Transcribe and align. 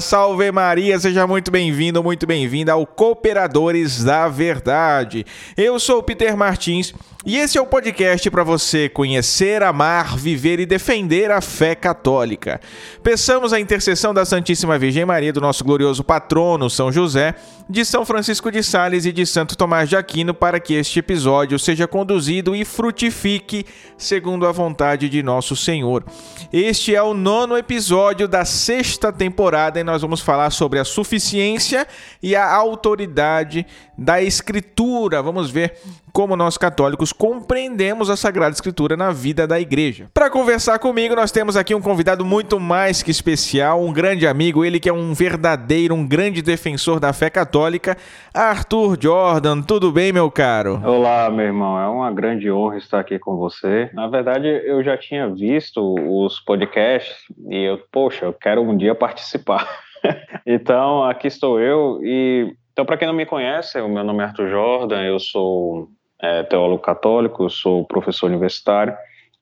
Salve 0.00 0.50
Maria, 0.52 0.98
seja 0.98 1.26
muito 1.26 1.50
bem-vindo, 1.50 2.02
muito 2.02 2.26
bem-vinda 2.26 2.72
ao 2.72 2.86
Cooperadores 2.86 4.04
da 4.04 4.28
Verdade. 4.28 5.24
Eu 5.56 5.78
sou 5.78 6.02
Peter 6.02 6.36
Martins 6.36 6.92
e 7.26 7.36
esse 7.36 7.58
é 7.58 7.60
o 7.60 7.66
podcast 7.66 8.30
para 8.30 8.44
você 8.44 8.88
conhecer, 8.88 9.60
amar, 9.60 10.16
viver 10.16 10.60
e 10.60 10.64
defender 10.64 11.32
a 11.32 11.40
fé 11.40 11.74
católica. 11.74 12.60
Peçamos 13.02 13.52
a 13.52 13.58
intercessão 13.58 14.14
da 14.14 14.24
Santíssima 14.24 14.78
Virgem 14.78 15.04
Maria, 15.04 15.32
do 15.32 15.40
nosso 15.40 15.64
glorioso 15.64 16.04
patrono 16.04 16.70
São 16.70 16.92
José, 16.92 17.34
de 17.68 17.84
São 17.84 18.06
Francisco 18.06 18.48
de 18.48 18.62
Sales 18.62 19.06
e 19.06 19.12
de 19.12 19.26
Santo 19.26 19.56
Tomás 19.56 19.88
de 19.88 19.96
Aquino 19.96 20.32
para 20.32 20.60
que 20.60 20.74
este 20.74 21.00
episódio 21.00 21.58
seja 21.58 21.88
conduzido 21.88 22.54
e 22.54 22.64
frutifique 22.64 23.66
segundo 23.98 24.46
a 24.46 24.52
vontade 24.52 25.08
de 25.08 25.20
nosso 25.20 25.56
Senhor. 25.56 26.04
Este 26.52 26.94
é 26.94 27.02
o 27.02 27.12
nono 27.12 27.56
episódio 27.56 28.28
da 28.28 28.44
sexta 28.44 29.12
temporada 29.12 29.80
e 29.80 29.84
nós 29.84 30.00
vamos 30.00 30.20
falar 30.20 30.50
sobre 30.50 30.78
a 30.78 30.84
suficiência 30.84 31.88
e 32.22 32.36
a 32.36 32.54
autoridade 32.54 33.66
da 33.98 34.22
Escritura. 34.22 35.20
Vamos 35.20 35.50
ver 35.50 35.76
como 36.16 36.34
nós 36.34 36.56
católicos 36.56 37.12
compreendemos 37.12 38.08
a 38.08 38.16
Sagrada 38.16 38.54
Escritura 38.54 38.96
na 38.96 39.12
vida 39.12 39.46
da 39.46 39.60
igreja. 39.60 40.08
Para 40.14 40.30
conversar 40.30 40.78
comigo, 40.78 41.14
nós 41.14 41.30
temos 41.30 41.58
aqui 41.58 41.74
um 41.74 41.82
convidado 41.82 42.24
muito 42.24 42.58
mais 42.58 43.02
que 43.02 43.10
especial, 43.10 43.82
um 43.82 43.92
grande 43.92 44.26
amigo, 44.26 44.64
ele 44.64 44.80
que 44.80 44.88
é 44.88 44.92
um 44.94 45.12
verdadeiro, 45.12 45.94
um 45.94 46.08
grande 46.08 46.40
defensor 46.40 46.98
da 46.98 47.12
fé 47.12 47.28
católica, 47.28 47.98
Arthur 48.32 48.96
Jordan. 48.98 49.60
Tudo 49.60 49.92
bem, 49.92 50.10
meu 50.10 50.30
caro? 50.30 50.80
Olá, 50.82 51.28
meu 51.28 51.44
irmão. 51.44 51.78
É 51.78 51.86
uma 51.86 52.10
grande 52.10 52.50
honra 52.50 52.78
estar 52.78 53.00
aqui 53.00 53.18
com 53.18 53.36
você. 53.36 53.90
Na 53.92 54.08
verdade, 54.08 54.48
eu 54.48 54.82
já 54.82 54.96
tinha 54.96 55.28
visto 55.28 55.96
os 55.98 56.40
podcasts 56.40 57.14
e 57.50 57.62
eu, 57.62 57.78
poxa, 57.92 58.24
eu 58.24 58.32
quero 58.32 58.62
um 58.62 58.74
dia 58.74 58.94
participar. 58.94 59.68
então, 60.46 61.04
aqui 61.04 61.26
estou 61.26 61.60
eu 61.60 62.00
e 62.02 62.56
então, 62.76 62.84
para 62.84 62.98
quem 62.98 63.08
não 63.08 63.14
me 63.14 63.24
conhece, 63.24 63.80
o 63.80 63.88
meu 63.88 64.04
nome 64.04 64.22
é 64.22 64.26
Arthur 64.26 64.50
Jordan, 64.50 65.02
eu 65.02 65.18
sou 65.18 65.88
é, 66.20 66.42
teólogo 66.44 66.82
católico, 66.82 67.48
sou 67.50 67.84
professor 67.84 68.26
universitário 68.26 68.94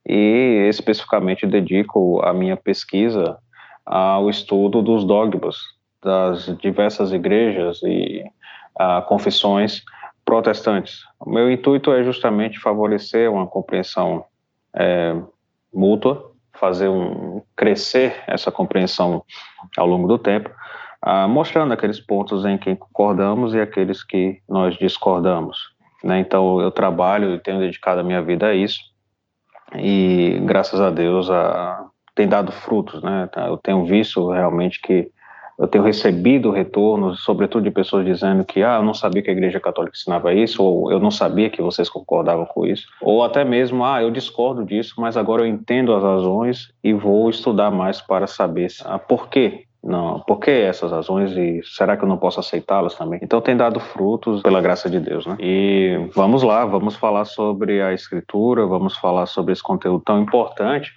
e 0.07 0.67
especificamente 0.69 1.47
dedico 1.47 2.21
a 2.23 2.33
minha 2.33 2.57
pesquisa 2.57 3.39
ao 3.87 4.29
estudo 4.29 4.83
dos 4.83 5.05
dogmas 5.05 5.57
das 6.03 6.47
diversas 6.59 7.13
igrejas 7.13 7.83
e 7.83 8.25
a, 8.79 9.03
confissões 9.03 9.83
protestantes. 10.25 11.01
O 11.21 11.31
meu 11.31 11.51
intuito 11.51 11.93
é 11.93 12.03
justamente 12.03 12.59
favorecer 12.59 13.31
uma 13.31 13.47
compreensão 13.47 14.25
é, 14.75 15.17
mútua, 15.73 16.33
fazer 16.55 16.89
um 16.89 17.43
crescer 17.57 18.23
essa 18.27 18.51
compreensão 18.51 19.23
ao 19.77 19.87
longo 19.87 20.07
do 20.07 20.19
tempo, 20.19 20.51
mostrando 21.29 21.73
aqueles 21.73 22.01
pontos 22.01 22.47
em 22.47 22.57
que 22.57 22.75
concordamos 22.77 23.53
e 23.53 23.61
aqueles 23.61 24.03
que 24.03 24.41
nós 24.49 24.75
discordamos. 24.79 25.74
Né? 26.05 26.21
Então 26.21 26.61
eu 26.61 26.71
trabalho 26.71 27.35
e 27.35 27.41
tenho 27.41 27.59
dedicado 27.59 28.01
a 28.01 28.05
minha 28.05 28.21
vida 28.21 28.49
a 28.49 28.55
isso 28.55 28.79
e 29.75 30.39
graças 30.45 30.79
a 30.79 30.91
Deus 30.91 31.31
a, 31.31 31.87
tem 32.15 32.29
dado 32.29 32.53
frutos, 32.53 33.03
né? 33.03 33.29
Tá, 33.33 33.47
eu 33.47 33.57
tenho 33.57 33.85
visto 33.87 34.31
realmente 34.31 34.81
que 34.81 35.11
eu 35.59 35.69
tenho 35.69 35.85
recebido 35.85 36.51
retornos, 36.51 37.23
sobretudo 37.23 37.63
de 37.63 37.71
pessoas 37.71 38.05
dizendo 38.05 38.45
que 38.45 38.63
ah, 38.63 38.77
eu 38.77 38.83
não 38.83 38.93
sabia 38.93 39.23
que 39.23 39.31
a 39.31 39.33
Igreja 39.33 39.61
Católica 39.61 39.97
ensinava 39.97 40.35
isso, 40.35 40.63
ou 40.63 40.91
eu 40.91 40.99
não 40.99 41.13
sabia 41.13 41.49
que 41.49 41.63
vocês 41.63 41.89
concordavam 41.89 42.45
com 42.45 42.67
isso, 42.67 42.89
ou 43.01 43.23
até 43.23 43.45
mesmo 43.45 43.85
ah, 43.85 44.03
eu 44.03 44.11
discordo 44.11 44.65
disso, 44.65 44.95
mas 44.99 45.17
agora 45.17 45.43
eu 45.43 45.47
entendo 45.47 45.95
as 45.95 46.03
razões 46.03 46.73
e 46.83 46.93
vou 46.93 47.31
estudar 47.31 47.71
mais 47.71 48.01
para 48.01 48.27
saber 48.27 48.67
ah, 48.85 48.99
por 48.99 49.29
quê 49.29 49.65
não, 49.85 50.21
por 50.21 50.39
que 50.39 50.51
essas 50.51 50.91
razões 50.91 51.33
e 51.33 51.61
será 51.63 51.97
que 51.97 52.05
eu 52.05 52.09
não 52.09 52.17
posso 52.17 52.41
aceitá-las 52.41 52.95
também? 52.95 53.21
Então 53.23 53.41
tem 53.41 53.55
dado 53.55 53.79
frutos 53.79 54.43
pela 54.43 54.61
graça 54.61 54.89
de 54.89 54.99
Deus, 54.99 55.27
né? 55.27 55.37
E 55.39 56.09
vamos 56.15 56.43
lá, 56.43 56.65
vamos 56.65 56.97
falar 56.97 57.27
sobre 57.27 57.83
a 57.83 57.93
escritura, 57.93 58.67
vamos 58.67 58.97
falar 58.97 59.27
sobre 59.27 59.53
esse 59.53 59.63
conteúdo 59.63 60.03
tão 60.03 60.23
importante 60.23 60.93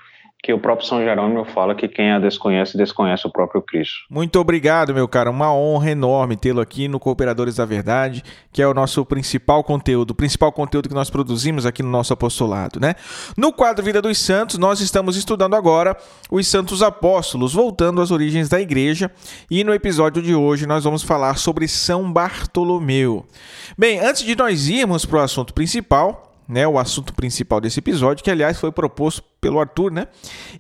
que 0.48 0.54
o 0.54 0.58
próprio 0.58 0.88
São 0.88 1.04
Jerônimo 1.04 1.44
fala 1.44 1.76
que 1.76 1.90
quem 1.90 2.10
a 2.10 2.20
desconhece, 2.20 2.78
desconhece 2.78 3.28
o 3.28 3.30
próprio 3.30 3.62
Cristo. 3.62 3.98
Muito 4.10 4.40
obrigado, 4.40 4.94
meu 4.94 5.06
cara. 5.06 5.30
Uma 5.30 5.54
honra 5.54 5.92
enorme 5.92 6.38
tê-lo 6.38 6.62
aqui 6.62 6.88
no 6.88 7.02
Cooperadores 7.02 7.58
da 7.58 7.66
Verdade, 7.66 8.24
que 8.54 8.62
é 8.62 8.66
o 8.66 8.74
nosso 8.74 9.06
principal 9.06 9.62
conteúdo, 9.62 10.12
o 10.12 10.16
principal 10.16 10.50
conteúdo 10.54 10.88
que 10.88 10.96
nós 10.96 11.10
produzimos 11.10 11.66
aqui 11.66 11.84
no 11.84 11.90
nosso 11.90 12.14
apostolado, 12.14 12.80
né? 12.80 12.96
No 13.36 13.52
quadro 13.52 13.84
Vida 13.84 14.02
dos 14.02 14.20
Santos, 14.20 14.58
nós 14.58 14.80
estamos 14.80 15.18
estudando 15.18 15.54
agora 15.54 15.98
os 16.32 16.48
Santos 16.48 16.82
Apóstolos, 16.82 17.54
voltando 17.54 18.02
às 18.02 18.10
origens 18.10 18.48
da 18.48 18.62
igreja, 18.62 19.12
e 19.52 19.66
no 19.66 19.74
episódio 19.74 20.22
de 20.22 20.34
hoje 20.34 20.66
nós 20.66 20.86
vamos 20.86 21.04
falar 21.04 21.38
sobre 21.38 21.68
São 21.68 22.10
Bartolomeu. 22.10 23.26
Bem, 23.78 24.00
antes 24.00 24.24
de 24.24 24.34
nós 24.34 24.70
irmos 24.70 25.06
para 25.06 25.20
o 25.20 25.24
assunto 25.24 25.54
principal, 25.54 26.27
né, 26.48 26.68
o 26.68 26.80
assunto 26.80 27.14
principal 27.14 27.60
desse 27.60 27.80
episódio, 27.80 28.24
que 28.24 28.32
aliás 28.32 28.60
foi 28.60 28.72
proposto 28.72 29.24
pelo 29.42 29.60
Arthur, 29.60 29.92
né? 29.92 30.08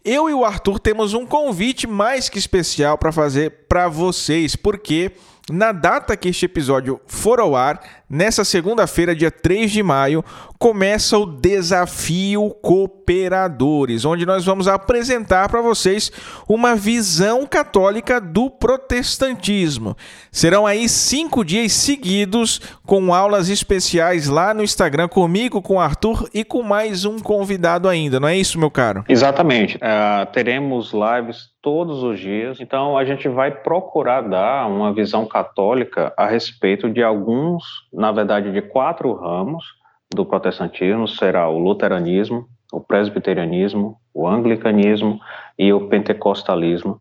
Eu 0.04 0.30
e 0.30 0.34
o 0.34 0.44
Arthur 0.44 0.80
temos 0.80 1.14
um 1.14 1.26
convite 1.26 1.88
mais 1.88 2.28
que 2.28 2.38
especial 2.38 2.98
para 2.98 3.12
fazer 3.12 3.66
para 3.70 3.88
vocês, 3.88 4.56
porque 4.56 5.14
na 5.50 5.72
data 5.72 6.18
que 6.18 6.28
este 6.28 6.46
episódio 6.46 7.00
for 7.08 7.40
ao 7.40 7.56
ar, 7.56 7.80
nessa 8.10 8.44
segunda-feira, 8.44 9.16
dia 9.16 9.32
3 9.32 9.72
de 9.72 9.82
maio, 9.82 10.24
começa 10.60 11.18
o 11.18 11.26
Desafio 11.26 12.50
Cooperadores, 12.62 14.04
onde 14.04 14.26
nós 14.26 14.44
vamos 14.44 14.68
apresentar 14.68 15.48
para 15.48 15.62
vocês 15.62 16.12
uma 16.50 16.76
visão 16.76 17.46
católica 17.46 18.20
do 18.20 18.50
protestantismo. 18.50 19.96
Serão 20.32 20.66
aí 20.66 20.90
cinco 20.90 21.46
dias 21.46 21.72
seguidos 21.72 22.60
com 22.86 23.14
aulas 23.14 23.48
especiais 23.48 24.28
lá 24.28 24.54
no 24.54 24.64
Instagram 24.64 25.08
comigo, 25.08 25.62
com 25.62 25.76
o 25.76 25.80
Arthur 25.80 26.30
e 26.34 26.44
com 26.44 26.62
mais 26.62 27.06
um 27.06 27.20
convidado 27.20 27.88
ainda, 27.88 28.20
não 28.20 28.28
é 28.28 28.36
isso, 28.36 28.60
meu 28.60 28.70
caro? 28.70 29.06
Exatamente. 29.08 29.78
Uh, 29.78 30.26
teremos 30.34 30.92
lives 30.92 31.57
todos 31.62 32.04
os 32.04 32.20
dias, 32.20 32.60
então 32.60 32.98
a 32.98 33.04
gente 33.04 33.28
vai 33.28 33.52
procurar 33.52 34.22
dar 34.22 34.68
uma 34.68 34.94
visão 34.94 35.26
católica 35.26 36.14
a 36.18 36.28
respeito 36.28 36.90
de 36.90 37.04
alguns, 37.04 37.64
na 37.92 38.12
verdade, 38.12 38.52
de 38.52 38.62
quatro 38.62 39.14
ramos 39.14 39.66
do 40.14 40.26
protestantismo 40.26 41.08
será 41.08 41.50
o 41.50 41.60
luteranismo, 41.60 42.48
o 42.72 42.80
presbiterianismo, 42.80 43.98
o 44.14 44.28
anglicanismo 44.28 45.20
e 45.58 45.74
o 45.74 45.88
pentecostalismo 45.88 47.00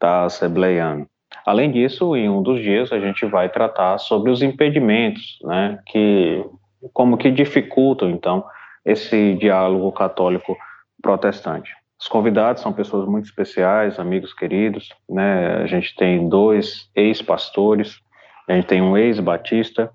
da 0.00 0.24
assembleiano. 0.24 1.06
Além 1.44 1.70
disso, 1.70 2.16
em 2.16 2.28
um 2.28 2.42
dos 2.42 2.60
dias 2.60 2.92
a 2.92 2.98
gente 2.98 3.24
vai 3.26 3.48
tratar 3.48 3.98
sobre 3.98 4.30
os 4.30 4.42
impedimentos, 4.42 5.38
né, 5.42 5.78
que 5.86 6.44
como 6.92 7.16
que 7.16 7.30
dificultam 7.30 8.10
então 8.10 8.44
esse 8.84 9.34
diálogo 9.34 9.90
católico 9.92 10.56
protestante. 11.02 11.72
Os 11.98 12.08
convidados 12.08 12.62
são 12.62 12.72
pessoas 12.72 13.08
muito 13.08 13.24
especiais, 13.24 13.98
amigos 13.98 14.34
queridos, 14.34 14.90
né? 15.08 15.62
A 15.62 15.66
gente 15.66 15.94
tem 15.96 16.28
dois 16.28 16.90
ex-pastores, 16.94 18.00
a 18.48 18.54
gente 18.54 18.66
tem 18.66 18.82
um 18.82 18.96
ex-batista 18.96 19.90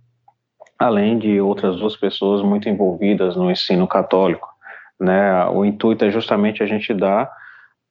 além 0.81 1.19
de 1.19 1.39
outras 1.39 1.77
duas 1.77 1.95
pessoas 1.95 2.41
muito 2.41 2.67
envolvidas 2.67 3.35
no 3.35 3.51
ensino 3.51 3.87
católico. 3.87 4.49
Né? 4.99 5.45
O 5.49 5.63
intuito 5.63 6.03
é 6.03 6.09
justamente 6.09 6.63
a 6.63 6.65
gente 6.65 6.91
dar, 6.91 7.31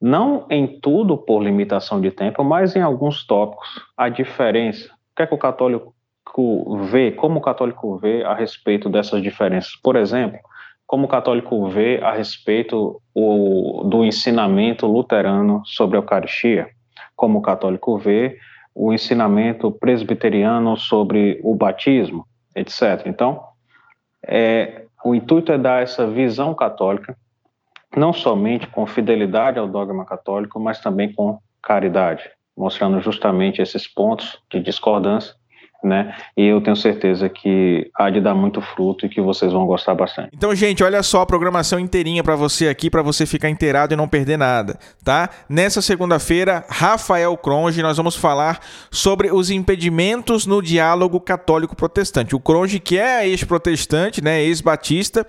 não 0.01 0.45
em 0.49 0.67
tudo 0.67 1.17
por 1.17 1.41
limitação 1.41 2.01
de 2.01 2.11
tempo, 2.11 2.43
mas 2.43 2.75
em 2.75 2.81
alguns 2.81 3.25
tópicos, 3.25 3.69
a 3.95 4.09
diferença. 4.09 4.87
O 4.87 5.15
que 5.15 5.23
é 5.23 5.27
que 5.27 5.33
o 5.33 5.37
católico 5.37 5.95
vê, 6.89 7.11
como 7.11 7.39
o 7.39 7.41
católico 7.41 7.97
vê 7.97 8.25
a 8.25 8.33
respeito 8.33 8.89
dessas 8.89 9.21
diferenças? 9.21 9.73
Por 9.81 9.95
exemplo, 9.95 10.39
como 10.91 11.05
o 11.05 11.07
católico 11.07 11.69
vê 11.69 12.01
a 12.03 12.11
respeito 12.11 13.01
o, 13.15 13.81
do 13.85 14.03
ensinamento 14.03 14.85
luterano 14.85 15.61
sobre 15.63 15.95
a 15.95 15.99
Eucaristia, 15.99 16.67
como 17.15 17.39
o 17.39 17.41
católico 17.41 17.97
vê 17.97 18.37
o 18.75 18.91
ensinamento 18.91 19.71
presbiteriano 19.71 20.75
sobre 20.75 21.39
o 21.45 21.55
batismo, 21.55 22.27
etc. 22.53 23.03
Então, 23.05 23.41
é, 24.21 24.83
o 25.01 25.15
intuito 25.15 25.53
é 25.53 25.57
dar 25.57 25.81
essa 25.81 26.05
visão 26.05 26.53
católica, 26.53 27.15
não 27.95 28.11
somente 28.11 28.67
com 28.67 28.85
fidelidade 28.85 29.57
ao 29.57 29.69
dogma 29.69 30.03
católico, 30.03 30.59
mas 30.59 30.81
também 30.81 31.13
com 31.13 31.39
caridade, 31.63 32.29
mostrando 32.55 32.99
justamente 32.99 33.61
esses 33.61 33.87
pontos 33.87 34.43
de 34.51 34.59
discordância 34.59 35.35
né? 35.83 36.15
E 36.37 36.45
eu 36.45 36.61
tenho 36.61 36.75
certeza 36.75 37.27
que 37.27 37.89
há 37.95 38.09
de 38.09 38.21
dar 38.21 38.35
muito 38.35 38.61
fruto 38.61 39.05
e 39.05 39.09
que 39.09 39.21
vocês 39.21 39.51
vão 39.51 39.65
gostar 39.65 39.95
bastante. 39.95 40.29
Então, 40.33 40.53
gente, 40.55 40.83
olha 40.83 41.01
só 41.03 41.21
a 41.21 41.25
programação 41.25 41.79
inteirinha 41.79 42.23
para 42.23 42.35
você 42.35 42.67
aqui, 42.67 42.89
para 42.89 43.01
você 43.01 43.25
ficar 43.25 43.49
inteirado 43.49 43.93
e 43.93 43.97
não 43.97 44.07
perder 44.07 44.37
nada, 44.37 44.77
tá? 45.03 45.29
Nessa 45.49 45.81
segunda-feira, 45.81 46.63
Rafael 46.69 47.35
Cronge, 47.37 47.81
nós 47.81 47.97
vamos 47.97 48.15
falar 48.15 48.59
sobre 48.89 49.31
os 49.31 49.49
impedimentos 49.49 50.45
no 50.45 50.61
diálogo 50.61 51.19
católico-protestante. 51.19 52.35
O 52.35 52.39
Cronge, 52.39 52.79
que 52.79 52.97
é 52.97 53.27
ex-protestante, 53.27 54.23
né, 54.23 54.41
ex-batista, 54.43 55.25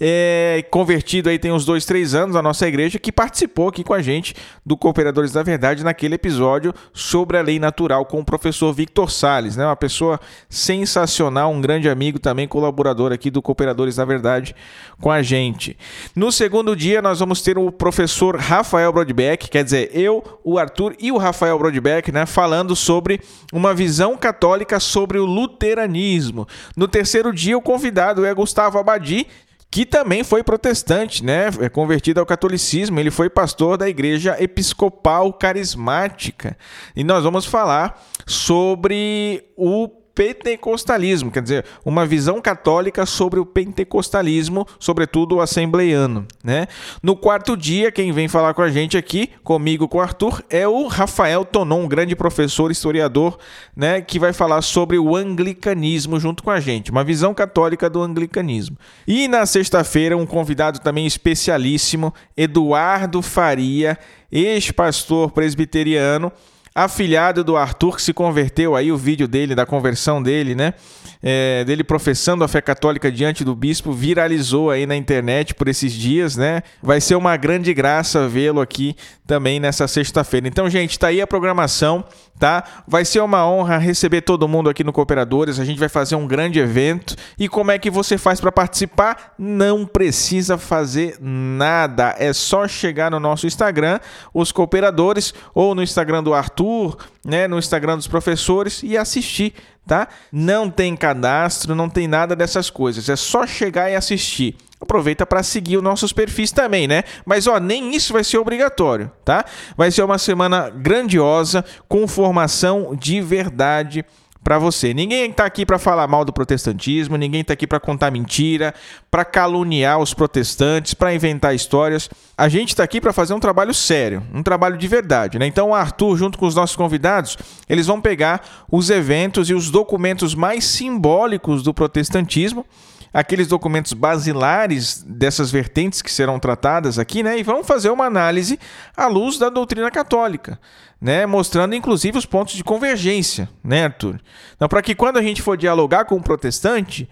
é, 0.00 0.64
convertido 0.70 1.28
aí 1.28 1.38
tem 1.38 1.52
uns 1.52 1.64
dois, 1.64 1.84
três 1.84 2.14
anos 2.14 2.34
na 2.34 2.42
nossa 2.42 2.66
igreja, 2.66 2.98
que 2.98 3.12
participou 3.12 3.68
aqui 3.68 3.84
com 3.84 3.94
a 3.94 4.02
gente 4.02 4.34
do 4.64 4.76
Cooperadores 4.76 5.32
da 5.32 5.42
Verdade 5.42 5.84
naquele 5.84 6.16
episódio 6.16 6.74
sobre 6.92 7.38
a 7.38 7.42
lei 7.42 7.58
natural 7.58 8.04
com 8.04 8.20
o 8.20 8.24
professor 8.24 8.72
Victor 8.72 9.10
Sales, 9.10 9.56
né? 9.56 9.64
Uma 9.64 9.76
pessoa 9.76 9.91
pessoa 9.92 10.18
sensacional, 10.48 11.52
um 11.52 11.60
grande 11.60 11.86
amigo 11.86 12.18
também, 12.18 12.48
colaborador 12.48 13.12
aqui 13.12 13.30
do 13.30 13.42
Cooperadores 13.42 13.96
da 13.96 14.04
Verdade 14.06 14.56
com 14.98 15.10
a 15.10 15.20
gente. 15.20 15.76
No 16.16 16.32
segundo 16.32 16.74
dia, 16.74 17.02
nós 17.02 17.20
vamos 17.20 17.42
ter 17.42 17.58
o 17.58 17.70
professor 17.70 18.36
Rafael 18.36 18.90
Brodbeck, 18.90 19.50
quer 19.50 19.62
dizer, 19.62 19.90
eu, 19.92 20.24
o 20.42 20.58
Arthur 20.58 20.96
e 20.98 21.12
o 21.12 21.18
Rafael 21.18 21.58
Brodbeck, 21.58 22.10
né, 22.10 22.24
falando 22.24 22.74
sobre 22.74 23.20
uma 23.52 23.74
visão 23.74 24.16
católica 24.16 24.80
sobre 24.80 25.18
o 25.18 25.26
luteranismo. 25.26 26.48
No 26.74 26.88
terceiro 26.88 27.32
dia, 27.32 27.58
o 27.58 27.62
convidado 27.62 28.24
é 28.24 28.32
Gustavo 28.32 28.78
Abadi, 28.78 29.26
que 29.72 29.86
também 29.86 30.22
foi 30.22 30.42
protestante, 30.42 31.24
né? 31.24 31.46
É 31.58 31.66
convertido 31.70 32.20
ao 32.20 32.26
catolicismo. 32.26 33.00
Ele 33.00 33.10
foi 33.10 33.30
pastor 33.30 33.78
da 33.78 33.88
Igreja 33.88 34.36
Episcopal 34.38 35.32
Carismática. 35.32 36.58
E 36.94 37.02
nós 37.02 37.24
vamos 37.24 37.46
falar 37.46 37.98
sobre 38.26 39.44
o 39.56 39.88
pentecostalismo, 40.14 41.30
quer 41.30 41.42
dizer, 41.42 41.64
uma 41.84 42.04
visão 42.04 42.40
católica 42.40 43.06
sobre 43.06 43.40
o 43.40 43.46
pentecostalismo, 43.46 44.66
sobretudo 44.78 45.36
o 45.36 45.40
assembleiano, 45.40 46.26
né? 46.44 46.66
No 47.02 47.16
quarto 47.16 47.56
dia, 47.56 47.90
quem 47.90 48.12
vem 48.12 48.28
falar 48.28 48.54
com 48.54 48.62
a 48.62 48.70
gente 48.70 48.96
aqui, 48.96 49.30
comigo 49.42 49.88
com 49.88 49.98
o 49.98 50.00
Arthur, 50.00 50.44
é 50.50 50.68
o 50.68 50.86
Rafael 50.86 51.44
Tonon, 51.44 51.82
um 51.82 51.88
grande 51.88 52.14
professor 52.14 52.70
historiador, 52.70 53.38
né, 53.74 54.00
que 54.00 54.18
vai 54.18 54.32
falar 54.32 54.62
sobre 54.62 54.98
o 54.98 55.16
anglicanismo 55.16 56.20
junto 56.20 56.42
com 56.42 56.50
a 56.50 56.60
gente, 56.60 56.90
uma 56.90 57.04
visão 57.04 57.32
católica 57.32 57.88
do 57.88 58.02
anglicanismo. 58.02 58.76
E 59.06 59.26
na 59.28 59.46
sexta-feira, 59.46 60.16
um 60.16 60.26
convidado 60.26 60.78
também 60.78 61.06
especialíssimo, 61.06 62.12
Eduardo 62.36 63.22
Faria, 63.22 63.98
ex-pastor 64.30 65.30
presbiteriano, 65.30 66.30
afilhado 66.74 67.44
do 67.44 67.56
Arthur, 67.56 67.96
que 67.96 68.02
se 68.02 68.12
converteu 68.12 68.74
aí, 68.74 68.90
o 68.90 68.96
vídeo 68.96 69.28
dele, 69.28 69.54
da 69.54 69.66
conversão 69.66 70.22
dele, 70.22 70.54
né? 70.54 70.74
É, 71.22 71.64
dele 71.64 71.84
professando 71.84 72.42
a 72.42 72.48
fé 72.48 72.60
católica 72.60 73.10
diante 73.10 73.44
do 73.44 73.54
bispo, 73.54 73.92
viralizou 73.92 74.70
aí 74.70 74.86
na 74.86 74.96
internet 74.96 75.54
por 75.54 75.68
esses 75.68 75.92
dias, 75.92 76.36
né? 76.36 76.62
Vai 76.82 77.00
ser 77.00 77.14
uma 77.14 77.36
grande 77.36 77.72
graça 77.72 78.26
vê-lo 78.26 78.60
aqui 78.60 78.96
também 79.26 79.60
nessa 79.60 79.86
sexta-feira. 79.86 80.48
Então, 80.48 80.68
gente, 80.68 80.98
tá 80.98 81.06
aí 81.06 81.20
a 81.20 81.26
programação, 81.26 82.04
tá? 82.38 82.64
Vai 82.86 83.04
ser 83.04 83.20
uma 83.20 83.48
honra 83.48 83.78
receber 83.78 84.22
todo 84.22 84.48
mundo 84.48 84.68
aqui 84.68 84.82
no 84.82 84.92
Cooperadores. 84.92 85.60
A 85.60 85.64
gente 85.64 85.78
vai 85.78 85.88
fazer 85.88 86.16
um 86.16 86.26
grande 86.26 86.58
evento. 86.58 87.14
E 87.38 87.48
como 87.48 87.70
é 87.70 87.78
que 87.78 87.88
você 87.88 88.18
faz 88.18 88.40
para 88.40 88.50
participar? 88.50 89.34
Não 89.38 89.86
precisa 89.86 90.58
fazer 90.58 91.16
nada. 91.20 92.14
É 92.18 92.32
só 92.32 92.66
chegar 92.66 93.10
no 93.10 93.20
nosso 93.20 93.46
Instagram, 93.46 94.00
os 94.34 94.50
Cooperadores, 94.50 95.32
ou 95.54 95.74
no 95.74 95.82
Instagram 95.82 96.22
do 96.22 96.34
Arthur 96.34 96.96
né, 97.24 97.46
no 97.46 97.58
Instagram 97.58 97.96
dos 97.96 98.08
professores 98.08 98.82
e 98.82 98.96
assistir, 98.96 99.54
tá? 99.86 100.08
Não 100.30 100.70
tem 100.70 100.96
cadastro, 100.96 101.74
não 101.74 101.88
tem 101.88 102.06
nada 102.06 102.34
dessas 102.36 102.70
coisas. 102.70 103.08
É 103.08 103.16
só 103.16 103.46
chegar 103.46 103.90
e 103.90 103.96
assistir. 103.96 104.56
Aproveita 104.80 105.24
para 105.24 105.42
seguir 105.44 105.76
os 105.76 105.82
nossos 105.82 106.12
perfis 106.12 106.50
também, 106.50 106.88
né? 106.88 107.04
Mas 107.24 107.46
ó, 107.46 107.60
nem 107.60 107.94
isso 107.94 108.12
vai 108.12 108.24
ser 108.24 108.38
obrigatório, 108.38 109.10
tá? 109.24 109.44
Vai 109.76 109.92
ser 109.92 110.02
uma 110.02 110.18
semana 110.18 110.70
grandiosa 110.70 111.64
com 111.88 112.08
formação 112.08 112.96
de 112.98 113.20
verdade 113.20 114.04
para 114.42 114.58
você. 114.58 114.92
Ninguém 114.92 115.30
está 115.30 115.44
aqui 115.44 115.64
para 115.64 115.78
falar 115.78 116.06
mal 116.08 116.24
do 116.24 116.32
protestantismo, 116.32 117.16
ninguém 117.16 117.42
está 117.42 117.52
aqui 117.52 117.66
para 117.66 117.78
contar 117.78 118.10
mentira, 118.10 118.74
para 119.10 119.24
caluniar 119.24 119.98
os 119.98 120.12
protestantes, 120.12 120.94
para 120.94 121.14
inventar 121.14 121.54
histórias. 121.54 122.10
A 122.36 122.48
gente 122.48 122.70
está 122.70 122.82
aqui 122.82 123.00
para 123.00 123.12
fazer 123.12 123.34
um 123.34 123.40
trabalho 123.40 123.72
sério, 123.72 124.22
um 124.34 124.42
trabalho 124.42 124.76
de 124.76 124.88
verdade. 124.88 125.38
Né? 125.38 125.46
Então, 125.46 125.70
o 125.70 125.74
Arthur, 125.74 126.16
junto 126.16 126.38
com 126.38 126.46
os 126.46 126.54
nossos 126.54 126.76
convidados, 126.76 127.36
eles 127.68 127.86
vão 127.86 128.00
pegar 128.00 128.64
os 128.70 128.90
eventos 128.90 129.48
e 129.48 129.54
os 129.54 129.70
documentos 129.70 130.34
mais 130.34 130.64
simbólicos 130.64 131.62
do 131.62 131.72
protestantismo 131.72 132.66
aqueles 133.12 133.46
documentos 133.46 133.92
basilares 133.92 135.04
dessas 135.06 135.50
vertentes 135.50 136.00
que 136.02 136.10
serão 136.10 136.38
tratadas 136.38 136.98
aqui, 136.98 137.22
né? 137.22 137.38
E 137.38 137.42
vão 137.42 137.62
fazer 137.62 137.90
uma 137.90 138.06
análise 138.06 138.58
à 138.96 139.06
luz 139.06 139.38
da 139.38 139.48
doutrina 139.48 139.90
católica 139.90 140.58
né, 141.02 141.26
mostrando 141.26 141.74
inclusive 141.74 142.16
os 142.16 142.24
pontos 142.24 142.54
de 142.54 142.62
convergência, 142.62 143.48
né, 143.64 143.86
Arthur? 143.86 144.20
Então, 144.54 144.68
para 144.68 144.80
que 144.80 144.94
quando 144.94 145.16
a 145.16 145.22
gente 145.22 145.42
for 145.42 145.56
dialogar 145.56 146.04
com 146.04 146.14
um 146.14 146.22
protestante, 146.22 147.08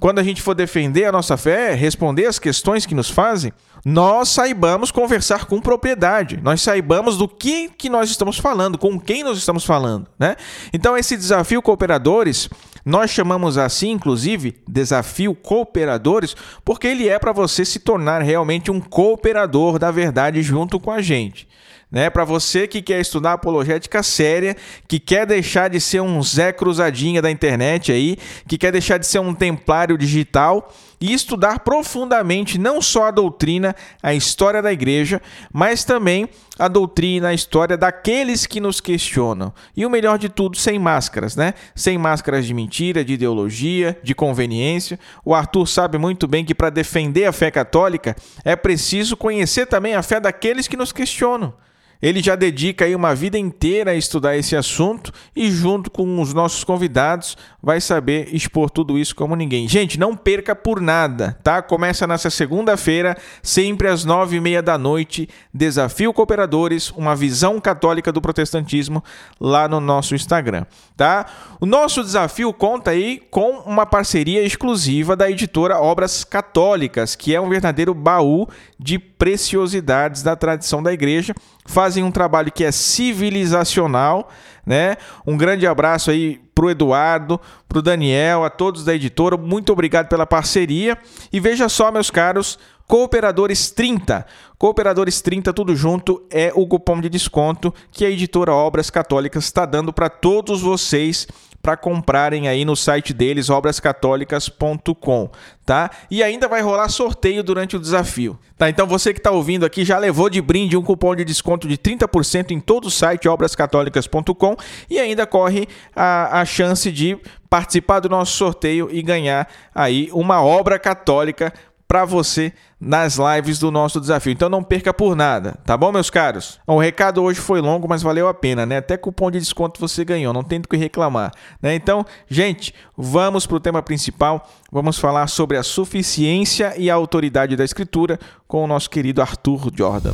quando 0.00 0.18
a 0.18 0.24
gente 0.24 0.42
for 0.42 0.54
defender 0.54 1.04
a 1.04 1.12
nossa 1.12 1.36
fé, 1.36 1.72
responder 1.72 2.26
as 2.26 2.40
questões 2.40 2.84
que 2.84 2.96
nos 2.96 3.08
fazem, 3.08 3.52
nós 3.88 4.28
saibamos 4.28 4.90
conversar 4.90 5.46
com 5.46 5.62
propriedade, 5.62 6.38
nós 6.42 6.60
saibamos 6.60 7.16
do 7.16 7.26
que, 7.26 7.70
que 7.70 7.88
nós 7.88 8.10
estamos 8.10 8.36
falando, 8.36 8.76
com 8.76 9.00
quem 9.00 9.24
nós 9.24 9.38
estamos 9.38 9.64
falando, 9.64 10.06
né? 10.18 10.36
Então, 10.74 10.94
esse 10.94 11.16
desafio 11.16 11.62
cooperadores, 11.62 12.50
nós 12.84 13.10
chamamos 13.10 13.56
assim, 13.56 13.92
inclusive, 13.92 14.58
desafio 14.68 15.34
cooperadores, 15.34 16.36
porque 16.66 16.86
ele 16.86 17.08
é 17.08 17.18
para 17.18 17.32
você 17.32 17.64
se 17.64 17.78
tornar 17.78 18.20
realmente 18.20 18.70
um 18.70 18.78
cooperador 18.78 19.78
da 19.78 19.90
verdade 19.90 20.42
junto 20.42 20.78
com 20.78 20.90
a 20.90 21.00
gente 21.00 21.48
né? 21.90 22.10
Para 22.10 22.22
você 22.22 22.68
que 22.68 22.82
quer 22.82 23.00
estudar 23.00 23.32
apologética 23.32 24.02
séria, 24.02 24.54
que 24.86 25.00
quer 25.00 25.26
deixar 25.26 25.70
de 25.70 25.80
ser 25.80 26.00
um 26.00 26.22
Zé 26.22 26.52
Cruzadinha 26.52 27.22
da 27.22 27.30
internet 27.30 27.90
aí, 27.90 28.18
que 28.46 28.58
quer 28.58 28.70
deixar 28.70 28.98
de 28.98 29.06
ser 29.06 29.20
um 29.20 29.34
templário 29.34 29.96
digital 29.96 30.70
e 31.00 31.12
estudar 31.12 31.60
profundamente 31.60 32.58
não 32.58 32.82
só 32.82 33.06
a 33.06 33.10
doutrina, 33.10 33.74
a 34.02 34.14
história 34.14 34.60
da 34.60 34.72
igreja, 34.72 35.20
mas 35.52 35.84
também 35.84 36.28
a 36.58 36.66
doutrina, 36.66 37.28
a 37.28 37.34
história 37.34 37.76
daqueles 37.76 38.44
que 38.46 38.60
nos 38.60 38.80
questionam. 38.80 39.52
E 39.76 39.86
o 39.86 39.90
melhor 39.90 40.18
de 40.18 40.28
tudo, 40.28 40.56
sem 40.56 40.78
máscaras, 40.78 41.36
né? 41.36 41.54
Sem 41.74 41.96
máscaras 41.96 42.46
de 42.46 42.52
mentira, 42.52 43.04
de 43.04 43.14
ideologia, 43.14 43.98
de 44.02 44.14
conveniência. 44.14 44.98
O 45.24 45.34
Arthur 45.34 45.66
sabe 45.66 45.98
muito 45.98 46.26
bem 46.26 46.44
que 46.44 46.54
para 46.54 46.70
defender 46.70 47.26
a 47.26 47.32
fé 47.32 47.50
católica 47.50 48.16
é 48.44 48.56
preciso 48.56 49.16
conhecer 49.16 49.66
também 49.66 49.94
a 49.94 50.02
fé 50.02 50.18
daqueles 50.18 50.66
que 50.66 50.76
nos 50.76 50.90
questionam. 50.90 51.54
Ele 52.00 52.22
já 52.22 52.36
dedica 52.36 52.84
aí 52.84 52.94
uma 52.94 53.14
vida 53.14 53.36
inteira 53.36 53.90
a 53.90 53.94
estudar 53.94 54.36
esse 54.36 54.54
assunto 54.54 55.12
e, 55.34 55.50
junto 55.50 55.90
com 55.90 56.20
os 56.20 56.32
nossos 56.32 56.62
convidados, 56.62 57.36
vai 57.60 57.80
saber 57.80 58.28
expor 58.32 58.70
tudo 58.70 58.96
isso 58.96 59.16
como 59.16 59.34
ninguém. 59.34 59.68
Gente, 59.68 59.98
não 59.98 60.16
perca 60.16 60.54
por 60.54 60.80
nada, 60.80 61.36
tá? 61.42 61.60
Começa 61.60 62.06
nessa 62.06 62.30
segunda-feira, 62.30 63.16
sempre 63.42 63.88
às 63.88 64.04
nove 64.04 64.36
e 64.36 64.40
meia 64.40 64.62
da 64.62 64.78
noite. 64.78 65.28
Desafio 65.52 66.12
Cooperadores, 66.12 66.90
uma 66.92 67.16
visão 67.16 67.60
católica 67.60 68.12
do 68.12 68.22
protestantismo, 68.22 69.02
lá 69.40 69.66
no 69.68 69.80
nosso 69.80 70.14
Instagram, 70.14 70.64
tá? 70.96 71.26
O 71.60 71.66
nosso 71.66 72.04
desafio 72.04 72.52
conta 72.52 72.92
aí 72.92 73.20
com 73.30 73.58
uma 73.66 73.84
parceria 73.84 74.42
exclusiva 74.42 75.16
da 75.16 75.28
editora 75.28 75.80
Obras 75.80 76.22
Católicas, 76.22 77.16
que 77.16 77.34
é 77.34 77.40
um 77.40 77.48
verdadeiro 77.48 77.92
baú 77.92 78.46
de 78.78 78.98
preciosidades 78.98 80.22
da 80.22 80.36
tradição 80.36 80.80
da 80.80 80.92
igreja 80.92 81.34
fazem 81.68 82.02
um 82.02 82.10
trabalho 82.10 82.50
que 82.50 82.64
é 82.64 82.72
civilizacional, 82.72 84.30
né? 84.64 84.96
Um 85.26 85.36
grande 85.36 85.66
abraço 85.66 86.10
aí 86.10 86.40
pro 86.54 86.70
Eduardo, 86.70 87.38
pro 87.68 87.82
Daniel, 87.82 88.42
a 88.42 88.50
todos 88.50 88.84
da 88.84 88.94
editora. 88.94 89.36
Muito 89.36 89.70
obrigado 89.70 90.08
pela 90.08 90.26
parceria. 90.26 90.96
E 91.30 91.38
veja 91.38 91.68
só, 91.68 91.92
meus 91.92 92.10
caros, 92.10 92.58
Cooperadores 92.86 93.70
30. 93.70 94.26
Cooperadores 94.56 95.20
30, 95.20 95.52
tudo 95.52 95.76
junto, 95.76 96.26
é 96.30 96.50
o 96.54 96.66
cupom 96.66 97.02
de 97.02 97.10
desconto 97.10 97.72
que 97.92 98.04
a 98.04 98.10
editora 98.10 98.52
Obras 98.52 98.88
Católicas 98.88 99.44
está 99.44 99.66
dando 99.66 99.92
para 99.92 100.08
todos 100.08 100.62
vocês 100.62 101.28
para 101.60 101.76
comprarem 101.76 102.48
aí 102.48 102.64
no 102.64 102.76
site 102.76 103.12
deles, 103.12 103.50
obrascatólicas.com, 103.50 105.30
tá? 105.66 105.90
E 106.10 106.22
ainda 106.22 106.48
vai 106.48 106.62
rolar 106.62 106.88
sorteio 106.88 107.42
durante 107.42 107.76
o 107.76 107.80
desafio, 107.80 108.38
tá? 108.56 108.70
Então 108.70 108.86
você 108.86 109.12
que 109.12 109.20
está 109.20 109.30
ouvindo 109.30 109.66
aqui 109.66 109.84
já 109.84 109.98
levou 109.98 110.30
de 110.30 110.40
brinde 110.40 110.76
um 110.76 110.82
cupom 110.82 111.14
de 111.14 111.24
desconto 111.24 111.66
de 111.66 111.76
30% 111.76 112.52
em 112.52 112.60
todo 112.60 112.86
o 112.86 112.90
site 112.90 113.28
obrascatólicas.com 113.28 114.56
e 114.88 114.98
ainda 114.98 115.26
corre 115.26 115.68
a, 115.94 116.40
a 116.40 116.44
chance 116.44 116.90
de 116.92 117.18
participar 117.50 118.00
do 118.00 118.08
nosso 118.08 118.32
sorteio 118.32 118.88
e 118.90 119.02
ganhar 119.02 119.48
aí 119.74 120.10
uma 120.12 120.42
obra 120.42 120.78
católica 120.78 121.52
para 121.88 122.04
você 122.04 122.52
nas 122.78 123.16
lives 123.16 123.58
do 123.58 123.70
nosso 123.70 123.98
desafio. 123.98 124.30
Então 124.30 124.50
não 124.50 124.62
perca 124.62 124.92
por 124.92 125.16
nada, 125.16 125.58
tá 125.64 125.74
bom, 125.74 125.90
meus 125.90 126.10
caros? 126.10 126.60
O 126.66 126.78
recado 126.78 127.22
hoje 127.22 127.40
foi 127.40 127.62
longo, 127.62 127.88
mas 127.88 128.02
valeu 128.02 128.28
a 128.28 128.34
pena, 128.34 128.66
né? 128.66 128.76
Até 128.76 128.96
cupom 128.98 129.30
de 129.30 129.38
desconto 129.38 129.80
você 129.80 130.04
ganhou, 130.04 130.34
não 130.34 130.44
tem 130.44 130.60
do 130.60 130.68
que 130.68 130.76
reclamar, 130.76 131.32
né? 131.62 131.74
Então, 131.74 132.04
gente, 132.28 132.74
vamos 132.96 133.46
para 133.46 133.56
o 133.56 133.60
tema 133.60 133.82
principal. 133.82 134.46
Vamos 134.70 134.98
falar 134.98 135.26
sobre 135.28 135.56
a 135.56 135.62
suficiência 135.62 136.74
e 136.76 136.90
a 136.90 136.94
autoridade 136.94 137.56
da 137.56 137.64
escritura 137.64 138.20
com 138.46 138.62
o 138.62 138.66
nosso 138.66 138.90
querido 138.90 139.22
Arthur 139.22 139.70
Jordan. 139.74 140.12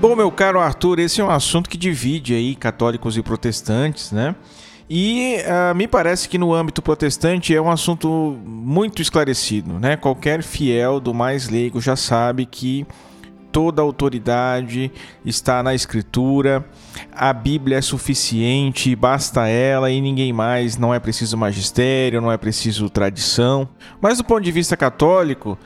Bom, 0.00 0.14
meu 0.14 0.30
caro 0.30 0.60
Arthur, 0.60 1.00
esse 1.00 1.20
é 1.20 1.24
um 1.24 1.30
assunto 1.30 1.68
que 1.68 1.76
divide 1.76 2.32
aí 2.32 2.54
católicos 2.54 3.16
e 3.16 3.22
protestantes, 3.22 4.12
né? 4.12 4.36
E 4.88 5.38
uh, 5.40 5.74
me 5.74 5.88
parece 5.88 6.28
que 6.28 6.38
no 6.38 6.54
âmbito 6.54 6.80
protestante 6.80 7.52
é 7.52 7.60
um 7.60 7.68
assunto 7.68 8.38
muito 8.46 9.02
esclarecido, 9.02 9.72
né? 9.80 9.96
Qualquer 9.96 10.44
fiel 10.44 11.00
do 11.00 11.12
mais 11.12 11.48
leigo 11.48 11.80
já 11.80 11.96
sabe 11.96 12.46
que 12.46 12.86
toda 13.50 13.82
autoridade 13.82 14.92
está 15.24 15.64
na 15.64 15.74
Escritura, 15.74 16.64
a 17.12 17.32
Bíblia 17.32 17.78
é 17.78 17.82
suficiente, 17.82 18.94
basta 18.94 19.48
ela 19.48 19.90
e 19.90 20.00
ninguém 20.00 20.32
mais, 20.32 20.76
não 20.76 20.94
é 20.94 21.00
preciso 21.00 21.36
magistério, 21.36 22.20
não 22.20 22.30
é 22.30 22.36
preciso 22.36 22.88
tradição. 22.88 23.68
Mas 24.00 24.18
do 24.18 24.24
ponto 24.24 24.42
de 24.42 24.52
vista 24.52 24.76
católico, 24.76 25.58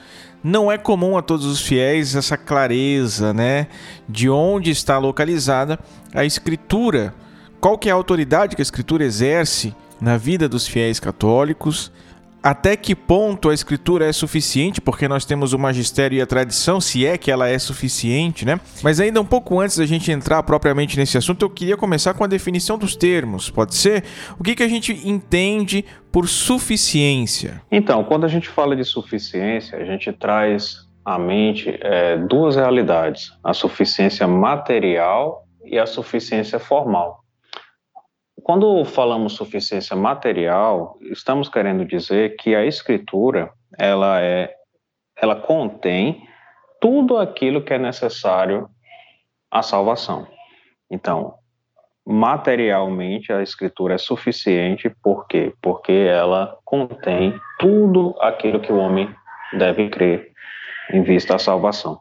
não 0.43 0.71
é 0.71 0.77
comum 0.77 1.17
a 1.17 1.23
todos 1.23 1.47
os 1.47 1.61
fiéis 1.61 2.17
essa 2.17 2.37
clareza, 2.37 3.33
né, 3.33 3.69
de 4.09 4.29
onde 4.29 4.71
está 4.71 4.99
localizada 4.99 5.79
a 6.15 6.25
escritura. 6.25 7.15
Qual 7.61 7.79
que 7.79 7.89
é 7.89 7.93
a 7.93 7.95
autoridade 7.95 8.57
que 8.57 8.63
a 8.63 8.65
escritura 8.65 9.05
exerce 9.05 9.75
na 10.01 10.17
vida 10.17 10.49
dos 10.49 10.67
fiéis 10.67 10.99
católicos? 10.99 11.93
Até 12.43 12.77
que 12.77 12.95
ponto 12.95 13.49
a 13.51 13.55
escritura 13.55 14.09
é 14.09 14.13
suficiente, 14.13 14.81
porque 14.81 15.07
nós 15.07 15.25
temos 15.25 15.53
o 15.53 15.59
magistério 15.59 16.19
e 16.19 16.21
a 16.21 16.27
tradição, 16.27 16.81
se 16.81 17.07
é 17.07 17.17
que 17.17 17.31
ela 17.31 17.49
é 17.49 17.57
suficiente, 17.59 18.45
né? 18.45 18.59
Mas 18.83 18.99
ainda 18.99 19.21
um 19.21 19.25
pouco 19.25 19.61
antes 19.61 19.79
da 19.79 19.87
gente 19.87 20.11
entrar 20.11 20.43
propriamente 20.43 20.99
nesse 20.99 21.17
assunto, 21.17 21.45
eu 21.45 21.51
queria 21.51 21.77
começar 21.77 22.15
com 22.15 22.25
a 22.25 22.27
definição 22.27 22.77
dos 22.77 22.97
termos, 22.97 23.49
pode 23.49 23.77
ser? 23.77 24.03
O 24.39 24.43
que, 24.43 24.57
que 24.57 24.63
a 24.63 24.69
gente 24.69 24.93
entende 25.09 25.85
por 26.11 26.27
suficiência? 26.29 27.63
Então, 27.71 28.03
quando 28.03 28.25
a 28.25 28.29
gente 28.29 28.49
fala 28.49 28.75
de 28.75 28.85
suficiência, 28.85 29.79
a 29.79 29.85
gente 29.85 30.13
traz 30.13 30.79
à 31.05 31.19
mente 31.19 31.79
é, 31.81 32.17
duas 32.17 32.57
realidades: 32.57 33.33
a 33.45 33.55
suficiência 33.55 34.27
material 34.27 35.47
e 35.65 35.79
a 35.79 35.87
suficiência 35.87 36.59
formal. 36.59 37.22
Quando 38.43 38.85
falamos 38.85 39.35
suficiência 39.35 39.95
material, 39.95 40.99
estamos 41.03 41.49
querendo 41.49 41.85
dizer 41.85 42.37
que 42.37 42.55
a 42.55 42.65
escritura 42.65 43.53
ela 43.79 44.21
é 44.21 44.55
ela 45.17 45.37
contém 45.37 46.27
tudo 46.81 47.19
aquilo 47.19 47.63
que 47.63 47.73
é 47.73 47.79
necessário 47.79 48.69
à 49.51 49.63
salvação. 49.63 50.27
Então, 50.91 51.35
materialmente 52.05 53.33
a 53.33 53.43
escritura 53.43 53.95
é 53.95 53.99
suficiente, 53.99 54.91
por 55.03 55.27
quê? 55.29 55.55
Porque 55.63 55.93
ela 55.93 56.59
contém 56.65 57.39
tudo 57.59 58.17
aquilo 58.21 58.61
que 58.61 58.73
o 58.73 58.79
homem 58.79 59.15
deve 59.53 59.89
crer 59.91 60.33
em 60.91 61.03
vista 61.03 61.37
à 61.37 61.39
salvação. 61.39 62.01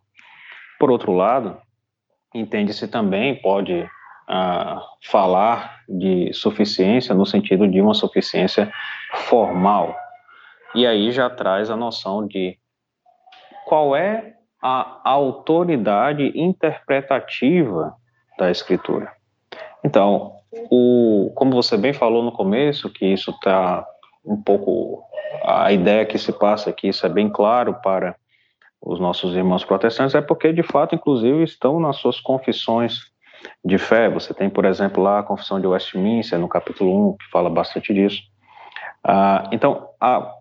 Por 0.79 0.89
outro 0.89 1.11
lado, 1.11 1.61
entende-se 2.33 2.87
também, 2.87 3.39
pode 3.39 3.87
falar 5.03 5.81
de 5.87 6.31
suficiência 6.33 7.13
no 7.13 7.25
sentido 7.25 7.67
de 7.67 7.81
uma 7.81 7.93
suficiência 7.93 8.71
formal. 9.27 9.95
E 10.73 10.87
aí 10.87 11.11
já 11.11 11.29
traz 11.29 11.69
a 11.69 11.75
noção 11.75 12.25
de 12.25 12.57
qual 13.65 13.95
é 13.95 14.33
a 14.61 15.01
autoridade 15.03 16.31
interpretativa 16.35 17.93
da 18.37 18.49
escritura. 18.49 19.11
Então, 19.83 20.33
o, 20.69 21.31
como 21.35 21.51
você 21.51 21.75
bem 21.77 21.93
falou 21.93 22.23
no 22.23 22.31
começo, 22.31 22.89
que 22.89 23.05
isso 23.05 23.31
está 23.31 23.85
um 24.25 24.41
pouco. 24.41 25.03
A 25.43 25.71
ideia 25.71 26.05
que 26.05 26.17
se 26.17 26.31
passa 26.31 26.69
aqui, 26.69 26.89
isso 26.89 27.05
é 27.05 27.09
bem 27.09 27.29
claro 27.29 27.75
para 27.81 28.15
os 28.81 28.99
nossos 28.99 29.35
irmãos 29.35 29.63
protestantes, 29.63 30.15
é 30.15 30.21
porque, 30.21 30.51
de 30.53 30.63
fato, 30.63 30.95
inclusive, 30.95 31.43
estão 31.43 31.79
nas 31.79 31.97
suas 31.97 32.19
confissões 32.19 33.10
de 33.63 33.77
fé. 33.77 34.09
Você 34.09 34.33
tem, 34.33 34.49
por 34.49 34.65
exemplo, 34.65 35.01
lá 35.01 35.19
a 35.19 35.23
Confissão 35.23 35.59
de 35.59 35.67
Westminster, 35.67 36.39
no 36.39 36.47
capítulo 36.47 37.11
1, 37.11 37.17
que 37.17 37.29
fala 37.31 37.49
bastante 37.49 37.93
disso. 37.93 38.21
Ah, 39.03 39.49
então, 39.51 39.89
a 39.99 40.35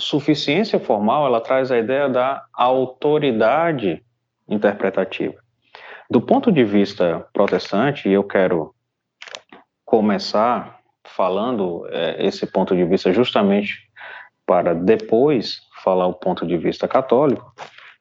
suficiência 0.00 0.78
formal, 0.78 1.26
ela 1.26 1.40
traz 1.40 1.70
a 1.70 1.78
ideia 1.78 2.08
da 2.08 2.44
autoridade 2.54 4.02
interpretativa. 4.48 5.34
Do 6.10 6.20
ponto 6.20 6.50
de 6.50 6.64
vista 6.64 7.26
protestante, 7.32 8.08
e 8.08 8.12
eu 8.12 8.24
quero 8.24 8.74
começar 9.84 10.78
falando 11.04 11.86
é, 11.90 12.26
esse 12.26 12.46
ponto 12.46 12.74
de 12.74 12.84
vista 12.84 13.12
justamente 13.12 13.88
para 14.46 14.74
depois 14.74 15.60
falar 15.82 16.06
o 16.06 16.14
ponto 16.14 16.46
de 16.46 16.56
vista 16.56 16.88
católico, 16.88 17.52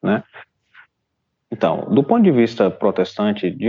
né? 0.02 0.24
Então, 1.52 1.88
do 1.90 2.04
ponto 2.04 2.24
de 2.24 2.32
vista 2.32 2.70
protestante, 2.70 3.50
de, 3.50 3.68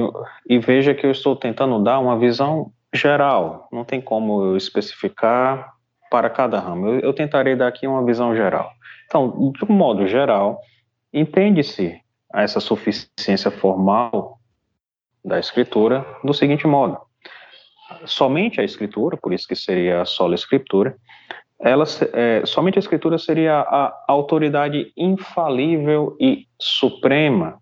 e 0.49 0.59
veja 0.59 0.95
que 0.95 1.07
eu 1.07 1.11
estou 1.11 1.37
tentando 1.37 1.83
dar 1.83 2.01
uma 2.01 2.19
visão 2.19 2.73
geral, 2.93 3.69
não 3.71 3.85
tem 3.85 4.01
como 4.01 4.43
eu 4.43 4.57
especificar 4.57 5.73
para 6.11 6.29
cada 6.29 6.59
ramo. 6.59 6.89
Eu, 6.89 7.01
eu 7.01 7.15
tentarei 7.15 7.55
dar 7.55 7.69
aqui 7.69 7.87
uma 7.87 8.05
visão 8.05 8.35
geral. 8.35 8.73
Então, 9.07 9.53
de 9.53 9.65
um 9.65 9.75
modo 9.75 10.07
geral, 10.09 10.61
entende-se 11.13 12.01
essa 12.35 12.61
suficiência 12.61 13.51
formal 13.51 14.39
da 15.25 15.39
escritura 15.39 16.05
do 16.25 16.35
seguinte 16.35 16.67
modo: 16.67 16.99
somente 18.05 18.61
a 18.61 18.65
escritura, 18.65 19.17
por 19.17 19.33
isso 19.33 19.47
que 19.47 19.55
seria 19.55 20.03
a 20.03 20.05
sola 20.05 20.35
escritura, 20.35 20.97
ela, 21.61 21.85
é, 22.13 22.43
somente 22.45 22.79
a 22.79 22.81
escritura 22.81 23.19
seria 23.19 23.61
a 23.61 24.05
autoridade 24.09 24.93
infalível 24.97 26.17
e 26.21 26.47
suprema 26.61 27.61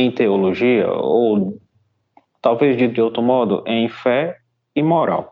em 0.00 0.10
teologia, 0.10 0.90
ou 0.90 1.58
talvez 2.40 2.76
de, 2.76 2.88
de 2.88 3.00
outro 3.00 3.22
modo, 3.22 3.62
em 3.66 3.88
fé 3.88 4.38
e 4.74 4.82
moral. 4.82 5.30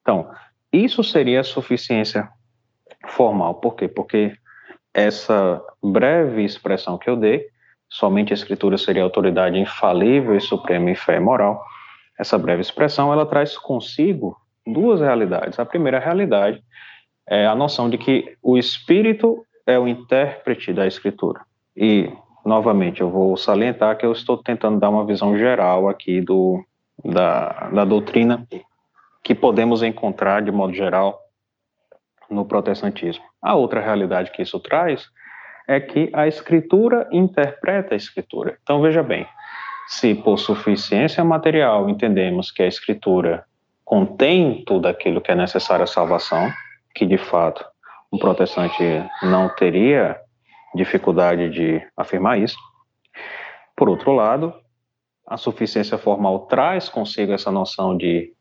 Então, 0.00 0.28
isso 0.72 1.02
seria 1.02 1.40
a 1.40 1.44
suficiência 1.44 2.28
formal. 3.08 3.54
Por 3.54 3.74
quê? 3.74 3.88
Porque 3.88 4.36
essa 4.92 5.62
breve 5.82 6.44
expressão 6.44 6.98
que 6.98 7.08
eu 7.08 7.16
dei, 7.16 7.46
somente 7.88 8.32
a 8.32 8.34
Escritura 8.34 8.78
seria 8.78 9.02
a 9.02 9.04
autoridade 9.04 9.58
infalível 9.58 10.36
e 10.36 10.40
suprema 10.40 10.90
em 10.90 10.94
fé 10.94 11.16
e 11.16 11.20
moral. 11.20 11.62
Essa 12.18 12.38
breve 12.38 12.62
expressão, 12.62 13.12
ela 13.12 13.26
traz 13.26 13.56
consigo 13.58 14.36
duas 14.66 15.00
realidades. 15.00 15.58
A 15.58 15.66
primeira 15.66 15.98
realidade 15.98 16.62
é 17.28 17.46
a 17.46 17.54
noção 17.54 17.90
de 17.90 17.98
que 17.98 18.36
o 18.42 18.56
Espírito 18.56 19.44
é 19.66 19.78
o 19.78 19.86
intérprete 19.86 20.72
da 20.72 20.86
Escritura. 20.86 21.40
E 21.76 22.10
novamente, 22.46 23.00
eu 23.00 23.10
vou 23.10 23.36
salientar 23.36 23.98
que 23.98 24.06
eu 24.06 24.12
estou 24.12 24.38
tentando 24.38 24.78
dar 24.78 24.88
uma 24.88 25.04
visão 25.04 25.36
geral 25.36 25.88
aqui 25.88 26.20
do, 26.20 26.64
da, 27.04 27.70
da 27.72 27.84
doutrina 27.84 28.46
que 29.22 29.34
podemos 29.34 29.82
encontrar, 29.82 30.42
de 30.42 30.52
modo 30.52 30.72
geral, 30.72 31.20
no 32.30 32.44
protestantismo. 32.44 33.24
A 33.42 33.54
outra 33.54 33.80
realidade 33.80 34.30
que 34.30 34.42
isso 34.42 34.60
traz 34.60 35.08
é 35.66 35.80
que 35.80 36.10
a 36.12 36.28
escritura 36.28 37.08
interpreta 37.10 37.94
a 37.94 37.96
escritura. 37.96 38.56
Então, 38.62 38.80
veja 38.80 39.02
bem, 39.02 39.26
se 39.88 40.14
por 40.14 40.38
suficiência 40.38 41.24
material 41.24 41.88
entendemos 41.90 42.52
que 42.52 42.62
a 42.62 42.68
escritura 42.68 43.44
contém 43.84 44.64
tudo 44.64 44.86
aquilo 44.86 45.20
que 45.20 45.32
é 45.32 45.34
necessário 45.34 45.84
à 45.84 45.86
salvação, 45.86 46.50
que 46.94 47.04
de 47.04 47.18
fato 47.18 47.64
um 48.12 48.18
protestante 48.18 48.82
não 49.22 49.48
teria 49.48 50.16
dificuldade 50.76 51.50
de 51.50 51.84
afirmar 51.96 52.38
isso. 52.38 52.56
Por 53.74 53.88
outro 53.88 54.12
lado, 54.12 54.54
a 55.26 55.36
suficiência 55.36 55.98
formal 55.98 56.46
traz 56.46 56.88
consigo 56.88 57.32
essa 57.32 57.50
noção 57.50 57.96
de 57.96 58.32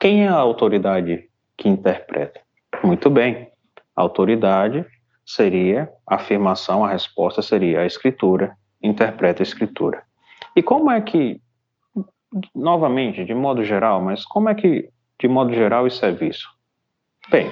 quem 0.00 0.24
é 0.24 0.28
a 0.28 0.34
autoridade 0.34 1.28
que 1.56 1.68
interpreta. 1.68 2.40
Muito 2.82 3.08
bem, 3.08 3.48
a 3.94 4.02
autoridade 4.02 4.84
seria 5.24 5.90
a 6.06 6.16
afirmação, 6.16 6.84
a 6.84 6.90
resposta 6.90 7.40
seria 7.42 7.80
a 7.80 7.86
escritura, 7.86 8.56
interpreta 8.82 9.42
a 9.42 9.44
escritura. 9.44 10.02
E 10.54 10.62
como 10.62 10.90
é 10.90 11.00
que, 11.00 11.40
novamente, 12.54 13.24
de 13.24 13.34
modo 13.34 13.64
geral, 13.64 14.00
mas 14.02 14.24
como 14.24 14.48
é 14.48 14.54
que, 14.54 14.88
de 15.18 15.28
modo 15.28 15.54
geral, 15.54 15.86
isso 15.86 16.04
é 16.04 16.12
visto? 16.12 16.48
Bem, 17.30 17.50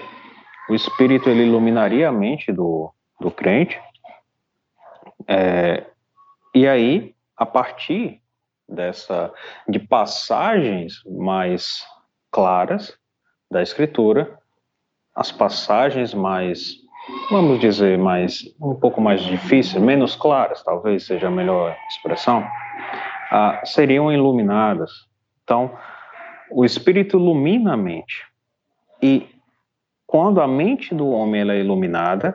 o 0.69 0.75
Espírito 0.75 1.29
ele 1.29 1.45
iluminaria 1.45 2.09
a 2.09 2.13
mente 2.13 2.53
do, 2.53 2.93
do 3.21 3.31
crente, 3.31 3.81
é, 5.27 5.87
E 6.55 6.69
aí, 6.69 7.15
a 7.37 7.45
partir 7.45 8.21
dessa 8.69 9.33
de 9.69 9.79
passagens 9.79 11.03
mais 11.07 11.85
claras 12.31 12.97
da 13.51 13.63
escritura, 13.63 14.39
as 15.15 15.31
passagens 15.31 16.13
mais, 16.13 16.77
vamos 17.31 17.61
dizer, 17.61 17.99
mais 17.99 18.43
um 18.61 18.75
pouco 18.75 19.01
mais 19.01 19.23
difíceis, 19.23 19.83
menos 19.83 20.17
claras, 20.17 20.63
talvez 20.63 21.07
seja 21.07 21.29
a 21.29 21.31
melhor 21.31 21.77
expressão, 21.89 22.45
ah, 23.31 23.61
seriam 23.65 24.13
iluminadas. 24.13 24.91
Então, 25.45 25.77
o 26.51 26.65
Espírito 26.65 27.19
ilumina 27.19 27.75
a 27.75 27.77
mente. 27.77 28.27
E 29.01 29.29
quando 30.07 30.41
a 30.41 30.49
mente 30.49 30.95
do 30.95 31.09
homem 31.11 31.49
é 31.51 31.61
iluminada, 31.61 32.35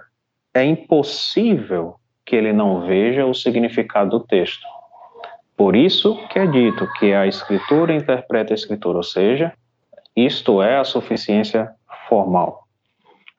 é 0.54 0.64
impossível 0.64 1.99
que 2.30 2.36
ele 2.36 2.54
não 2.54 2.82
veja 2.86 3.26
o 3.26 3.34
significado 3.34 4.12
do 4.12 4.20
texto. 4.20 4.64
Por 5.58 5.76
isso 5.76 6.16
que 6.28 6.38
é 6.38 6.46
dito 6.46 6.88
que 7.00 7.12
a 7.12 7.26
escritura 7.26 7.92
interpreta 7.92 8.54
a 8.54 8.56
escritura, 8.56 8.98
ou 8.98 9.04
seja, 9.04 9.52
isto 10.16 10.62
é 10.62 10.78
a 10.78 10.84
suficiência 10.84 11.72
formal. 12.08 12.68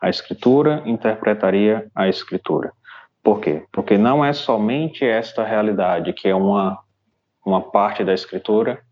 A 0.00 0.10
escritura 0.10 0.82
interpretaria 0.84 1.86
a 1.94 2.08
escritura. 2.08 2.72
Por 3.22 3.40
quê? 3.40 3.62
Porque 3.70 3.96
não 3.96 4.24
é 4.24 4.32
somente 4.32 5.04
esta 5.04 5.44
realidade 5.44 6.12
que 6.12 6.28
é 6.28 6.34
uma 6.34 6.76
uma 7.46 7.60
parte 7.60 8.04
da 8.04 8.12
escritura 8.12 8.82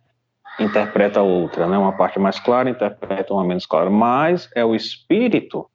interpreta 0.58 1.20
outra, 1.20 1.66
né? 1.66 1.76
Uma 1.76 1.96
parte 1.96 2.18
mais 2.18 2.38
clara 2.38 2.70
interpreta 2.70 3.34
uma 3.34 3.44
menos 3.44 3.66
clara, 3.66 3.90
mas 3.90 4.48
é 4.54 4.64
o 4.64 4.74
espírito, 4.74 5.68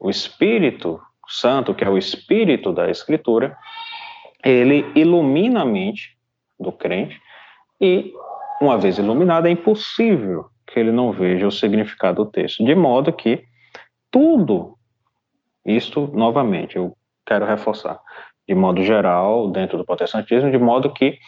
o 0.00 0.08
espírito 0.08 1.00
santo, 1.34 1.74
que 1.74 1.84
é 1.84 1.88
o 1.88 1.98
espírito 1.98 2.72
da 2.72 2.90
escritura, 2.90 3.56
ele 4.44 4.84
ilumina 4.94 5.62
a 5.62 5.64
mente 5.64 6.16
do 6.58 6.72
crente 6.72 7.20
e 7.80 8.12
uma 8.60 8.78
vez 8.78 8.98
iluminado 8.98 9.46
é 9.46 9.50
impossível 9.50 10.46
que 10.66 10.78
ele 10.78 10.92
não 10.92 11.10
veja 11.12 11.46
o 11.46 11.52
significado 11.52 12.24
do 12.24 12.30
texto, 12.30 12.64
de 12.64 12.74
modo 12.74 13.12
que 13.12 13.44
tudo 14.10 14.78
isto 15.66 16.08
novamente 16.12 16.76
eu 16.76 16.96
quero 17.26 17.44
reforçar, 17.44 18.00
de 18.48 18.54
modo 18.54 18.82
geral, 18.82 19.50
dentro 19.50 19.78
do 19.78 19.84
protestantismo, 19.84 20.50
de 20.50 20.58
modo 20.58 20.92
que 20.92 21.18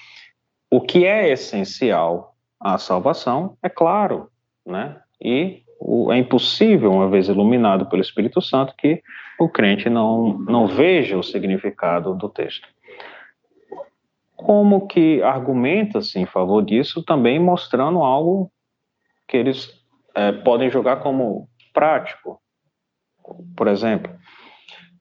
o 0.70 0.80
que 0.80 1.04
é 1.04 1.28
essencial 1.30 2.34
à 2.60 2.78
salvação 2.78 3.56
é 3.62 3.68
claro, 3.68 4.28
né? 4.66 5.00
E 5.20 5.63
é 6.10 6.16
impossível, 6.16 6.90
uma 6.92 7.08
vez 7.08 7.28
iluminado 7.28 7.86
pelo 7.86 8.02
Espírito 8.02 8.40
Santo, 8.40 8.74
que 8.76 9.02
o 9.38 9.48
crente 9.48 9.90
não, 9.90 10.38
não 10.38 10.66
veja 10.66 11.18
o 11.18 11.22
significado 11.22 12.14
do 12.14 12.28
texto. 12.28 12.66
Como 14.36 14.86
que 14.86 15.22
argumenta-se 15.22 16.18
em 16.18 16.26
favor 16.26 16.64
disso, 16.64 17.02
também 17.02 17.38
mostrando 17.38 18.02
algo 18.02 18.50
que 19.28 19.36
eles 19.36 19.70
é, 20.14 20.32
podem 20.32 20.70
jogar 20.70 20.96
como 20.96 21.48
prático. 21.72 22.40
Por 23.56 23.68
exemplo, 23.68 24.12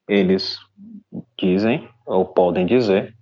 eles 0.08 0.58
dizem, 1.38 1.88
ou 2.06 2.26
podem 2.26 2.66
dizer, 2.66 3.16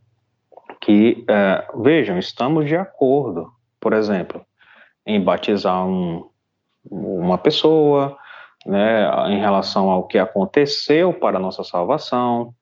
que, 0.79 1.23
é, 1.29 1.67
vejam, 1.75 2.17
estamos 2.17 2.65
de 2.65 2.75
acordo, 2.75 3.51
por 3.79 3.93
exemplo, 3.93 4.43
em 5.05 5.21
batizar 5.21 5.85
um, 5.85 6.30
uma 6.89 7.37
pessoa, 7.37 8.17
né, 8.65 9.07
em 9.29 9.39
relação 9.39 9.89
ao 9.89 10.07
que 10.07 10.17
aconteceu 10.17 11.13
para 11.13 11.37
a 11.37 11.41
nossa 11.41 11.63
salvação, 11.63 12.53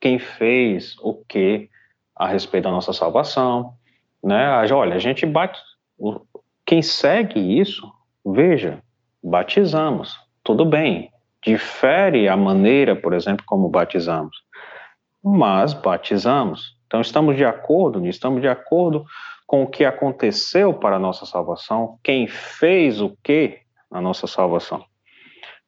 quem 0.00 0.18
fez 0.18 0.96
o 1.00 1.14
que 1.14 1.68
a 2.14 2.26
respeito 2.26 2.64
da 2.64 2.70
nossa 2.70 2.92
salvação, 2.92 3.74
né? 4.22 4.48
Olha, 4.72 4.96
a 4.96 4.98
gente 4.98 5.24
bate, 5.24 5.60
quem 6.66 6.82
segue 6.82 7.38
isso, 7.60 7.90
veja, 8.24 8.82
batizamos, 9.22 10.16
tudo 10.42 10.64
bem, 10.64 11.10
difere 11.44 12.28
a 12.28 12.36
maneira, 12.36 12.96
por 12.96 13.12
exemplo, 13.12 13.44
como 13.46 13.68
batizamos, 13.68 14.36
mas 15.22 15.72
batizamos. 15.72 16.76
Então, 16.86 17.00
estamos 17.00 17.36
de 17.36 17.44
acordo 17.44 18.06
estamos 18.06 18.40
de 18.40 18.48
acordo 18.48 19.04
com 19.46 19.62
o 19.62 19.66
que 19.66 19.84
aconteceu 19.84 20.74
para 20.74 20.96
a 20.96 21.00
nossa 21.00 21.24
salvação, 21.24 21.98
quem 22.02 22.26
fez 22.26 23.00
o 23.00 23.16
que 23.22 23.60
na 23.90 24.00
nossa 24.00 24.26
salvação. 24.26 24.84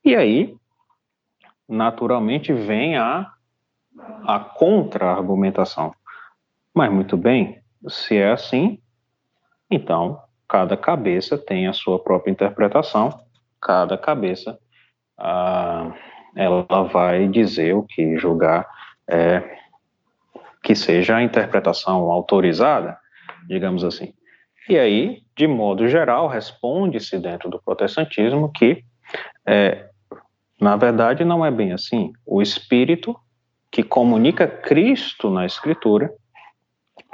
E 0.05 0.15
aí, 0.15 0.57
naturalmente, 1.69 2.53
vem 2.53 2.97
a, 2.97 3.33
a 4.27 4.41
contra-argumentação. 4.41 5.95
Mas, 6.75 6.93
muito 6.93 7.17
bem, 7.17 7.63
se 7.89 8.17
é 8.17 8.31
assim, 8.31 8.81
então 9.71 10.21
cada 10.49 10.77
cabeça 10.77 11.39
tem 11.39 11.69
a 11.69 11.73
sua 11.73 12.03
própria 12.03 12.31
interpretação, 12.31 13.25
cada 13.61 13.97
cabeça 13.97 14.59
ah, 15.17 15.95
ela 16.35 16.65
vai 16.85 17.29
dizer 17.29 17.75
o 17.75 17.83
que 17.83 18.17
julgar 18.19 18.67
é, 19.09 19.59
que 20.63 20.75
seja 20.75 21.17
a 21.17 21.23
interpretação 21.23 22.11
autorizada, 22.11 22.99
digamos 23.47 23.85
assim. 23.85 24.13
E 24.71 24.79
aí, 24.79 25.21
de 25.37 25.49
modo 25.49 25.89
geral, 25.89 26.29
responde-se 26.29 27.19
dentro 27.19 27.51
do 27.51 27.61
protestantismo 27.61 28.53
que, 28.53 28.85
é, 29.45 29.87
na 30.61 30.77
verdade, 30.77 31.25
não 31.25 31.45
é 31.45 31.51
bem 31.51 31.73
assim. 31.73 32.13
O 32.25 32.41
Espírito 32.41 33.17
que 33.69 33.83
comunica 33.83 34.47
Cristo 34.47 35.29
na 35.29 35.45
Escritura, 35.45 36.15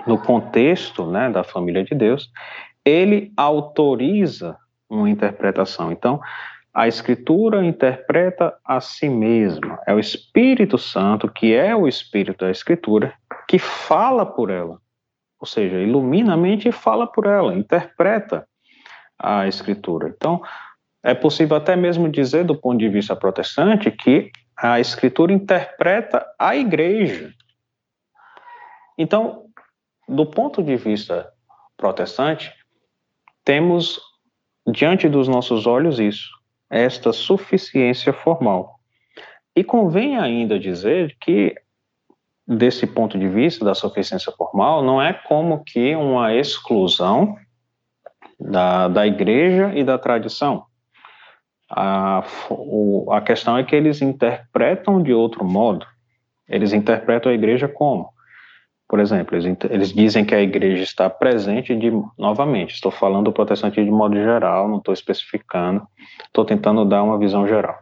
no 0.06 0.18
contexto 0.18 1.06
né, 1.06 1.30
da 1.30 1.42
família 1.42 1.82
de 1.82 1.94
Deus, 1.94 2.30
ele 2.84 3.32
autoriza 3.34 4.58
uma 4.86 5.08
interpretação. 5.08 5.90
Então, 5.90 6.20
a 6.74 6.86
Escritura 6.86 7.64
interpreta 7.64 8.54
a 8.62 8.82
si 8.82 9.08
mesma. 9.08 9.80
É 9.86 9.94
o 9.94 9.98
Espírito 9.98 10.76
Santo, 10.76 11.26
que 11.26 11.54
é 11.54 11.74
o 11.74 11.88
Espírito 11.88 12.44
da 12.44 12.50
Escritura, 12.50 13.14
que 13.48 13.58
fala 13.58 14.26
por 14.26 14.50
ela. 14.50 14.78
Ou 15.46 15.48
seja, 15.48 15.76
ilumina 15.76 16.34
a 16.34 16.36
mente 16.36 16.68
e 16.68 16.72
fala 16.72 17.06
por 17.06 17.24
ela, 17.24 17.54
interpreta 17.54 18.48
a 19.16 19.46
Escritura. 19.46 20.08
Então, 20.08 20.42
é 21.04 21.14
possível 21.14 21.56
até 21.56 21.76
mesmo 21.76 22.08
dizer, 22.08 22.44
do 22.44 22.56
ponto 22.56 22.78
de 22.78 22.88
vista 22.88 23.14
protestante, 23.14 23.92
que 23.92 24.32
a 24.56 24.80
Escritura 24.80 25.32
interpreta 25.32 26.26
a 26.36 26.56
igreja. 26.56 27.32
Então, 28.98 29.44
do 30.08 30.26
ponto 30.26 30.64
de 30.64 30.74
vista 30.74 31.32
protestante, 31.76 32.52
temos 33.44 34.00
diante 34.66 35.08
dos 35.08 35.28
nossos 35.28 35.64
olhos 35.64 36.00
isso 36.00 36.28
esta 36.68 37.12
suficiência 37.12 38.12
formal. 38.12 38.80
E 39.54 39.62
convém 39.62 40.18
ainda 40.18 40.58
dizer 40.58 41.16
que, 41.20 41.54
desse 42.46 42.86
ponto 42.86 43.18
de 43.18 43.28
vista 43.28 43.64
da 43.64 43.74
suficiência 43.74 44.32
formal, 44.32 44.82
não 44.82 45.02
é 45.02 45.12
como 45.12 45.64
que 45.64 45.96
uma 45.96 46.34
exclusão 46.34 47.36
da, 48.38 48.88
da 48.88 49.06
igreja 49.06 49.72
e 49.74 49.82
da 49.82 49.98
tradição. 49.98 50.64
A, 51.68 52.24
o, 52.48 53.10
a 53.10 53.20
questão 53.20 53.58
é 53.58 53.64
que 53.64 53.74
eles 53.74 54.00
interpretam 54.00 55.02
de 55.02 55.12
outro 55.12 55.44
modo. 55.44 55.84
Eles 56.48 56.72
interpretam 56.72 57.32
a 57.32 57.34
igreja 57.34 57.66
como? 57.66 58.14
Por 58.88 59.00
exemplo, 59.00 59.34
eles, 59.36 59.56
eles, 59.68 59.92
dizem 59.92 60.24
que 60.24 60.32
a 60.32 60.40
igreja 60.40 60.84
está 60.84 61.10
presente 61.10 61.74
de, 61.74 61.90
novamente, 62.16 62.74
estou 62.74 62.92
falando 62.92 63.24
do 63.24 63.32
protestantismo 63.32 63.84
de 63.84 63.90
modo 63.90 64.14
geral, 64.14 64.68
não 64.68 64.78
estou 64.78 64.94
especificando, 64.94 65.84
estou 66.24 66.44
tentando 66.44 66.84
dar 66.84 67.02
uma 67.02 67.18
visão 67.18 67.48
geral. 67.48 67.80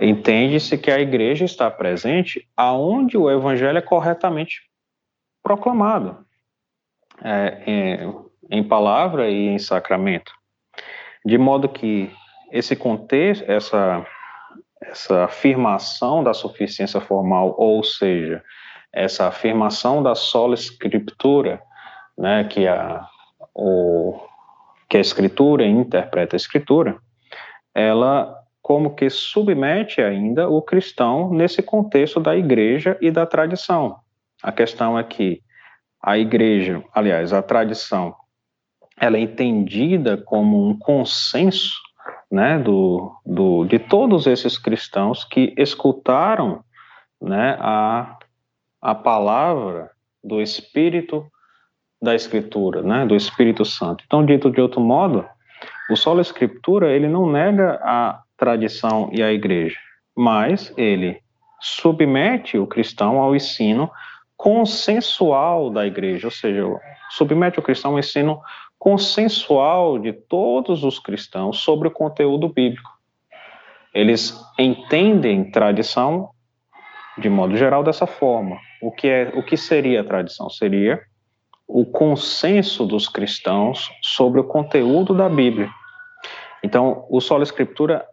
Entende-se 0.00 0.78
que 0.78 0.90
a 0.90 1.00
igreja 1.00 1.44
está 1.44 1.68
presente 1.70 2.48
aonde 2.56 3.16
o 3.16 3.28
evangelho 3.28 3.78
é 3.78 3.82
corretamente 3.82 4.62
proclamado, 5.42 6.24
é, 7.22 7.62
em, 7.66 8.14
em 8.48 8.62
palavra 8.62 9.28
e 9.28 9.48
em 9.48 9.58
sacramento. 9.58 10.32
De 11.24 11.36
modo 11.36 11.68
que 11.68 12.10
esse 12.52 12.76
contexto, 12.76 13.44
essa, 13.50 14.06
essa 14.82 15.24
afirmação 15.24 16.22
da 16.22 16.32
suficiência 16.32 17.00
formal, 17.00 17.54
ou 17.58 17.82
seja, 17.82 18.42
essa 18.92 19.26
afirmação 19.26 20.02
da 20.02 20.14
sola 20.14 20.54
escritura, 20.54 21.60
né, 22.16 22.44
que 22.44 22.68
a, 22.68 23.04
o, 23.52 24.20
que 24.88 24.96
a 24.96 25.00
escritura 25.00 25.66
interpreta 25.66 26.36
a 26.36 26.38
escritura, 26.38 26.96
ela 27.74 28.37
como 28.62 28.94
que 28.94 29.08
submete 29.08 30.00
ainda 30.00 30.48
o 30.48 30.60
cristão 30.60 31.32
nesse 31.32 31.62
contexto 31.62 32.20
da 32.20 32.36
igreja 32.36 32.98
e 33.00 33.10
da 33.10 33.24
tradição. 33.24 33.96
A 34.42 34.52
questão 34.52 34.98
é 34.98 35.04
que 35.04 35.42
a 36.02 36.18
igreja, 36.18 36.82
aliás, 36.94 37.32
a 37.32 37.42
tradição, 37.42 38.14
ela 39.00 39.16
é 39.16 39.20
entendida 39.20 40.16
como 40.16 40.68
um 40.68 40.78
consenso 40.78 41.74
né, 42.30 42.58
do, 42.58 43.12
do, 43.24 43.64
de 43.64 43.78
todos 43.78 44.26
esses 44.26 44.58
cristãos 44.58 45.24
que 45.24 45.54
escutaram 45.56 46.62
né, 47.20 47.56
a 47.60 48.18
a 48.80 48.94
palavra 48.94 49.90
do 50.22 50.40
Espírito 50.40 51.26
da 52.00 52.14
Escritura, 52.14 52.82
né, 52.82 53.04
do 53.04 53.16
Espírito 53.16 53.64
Santo. 53.64 54.04
Então, 54.06 54.24
dito 54.24 54.50
de 54.50 54.60
outro 54.60 54.80
modo, 54.80 55.26
o 55.90 55.96
solo 55.96 56.20
Escritura 56.20 56.92
ele 56.92 57.08
não 57.08 57.30
nega 57.30 57.80
a 57.82 58.22
tradição 58.38 59.10
e 59.12 59.22
a 59.22 59.32
igreja, 59.32 59.76
mas 60.16 60.72
ele 60.76 61.20
submete 61.60 62.56
o 62.56 62.66
cristão 62.66 63.20
ao 63.20 63.34
ensino 63.34 63.90
consensual 64.36 65.68
da 65.68 65.84
igreja, 65.84 66.28
ou 66.28 66.30
seja, 66.30 66.64
submete 67.10 67.58
o 67.58 67.62
cristão 67.62 67.92
ao 67.92 67.98
ensino 67.98 68.40
consensual 68.78 69.98
de 69.98 70.12
todos 70.12 70.84
os 70.84 71.00
cristãos 71.00 71.58
sobre 71.58 71.88
o 71.88 71.90
conteúdo 71.90 72.48
bíblico. 72.48 72.88
Eles 73.92 74.32
entendem 74.56 75.50
tradição 75.50 76.30
de 77.18 77.28
modo 77.28 77.56
geral 77.56 77.82
dessa 77.82 78.06
forma. 78.06 78.56
O 78.80 78.92
que 78.92 79.08
é, 79.08 79.32
o 79.34 79.42
que 79.42 79.56
seria 79.56 80.02
a 80.02 80.04
tradição? 80.04 80.48
Seria 80.48 81.00
o 81.66 81.84
consenso 81.84 82.86
dos 82.86 83.08
cristãos 83.08 83.90
sobre 84.00 84.40
o 84.40 84.44
conteúdo 84.44 85.12
da 85.12 85.28
Bíblia. 85.28 85.68
Então, 86.62 87.04
o 87.10 87.20
solo 87.20 87.42
escritura 87.42 88.06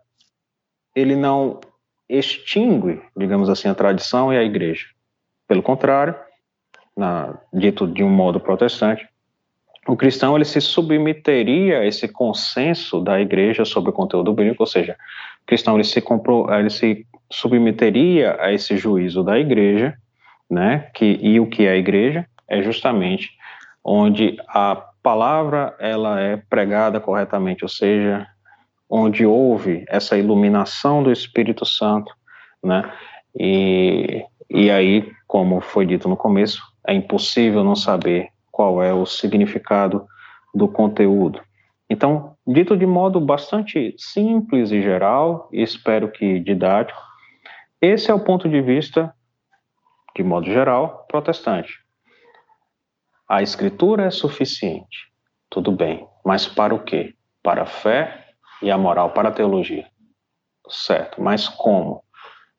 ele 0.95 1.15
não 1.15 1.59
extingue, 2.07 3.01
digamos 3.15 3.49
assim, 3.49 3.67
a 3.67 3.75
tradição 3.75 4.31
e 4.31 4.37
a 4.37 4.43
igreja. 4.43 4.85
Pelo 5.47 5.61
contrário, 5.61 6.15
na, 6.95 7.37
dito 7.53 7.87
de 7.87 8.03
um 8.03 8.09
modo 8.09 8.39
protestante, 8.39 9.07
o 9.87 9.95
cristão 9.95 10.35
ele 10.35 10.45
se 10.45 10.59
submeteria 10.59 11.79
a 11.79 11.85
esse 11.85 12.07
consenso 12.07 12.99
da 13.01 13.21
igreja 13.21 13.65
sobre 13.65 13.91
o 13.91 13.93
conteúdo 13.93 14.33
bíblico, 14.33 14.63
ou 14.63 14.67
seja, 14.67 14.95
o 15.43 15.45
cristão 15.45 15.75
ele 15.75 15.83
se, 15.83 16.03
ele 16.57 16.69
se 16.69 17.05
submeteria 17.29 18.35
a 18.39 18.51
esse 18.51 18.77
juízo 18.77 19.23
da 19.23 19.37
igreja, 19.37 19.93
né? 20.49 20.89
Que 20.93 21.19
e 21.21 21.39
o 21.39 21.47
que 21.47 21.65
é 21.65 21.71
a 21.71 21.77
igreja 21.77 22.25
é 22.47 22.63
justamente 22.63 23.31
onde 23.83 24.37
a 24.47 24.75
palavra 25.03 25.75
ela 25.79 26.19
é 26.19 26.37
pregada 26.37 26.99
corretamente, 26.99 27.63
ou 27.63 27.69
seja, 27.69 28.27
onde 28.89 29.25
houve 29.25 29.85
essa 29.87 30.17
iluminação 30.17 31.03
do 31.03 31.11
Espírito 31.11 31.65
Santo, 31.65 32.13
né? 32.63 32.91
E, 33.37 34.23
e 34.49 34.71
aí, 34.71 35.11
como 35.27 35.59
foi 35.61 35.85
dito 35.85 36.07
no 36.07 36.15
começo, 36.15 36.61
é 36.87 36.93
impossível 36.93 37.63
não 37.63 37.75
saber 37.75 38.29
qual 38.51 38.81
é 38.81 38.93
o 38.93 39.05
significado 39.05 40.07
do 40.53 40.67
conteúdo. 40.67 41.41
Então, 41.89 42.35
dito 42.47 42.77
de 42.77 42.85
modo 42.85 43.19
bastante 43.19 43.93
simples 43.97 44.71
e 44.71 44.81
geral, 44.81 45.49
e 45.51 45.61
espero 45.61 46.09
que 46.09 46.39
didático, 46.39 47.01
esse 47.81 48.09
é 48.09 48.13
o 48.13 48.23
ponto 48.23 48.47
de 48.47 48.61
vista, 48.61 49.13
de 50.15 50.23
modo 50.23 50.45
geral, 50.45 51.05
protestante. 51.09 51.73
A 53.27 53.41
escritura 53.41 54.05
é 54.05 54.09
suficiente, 54.09 55.11
tudo 55.49 55.71
bem, 55.71 56.07
mas 56.23 56.47
para 56.47 56.73
o 56.73 56.83
quê? 56.83 57.13
Para 57.43 57.63
a 57.63 57.67
fé 57.67 58.24
e 58.65 58.71
a 58.71 58.77
moral, 58.77 59.11
para 59.11 59.29
a 59.29 59.31
teologia. 59.31 59.87
Certo, 60.67 61.21
mas 61.21 61.47
como? 61.47 62.03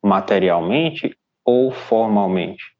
Materialmente 0.03 1.15
ou 1.45 1.71
formalmente? 1.71 2.77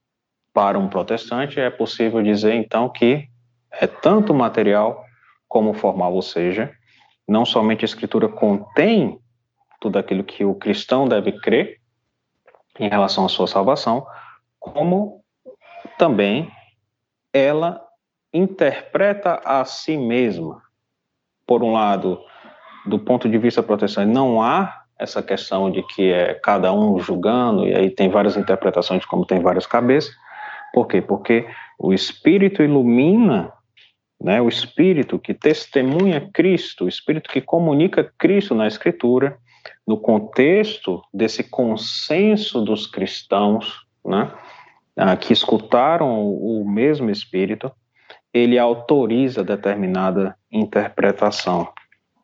para 0.57 0.79
um 0.79 0.89
protestante, 0.89 1.61
é 1.61 1.69
possível 1.69 2.23
dizer 2.23 2.55
então 2.55 2.89
que 2.89 3.29
é 3.71 3.87
tanto 3.87 4.33
material 4.33 5.05
como 5.47 5.75
formal, 5.75 6.15
ou 6.15 6.23
seja, 6.23 6.73
não 7.29 7.45
somente 7.45 7.85
a 7.85 7.85
Escritura 7.85 8.27
contém 8.27 9.21
tudo 9.79 9.99
aquilo 9.99 10.25
que 10.25 10.47
o 10.47 10.55
cristão 10.55 11.07
deve 11.07 11.33
crer 11.33 11.79
em 12.81 12.89
relação 12.89 13.27
à 13.27 13.29
sua 13.29 13.47
salvação, 13.47 14.07
como 14.59 15.23
também 15.99 16.51
ela 17.35 17.87
interpreta 18.33 19.43
a 19.45 19.63
si 19.67 19.99
mesma. 19.99 20.63
Por 21.47 21.63
um 21.63 21.73
lado, 21.73 22.19
do 22.87 22.99
ponto 22.99 23.29
de 23.29 23.39
vista 23.39 23.63
protestante, 23.63 24.13
não 24.13 24.41
há 24.41 24.83
essa 24.99 25.23
questão 25.23 25.71
de 25.71 25.83
que 25.83 26.11
é 26.11 26.35
cada 26.35 26.73
um 26.73 26.99
julgando, 26.99 27.67
e 27.67 27.75
aí 27.75 27.91
tem 27.91 28.09
várias 28.09 28.37
interpretações 28.37 29.01
de 29.03 29.07
como 29.07 29.27
tem 29.27 29.41
várias 29.41 29.67
cabeças, 29.67 30.15
por 30.73 30.87
quê? 30.87 31.01
Porque 31.01 31.47
o 31.79 31.93
Espírito 31.93 32.63
ilumina, 32.63 33.53
né, 34.21 34.41
o 34.41 34.49
Espírito 34.49 35.19
que 35.19 35.35
testemunha 35.35 36.29
Cristo, 36.33 36.85
o 36.85 36.89
Espírito 36.89 37.31
que 37.31 37.41
comunica 37.41 38.11
Cristo 38.19 38.55
na 38.55 38.67
Escritura, 38.67 39.39
no 39.87 39.99
contexto 39.99 41.03
desse 41.13 41.45
consenso 41.45 42.63
dos 42.63 42.87
cristãos, 42.87 43.87
né, 44.05 44.31
ah, 44.97 45.17
que 45.17 45.33
escutaram 45.33 46.25
o 46.25 46.65
mesmo 46.67 47.11
Espírito, 47.11 47.71
ele 48.33 48.59
autoriza 48.59 49.43
determinada 49.45 50.37
interpretação. 50.51 51.69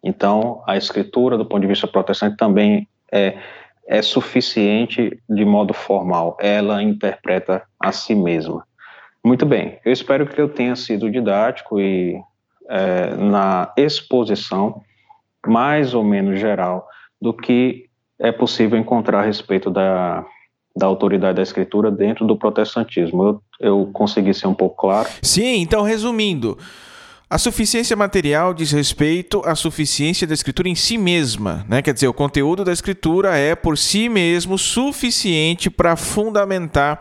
Então, 0.03 0.63
a 0.67 0.77
Escritura, 0.77 1.39
do 1.39 1.47
ponto 1.47 1.61
de 1.61 1.67
vista 1.67 1.87
protestante, 1.87 2.37
também 2.37 2.89
é 3.11 3.39
é 3.87 4.01
suficiente 4.01 5.19
de 5.29 5.45
modo 5.45 5.75
formal, 5.75 6.37
ela 6.41 6.83
interpreta 6.83 7.63
a 7.81 7.93
si 7.93 8.15
mesma. 8.15 8.65
Muito 9.25 9.47
bem, 9.47 9.79
eu 9.85 9.93
espero 9.93 10.27
que 10.27 10.41
eu 10.41 10.49
tenha 10.49 10.75
sido 10.75 11.11
didático 11.11 11.81
e 11.81 12.21
é, 12.69 13.15
na 13.17 13.73
exposição 13.77 14.83
mais 15.47 15.95
ou 15.95 16.05
menos 16.05 16.39
geral 16.39 16.87
do 17.21 17.33
que 17.33 17.87
é 18.19 18.31
possível 18.31 18.79
encontrar 18.79 19.21
a 19.21 19.27
respeito 19.27 19.71
da, 19.71 20.25
da 20.77 20.87
autoridade 20.87 21.37
da 21.37 21.43
escritura 21.43 21.91
dentro 21.91 22.27
do 22.27 22.37
protestantismo. 22.37 23.25
Eu, 23.25 23.43
eu 23.61 23.91
consegui 23.93 24.33
ser 24.33 24.47
um 24.47 24.55
pouco 24.55 24.77
claro? 24.77 25.09
Sim, 25.23 25.61
então 25.61 25.83
resumindo. 25.83 26.57
A 27.33 27.39
suficiência 27.39 27.97
material 27.97 28.53
diz 28.53 28.73
respeito 28.73 29.41
à 29.47 29.55
suficiência 29.55 30.27
da 30.27 30.35
escritura 30.35 30.69
em 30.69 30.75
si 30.75 30.99
mesma, 30.99 31.65
né? 31.67 31.81
Quer 31.81 31.95
dizer, 31.95 32.07
o 32.07 32.13
conteúdo 32.13 32.63
da 32.63 32.75
escritura 32.75 33.35
é 33.39 33.55
por 33.55 33.79
si 33.79 34.07
mesmo 34.11 34.59
suficiente 34.59 35.71
para 35.71 35.97
fundamentar 35.97 37.01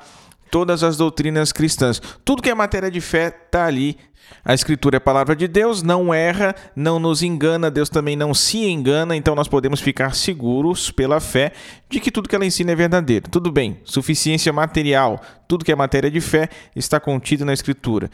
todas 0.50 0.86
as 0.86 0.96
doutrinas 0.96 1.52
cristãs. 1.52 2.02
Tudo 2.24 2.41
que 2.41 2.50
é 2.50 2.56
matéria 2.56 2.89
de 2.89 3.02
fé 3.02 3.28
está 3.28 3.65
ali. 3.65 3.98
A 4.46 4.54
Escritura 4.54 4.96
é 4.96 5.00
a 5.00 5.02
palavra 5.02 5.36
de 5.36 5.46
Deus, 5.50 5.84
não 5.84 6.13
erra, 6.13 6.56
não 6.74 6.98
nos 6.98 7.22
engana, 7.22 7.70
Deus 7.70 7.89
também 7.89 8.15
não 8.15 8.34
se 8.34 8.60
engana, 8.60 9.17
então 9.17 9.36
nós 9.36 9.50
podemos 9.50 9.82
ficar 9.82 10.15
seguros 10.15 10.89
pela 10.89 11.20
fé 11.20 11.52
de 11.89 12.00
que 12.00 12.10
tudo 12.10 12.30
que 12.30 12.36
ela 12.36 12.46
ensina 12.46 12.72
é 12.72 12.76
verdadeiro. 12.76 13.30
Tudo 13.30 13.52
bem, 13.52 13.82
suficiência 13.84 14.54
material, 14.54 15.22
tudo 15.50 15.65
que 15.65 15.72
é 15.74 15.76
matéria 15.76 16.10
de 16.10 16.22
fé 16.22 16.48
está 16.74 16.98
contido 16.98 17.44
na 17.44 17.52
Escritura. 17.52 18.10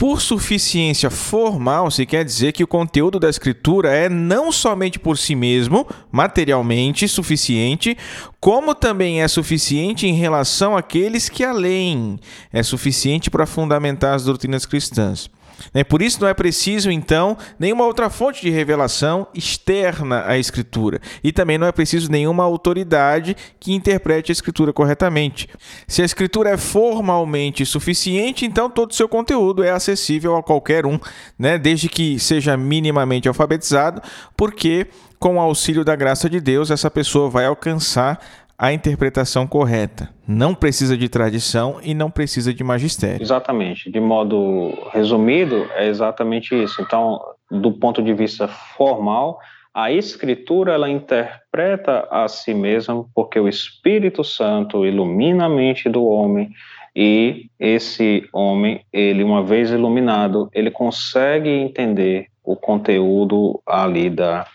Por 0.00 0.22
suficiência 0.22 1.10
formal, 1.10 1.90
se 1.90 2.06
quer 2.06 2.24
dizer 2.24 2.52
que 2.52 2.64
o 2.64 2.66
conteúdo 2.66 3.20
da 3.20 3.28
escritura 3.28 3.90
é 3.90 4.08
não 4.08 4.50
somente 4.50 4.98
por 4.98 5.18
si 5.18 5.34
mesmo, 5.34 5.86
materialmente 6.10 7.06
suficiente, 7.06 7.94
como 8.40 8.74
também 8.74 9.20
é 9.20 9.28
suficiente 9.28 10.06
em 10.06 10.14
relação 10.14 10.74
àqueles 10.74 11.28
que 11.28 11.44
a 11.44 11.52
leem. 11.52 12.18
É 12.50 12.62
suficiente 12.62 13.28
para 13.28 13.44
fundamentar 13.44 14.14
as 14.14 14.24
doutrinas 14.24 14.64
cristãs. 14.64 15.28
Né? 15.72 15.84
Por 15.84 16.02
isso 16.02 16.20
não 16.20 16.28
é 16.28 16.34
preciso, 16.34 16.90
então, 16.90 17.36
nenhuma 17.58 17.84
outra 17.84 18.10
fonte 18.10 18.42
de 18.42 18.50
revelação 18.50 19.26
externa 19.34 20.24
à 20.26 20.38
Escritura. 20.38 21.00
E 21.22 21.32
também 21.32 21.58
não 21.58 21.66
é 21.66 21.72
preciso 21.72 22.10
nenhuma 22.10 22.44
autoridade 22.44 23.36
que 23.58 23.72
interprete 23.72 24.30
a 24.30 24.34
Escritura 24.34 24.72
corretamente. 24.72 25.48
Se 25.86 26.02
a 26.02 26.04
Escritura 26.04 26.50
é 26.50 26.56
formalmente 26.56 27.64
suficiente, 27.64 28.44
então 28.44 28.70
todo 28.70 28.90
o 28.90 28.94
seu 28.94 29.08
conteúdo 29.08 29.62
é 29.62 29.70
acessível 29.70 30.36
a 30.36 30.42
qualquer 30.42 30.86
um, 30.86 30.98
né? 31.38 31.58
desde 31.58 31.88
que 31.88 32.18
seja 32.18 32.56
minimamente 32.56 33.28
alfabetizado, 33.28 34.02
porque 34.36 34.88
com 35.20 35.36
o 35.36 35.40
auxílio 35.40 35.84
da 35.84 35.94
graça 35.94 36.30
de 36.30 36.40
Deus, 36.40 36.70
essa 36.70 36.90
pessoa 36.90 37.28
vai 37.28 37.44
alcançar 37.44 38.18
a 38.60 38.74
interpretação 38.74 39.46
correta. 39.46 40.10
Não 40.28 40.54
precisa 40.54 40.94
de 40.94 41.08
tradição 41.08 41.80
e 41.82 41.94
não 41.94 42.10
precisa 42.10 42.52
de 42.52 42.62
magistério. 42.62 43.22
Exatamente. 43.22 43.90
De 43.90 43.98
modo 43.98 44.74
resumido, 44.92 45.66
é 45.74 45.86
exatamente 45.86 46.54
isso. 46.54 46.82
Então, 46.82 47.18
do 47.50 47.72
ponto 47.72 48.02
de 48.02 48.12
vista 48.12 48.46
formal, 48.48 49.40
a 49.72 49.90
escritura 49.90 50.74
ela 50.74 50.90
interpreta 50.90 52.06
a 52.10 52.28
si 52.28 52.52
mesma 52.52 53.02
porque 53.14 53.40
o 53.40 53.48
Espírito 53.48 54.22
Santo 54.22 54.84
ilumina 54.84 55.46
a 55.46 55.48
mente 55.48 55.88
do 55.88 56.04
homem 56.04 56.50
e 56.94 57.46
esse 57.58 58.28
homem, 58.30 58.84
ele 58.92 59.24
uma 59.24 59.42
vez 59.42 59.70
iluminado, 59.70 60.50
ele 60.52 60.70
consegue 60.70 61.48
entender 61.48 62.26
o 62.44 62.54
conteúdo 62.54 63.58
ali 63.66 64.10
da, 64.10 64.46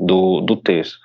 do, 0.00 0.40
do 0.40 0.56
texto 0.56 0.98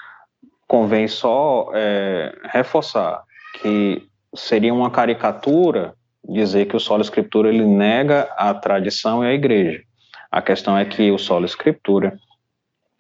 convém 0.68 1.08
só 1.08 1.70
é, 1.74 2.36
reforçar 2.52 3.24
que 3.62 4.08
seria 4.36 4.74
uma 4.74 4.92
caricatura 4.92 5.94
dizer 6.28 6.66
que 6.66 6.76
o 6.76 6.80
solo 6.80 7.02
escritura 7.02 7.50
ele 7.50 7.66
nega 7.66 8.30
a 8.36 8.54
tradição 8.54 9.24
e 9.24 9.28
a 9.28 9.34
igreja. 9.34 9.82
A 10.30 10.42
questão 10.42 10.78
é 10.78 10.84
que 10.84 11.10
o 11.12 11.18
solo 11.18 11.46
escritura, 11.46 12.18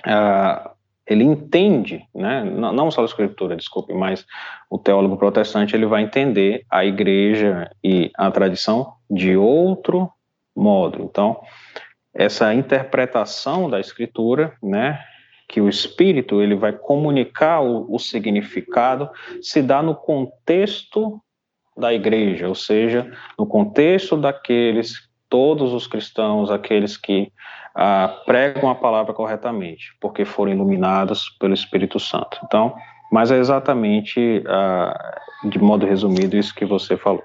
ah, 0.05 0.71
ele 1.05 1.23
entende, 1.23 2.05
né, 2.13 2.43
não 2.43 2.89
só 2.89 3.01
a 3.01 3.05
escritura, 3.05 3.55
desculpe, 3.55 3.93
mas 3.93 4.25
o 4.69 4.77
teólogo 4.77 5.17
protestante 5.17 5.75
ele 5.75 5.85
vai 5.85 6.03
entender 6.03 6.65
a 6.69 6.85
igreja 6.85 7.69
e 7.83 8.11
a 8.15 8.31
tradição 8.31 8.93
de 9.09 9.35
outro 9.35 10.09
modo. 10.55 11.01
Então, 11.03 11.39
essa 12.13 12.53
interpretação 12.53 13.69
da 13.69 13.79
escritura, 13.79 14.53
né, 14.61 14.99
que 15.47 15.61
o 15.61 15.69
espírito 15.69 16.41
ele 16.41 16.55
vai 16.55 16.73
comunicar 16.73 17.61
o, 17.61 17.93
o 17.93 17.97
significado, 17.97 19.09
se 19.41 19.61
dá 19.61 19.81
no 19.81 19.95
contexto 19.95 21.21
da 21.75 21.93
igreja, 21.93 22.47
ou 22.47 22.55
seja, 22.55 23.09
no 23.37 23.45
contexto 23.45 24.17
daqueles 24.17 25.07
todos 25.29 25.73
os 25.73 25.87
cristãos, 25.87 26.49
aqueles 26.49 26.97
que 26.97 27.31
ah, 27.75 28.21
pregam 28.25 28.69
a 28.69 28.75
palavra 28.75 29.13
corretamente, 29.13 29.95
porque 30.01 30.25
foram 30.25 30.51
iluminados 30.51 31.29
pelo 31.39 31.53
Espírito 31.53 31.99
Santo. 31.99 32.39
Então, 32.43 32.75
mas 33.11 33.31
é 33.31 33.37
exatamente, 33.37 34.43
ah, 34.47 35.19
de 35.45 35.59
modo 35.59 35.85
resumido, 35.85 36.35
isso 36.35 36.53
que 36.53 36.65
você 36.65 36.97
falou. 36.97 37.23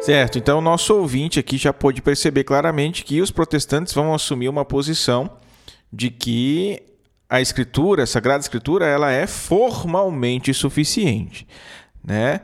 Certo, 0.00 0.38
então 0.38 0.60
nosso 0.60 0.94
ouvinte 0.94 1.40
aqui 1.40 1.56
já 1.56 1.72
pôde 1.72 2.00
perceber 2.00 2.44
claramente 2.44 3.04
que 3.04 3.20
os 3.20 3.32
protestantes 3.32 3.92
vão 3.92 4.14
assumir 4.14 4.48
uma 4.48 4.64
posição 4.64 5.28
de 5.92 6.10
que 6.10 6.82
a 7.28 7.40
escritura, 7.40 8.04
a 8.04 8.06
Sagrada 8.06 8.40
Escritura, 8.40 8.86
ela 8.86 9.10
é 9.10 9.26
formalmente 9.26 10.54
suficiente, 10.54 11.46
né? 12.04 12.40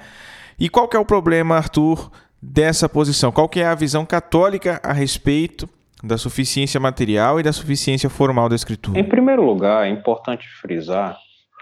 E 0.59 0.69
qual 0.69 0.89
que 0.89 0.97
é 0.97 1.01
o 1.01 1.05
problema, 1.05 1.57
Arthur, 1.57 2.11
dessa 2.41 2.89
posição? 2.89 3.33
Qual 3.33 3.49
que 3.49 3.61
é 3.61 3.67
a 3.67 3.75
visão 3.75 4.05
católica 4.05 4.81
a 4.83 4.93
respeito 4.93 5.69
da 6.03 6.19
suficiência 6.19 6.81
material 6.81 7.39
e 7.39 7.43
da 7.43 7.53
suficiência 7.53 8.11
formal 8.11 8.49
da 8.49 8.57
Escritura? 8.57 8.99
Em 8.99 9.05
primeiro 9.05 9.45
lugar, 9.45 9.87
é 9.87 9.91
importante 9.91 10.49
frisar 10.61 11.17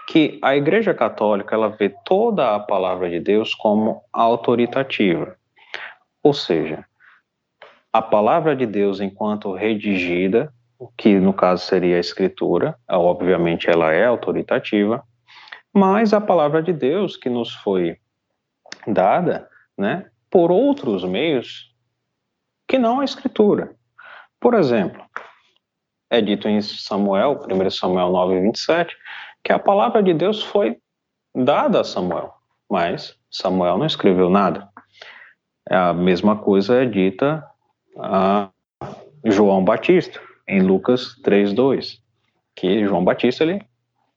que 0.07 0.39
a 0.41 0.55
Igreja 0.55 0.93
Católica 0.93 1.55
ela 1.55 1.69
vê 1.69 1.93
toda 2.03 2.55
a 2.55 2.59
palavra 2.59 3.09
de 3.09 3.19
Deus 3.19 3.53
como 3.53 4.01
autoritativa. 4.11 5.35
Ou 6.23 6.33
seja, 6.33 6.85
a 7.93 8.01
palavra 8.01 8.55
de 8.55 8.65
Deus 8.65 8.99
enquanto 8.99 9.53
redigida, 9.53 10.53
que 10.97 11.19
no 11.19 11.33
caso 11.33 11.65
seria 11.65 11.97
a 11.97 11.99
escritura, 11.99 12.77
obviamente 12.89 13.69
ela 13.69 13.91
é 13.91 14.05
autoritativa, 14.05 15.03
mas 15.73 16.13
a 16.13 16.21
palavra 16.21 16.61
de 16.61 16.73
Deus 16.73 17.15
que 17.15 17.29
nos 17.29 17.53
foi 17.53 17.97
dada, 18.87 19.47
né, 19.77 20.09
por 20.29 20.51
outros 20.51 21.03
meios 21.03 21.73
que 22.67 22.77
não 22.77 22.99
a 22.99 23.05
escritura. 23.05 23.75
Por 24.39 24.53
exemplo, 24.53 25.03
é 26.09 26.21
dito 26.21 26.47
em 26.47 26.61
Samuel, 26.61 27.45
1 27.49 27.69
Samuel 27.69 28.09
9, 28.09 28.41
27, 28.41 28.95
que 29.43 29.53
a 29.53 29.59
palavra 29.59 30.01
de 30.01 30.13
Deus 30.13 30.43
foi 30.43 30.77
dada 31.35 31.81
a 31.81 31.83
Samuel, 31.83 32.33
mas 32.69 33.15
Samuel 33.29 33.77
não 33.77 33.85
escreveu 33.85 34.29
nada. 34.29 34.67
A 35.69 35.93
mesma 35.93 36.35
coisa 36.35 36.81
é 36.81 36.85
dita 36.85 37.45
a 37.97 38.49
João 39.25 39.63
Batista, 39.63 40.19
em 40.51 40.61
Lucas 40.61 41.15
3:2, 41.23 42.01
que 42.55 42.85
João 42.85 43.03
Batista, 43.03 43.43
ele, 43.43 43.55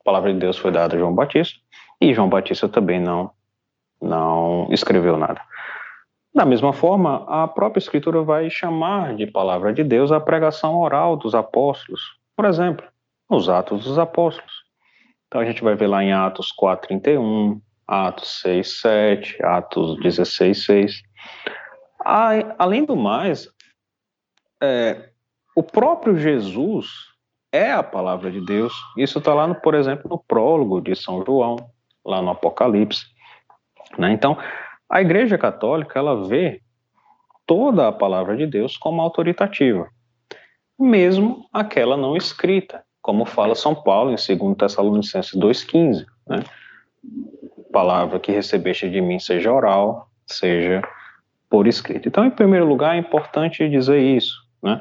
a 0.00 0.04
palavra 0.04 0.32
de 0.32 0.40
Deus 0.40 0.58
foi 0.58 0.72
dada 0.72 0.96
a 0.96 0.98
João 0.98 1.14
Batista, 1.14 1.58
e 2.00 2.12
João 2.12 2.28
Batista 2.28 2.68
também 2.68 3.00
não, 3.00 3.30
não 4.02 4.66
escreveu 4.70 5.16
nada. 5.16 5.40
Da 6.34 6.44
mesma 6.44 6.72
forma, 6.72 7.24
a 7.28 7.46
própria 7.46 7.78
Escritura 7.78 8.22
vai 8.22 8.50
chamar 8.50 9.14
de 9.14 9.24
palavra 9.24 9.72
de 9.72 9.84
Deus 9.84 10.10
a 10.10 10.18
pregação 10.18 10.76
oral 10.80 11.16
dos 11.16 11.32
apóstolos. 11.32 12.02
Por 12.36 12.44
exemplo, 12.44 12.84
os 13.30 13.48
Atos 13.48 13.84
dos 13.84 13.96
Apóstolos. 13.96 14.52
Então 15.28 15.40
a 15.40 15.44
gente 15.44 15.62
vai 15.62 15.76
ver 15.76 15.86
lá 15.86 16.02
em 16.02 16.12
Atos 16.12 16.50
4:31, 16.50 17.60
Atos 17.86 18.42
6:7, 18.42 19.40
Atos 19.44 19.96
16:6. 20.00 21.02
Além 22.58 22.84
do 22.84 22.96
mais, 22.96 23.48
é, 24.60 25.13
o 25.54 25.62
próprio 25.62 26.16
Jesus 26.16 26.86
é 27.52 27.70
a 27.70 27.82
palavra 27.82 28.30
de 28.30 28.40
Deus. 28.40 28.74
Isso 28.96 29.18
está 29.18 29.32
lá, 29.32 29.46
no, 29.46 29.54
por 29.54 29.74
exemplo, 29.74 30.08
no 30.10 30.18
prólogo 30.18 30.80
de 30.80 30.96
São 30.96 31.24
João, 31.24 31.56
lá 32.04 32.20
no 32.20 32.30
Apocalipse. 32.30 33.06
Né? 33.96 34.12
Então, 34.12 34.36
a 34.88 35.00
Igreja 35.00 35.38
Católica 35.38 35.98
ela 35.98 36.26
vê 36.26 36.60
toda 37.46 37.88
a 37.88 37.92
palavra 37.92 38.36
de 38.36 38.46
Deus 38.46 38.76
como 38.76 39.00
autoritativa, 39.00 39.88
mesmo 40.78 41.46
aquela 41.52 41.96
não 41.96 42.16
escrita, 42.16 42.82
como 43.00 43.24
fala 43.24 43.54
São 43.54 43.74
Paulo 43.74 44.10
em 44.10 44.16
2 44.16 44.56
Tessalonicenses 44.56 45.34
2,15. 45.38 46.04
Né? 46.26 46.42
Palavra 47.72 48.18
que 48.18 48.32
recebeste 48.32 48.88
de 48.90 49.00
mim, 49.00 49.18
seja 49.18 49.52
oral, 49.52 50.08
seja 50.26 50.82
por 51.48 51.66
escrito. 51.66 52.08
Então, 52.08 52.24
em 52.24 52.30
primeiro 52.30 52.66
lugar, 52.66 52.96
é 52.96 52.98
importante 52.98 53.68
dizer 53.68 54.00
isso. 54.00 54.34
Né? 54.62 54.80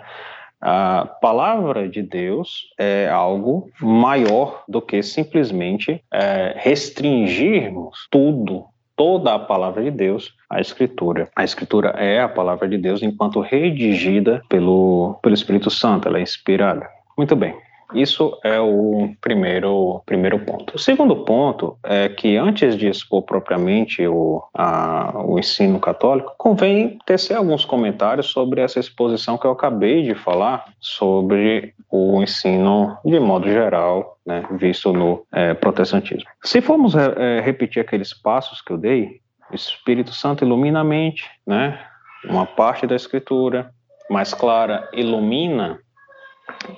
A 0.65 1.05
palavra 1.19 1.89
de 1.89 2.01
Deus 2.01 2.69
é 2.79 3.09
algo 3.09 3.69
maior 3.81 4.63
do 4.65 4.81
que 4.81 5.03
simplesmente 5.03 6.01
é, 6.09 6.53
restringirmos 6.55 8.07
tudo, 8.09 8.63
toda 8.95 9.35
a 9.35 9.39
palavra 9.39 9.83
de 9.83 9.91
Deus 9.91 10.33
à 10.49 10.61
Escritura. 10.61 11.29
A 11.35 11.43
Escritura 11.43 11.89
é 11.97 12.21
a 12.21 12.29
palavra 12.29 12.69
de 12.69 12.77
Deus 12.77 13.03
enquanto 13.03 13.41
redigida 13.41 14.41
pelo, 14.47 15.19
pelo 15.21 15.35
Espírito 15.35 15.69
Santo, 15.69 16.07
ela 16.07 16.19
é 16.19 16.21
inspirada. 16.21 16.87
Muito 17.17 17.35
bem. 17.35 17.53
Isso 17.93 18.37
é 18.43 18.59
o 18.59 19.13
primeiro, 19.21 20.01
primeiro 20.05 20.39
ponto. 20.39 20.75
O 20.75 20.79
segundo 20.79 21.15
ponto 21.23 21.77
é 21.83 22.09
que, 22.09 22.37
antes 22.37 22.75
de 22.75 22.87
expor 22.87 23.23
propriamente 23.23 24.05
o, 24.07 24.43
a, 24.53 25.23
o 25.25 25.39
ensino 25.39 25.79
católico, 25.79 26.33
convém 26.37 26.97
tecer 27.05 27.35
alguns 27.35 27.65
comentários 27.65 28.27
sobre 28.27 28.61
essa 28.61 28.79
exposição 28.79 29.37
que 29.37 29.45
eu 29.45 29.51
acabei 29.51 30.03
de 30.03 30.15
falar 30.15 30.65
sobre 30.79 31.73
o 31.89 32.21
ensino 32.21 32.97
de 33.05 33.19
modo 33.19 33.47
geral, 33.47 34.17
né, 34.25 34.43
visto 34.51 34.91
no 34.91 35.25
é, 35.31 35.53
protestantismo. 35.53 36.29
Se 36.43 36.61
formos 36.61 36.95
é, 36.95 37.39
repetir 37.41 37.81
aqueles 37.81 38.13
passos 38.13 38.61
que 38.61 38.73
eu 38.73 38.77
dei, 38.77 39.21
o 39.51 39.55
Espírito 39.55 40.11
Santo 40.11 40.43
ilumina 40.43 40.79
a 40.79 40.83
mente, 40.83 41.29
né, 41.45 41.79
uma 42.27 42.45
parte 42.45 42.87
da 42.87 42.95
Escritura 42.95 43.69
mais 44.09 44.33
clara 44.33 44.89
ilumina 44.93 45.79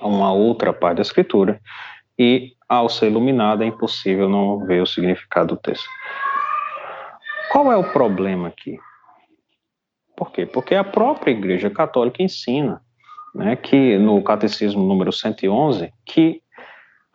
uma 0.00 0.32
outra 0.32 0.72
parte 0.72 0.96
da 0.96 1.02
escritura 1.02 1.60
e 2.18 2.52
ao 2.68 2.88
ser 2.88 3.06
iluminado 3.06 3.62
é 3.62 3.66
impossível 3.66 4.28
não 4.28 4.58
ver 4.66 4.82
o 4.82 4.86
significado 4.86 5.54
do 5.54 5.60
texto. 5.60 5.88
Qual 7.50 7.70
é 7.70 7.76
o 7.76 7.92
problema 7.92 8.48
aqui? 8.48 8.78
Por 10.16 10.32
quê? 10.32 10.46
Porque 10.46 10.74
a 10.74 10.82
própria 10.82 11.30
Igreja 11.30 11.70
Católica 11.70 12.22
ensina, 12.22 12.80
né, 13.34 13.54
que 13.54 13.98
no 13.98 14.22
Catecismo 14.22 14.82
número 14.82 15.12
111, 15.12 15.92
que 16.04 16.42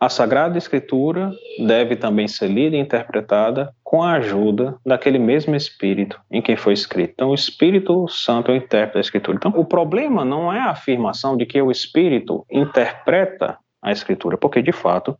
a 0.02 0.08
Sagrada 0.08 0.58
Escritura 0.58 1.30
deve 1.64 1.94
também 1.94 2.26
ser 2.26 2.48
lida 2.48 2.74
e 2.74 2.80
interpretada 2.80 3.72
com 3.84 4.02
a 4.02 4.14
ajuda 4.14 4.76
daquele 4.84 5.16
mesmo 5.16 5.54
Espírito 5.54 6.20
em 6.28 6.42
quem 6.42 6.56
foi 6.56 6.72
escrito. 6.72 7.12
Então, 7.12 7.30
o 7.30 7.34
Espírito 7.36 8.08
Santo 8.08 8.50
é 8.50 8.54
o 8.54 8.56
intérprete 8.56 8.94
da 8.94 9.00
Escritura. 9.00 9.36
Então, 9.36 9.52
o 9.54 9.64
problema 9.64 10.24
não 10.24 10.52
é 10.52 10.58
a 10.58 10.70
afirmação 10.70 11.36
de 11.36 11.46
que 11.46 11.62
o 11.62 11.70
Espírito 11.70 12.44
interpreta 12.50 13.56
a 13.80 13.92
Escritura, 13.92 14.36
porque, 14.36 14.60
de 14.60 14.72
fato, 14.72 15.16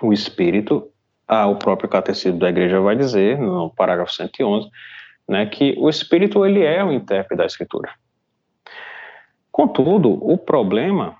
o 0.00 0.12
Espírito, 0.12 0.88
ah, 1.26 1.48
o 1.48 1.56
próprio 1.56 1.88
Catecismo 1.88 2.38
da 2.38 2.50
Igreja 2.50 2.80
vai 2.80 2.94
dizer, 2.94 3.36
no 3.36 3.68
parágrafo 3.74 4.12
111, 4.12 4.68
né, 5.28 5.44
que 5.46 5.74
o 5.76 5.88
Espírito 5.88 6.46
ele 6.46 6.62
é 6.62 6.84
o 6.84 6.92
intérprete 6.92 7.38
da 7.38 7.46
Escritura. 7.46 7.90
Contudo, 9.50 10.24
o 10.24 10.38
problema 10.38 11.16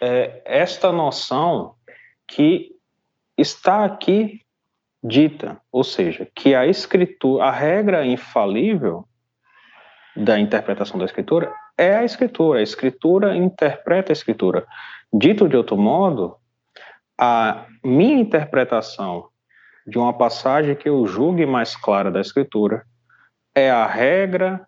é, 0.00 0.42
esta 0.44 0.90
noção 0.90 1.74
que 2.26 2.72
está 3.36 3.84
aqui 3.84 4.40
dita, 5.02 5.60
ou 5.70 5.82
seja, 5.82 6.28
que 6.34 6.54
a 6.54 6.66
escritura, 6.66 7.44
a 7.44 7.50
regra 7.50 8.06
infalível 8.06 9.06
da 10.16 10.38
interpretação 10.38 10.98
da 10.98 11.04
escritura 11.04 11.52
é 11.76 11.96
a 11.96 12.04
escritura. 12.04 12.58
A 12.58 12.62
escritura 12.62 13.36
interpreta 13.36 14.12
a 14.12 14.14
escritura. 14.14 14.66
Dito 15.12 15.48
de 15.48 15.56
outro 15.56 15.76
modo, 15.76 16.36
a 17.18 17.66
minha 17.82 18.20
interpretação 18.20 19.28
de 19.86 19.98
uma 19.98 20.12
passagem 20.12 20.74
que 20.74 20.88
eu 20.88 21.06
julgue 21.06 21.46
mais 21.46 21.74
clara 21.74 22.10
da 22.10 22.20
escritura 22.20 22.84
é 23.54 23.70
a 23.70 23.86
regra 23.86 24.66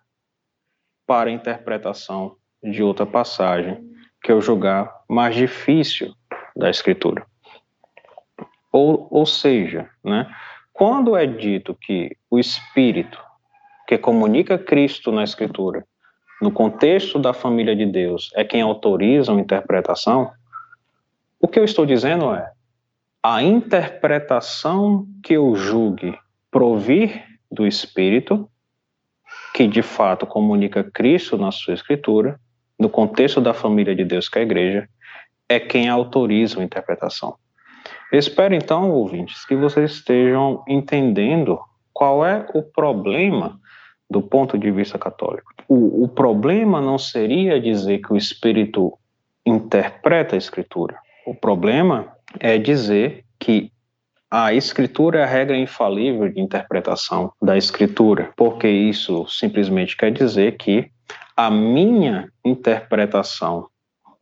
para 1.07 1.31
a 1.31 1.33
interpretação 1.33 2.37
de 2.63 2.83
outra 2.83 3.05
passagem 3.05 3.83
que 4.23 4.33
eu 4.33 4.41
julgar 4.41 5.02
mais 5.13 5.35
difícil 5.35 6.15
da 6.57 6.71
Escritura. 6.71 7.27
Ou, 8.73 9.07
ou 9.11 9.27
seja, 9.27 9.91
né, 10.03 10.27
quando 10.73 11.15
é 11.15 11.27
dito 11.27 11.75
que 11.75 12.17
o 12.31 12.39
Espírito 12.39 13.23
que 13.87 13.99
comunica 13.99 14.57
Cristo 14.57 15.13
na 15.13 15.23
Escritura, 15.23 15.85
no 16.41 16.51
contexto 16.51 17.19
da 17.19 17.35
família 17.35 17.77
de 17.77 17.85
Deus, 17.85 18.31
é 18.35 18.43
quem 18.43 18.63
autoriza 18.63 19.33
uma 19.33 19.43
interpretação, 19.43 20.33
O 21.39 21.49
que 21.49 21.59
eu 21.59 21.65
estou 21.65 21.85
dizendo 21.85 22.33
é 22.33 22.51
a 23.23 23.43
interpretação 23.43 25.07
que 25.23 25.35
eu 25.35 25.55
julgue 25.55 26.17
provir 26.51 27.23
do 27.51 27.67
Espírito, 27.67 28.49
que 29.53 29.67
de 29.67 29.83
fato 29.83 30.25
comunica 30.25 30.83
Cristo 30.83 31.37
na 31.37 31.51
sua 31.51 31.75
Escritura, 31.75 32.41
no 32.79 32.89
contexto 32.89 33.41
da 33.41 33.53
família 33.53 33.95
de 33.95 34.05
Deus 34.05 34.29
que 34.29 34.39
é 34.39 34.43
a 34.43 34.45
igreja, 34.45 34.89
é 35.53 35.61
quem 35.61 35.89
autoriza 35.89 36.61
a 36.61 36.65
interpretação. 36.65 37.35
espero 38.13 38.55
então, 38.55 38.91
ouvintes, 38.91 39.45
que 39.45 39.55
vocês 39.55 39.93
estejam 39.93 40.63
entendendo 40.67 41.59
qual 41.93 42.25
é 42.25 42.47
o 42.55 42.63
problema 42.63 43.61
do 44.11 44.23
ponto 44.23 44.59
de 44.59 44.71
vista 44.71 44.99
católico. 44.99 45.53
O, 45.69 46.05
o 46.05 46.09
problema 46.09 46.81
não 46.81 46.99
seria 46.99 47.61
dizer 47.61 47.99
que 48.01 48.13
o 48.13 48.17
Espírito 48.17 48.93
interpreta 49.45 50.35
a 50.35 50.39
Escritura. 50.39 50.97
O 51.27 51.35
problema 51.35 52.13
é 52.39 52.59
dizer 52.59 53.25
que 53.39 53.71
a 54.31 54.55
Escritura 54.55 55.21
é 55.21 55.23
a 55.25 55.27
regra 55.27 55.57
infalível 55.57 56.29
de 56.29 56.41
interpretação 56.41 57.33
da 57.43 57.57
Escritura, 57.57 58.33
porque 58.37 58.69
isso 58.69 59.27
simplesmente 59.29 59.97
quer 59.97 60.11
dizer 60.11 60.57
que 60.57 60.91
a 61.37 61.51
minha 61.51 62.29
interpretação 62.45 63.69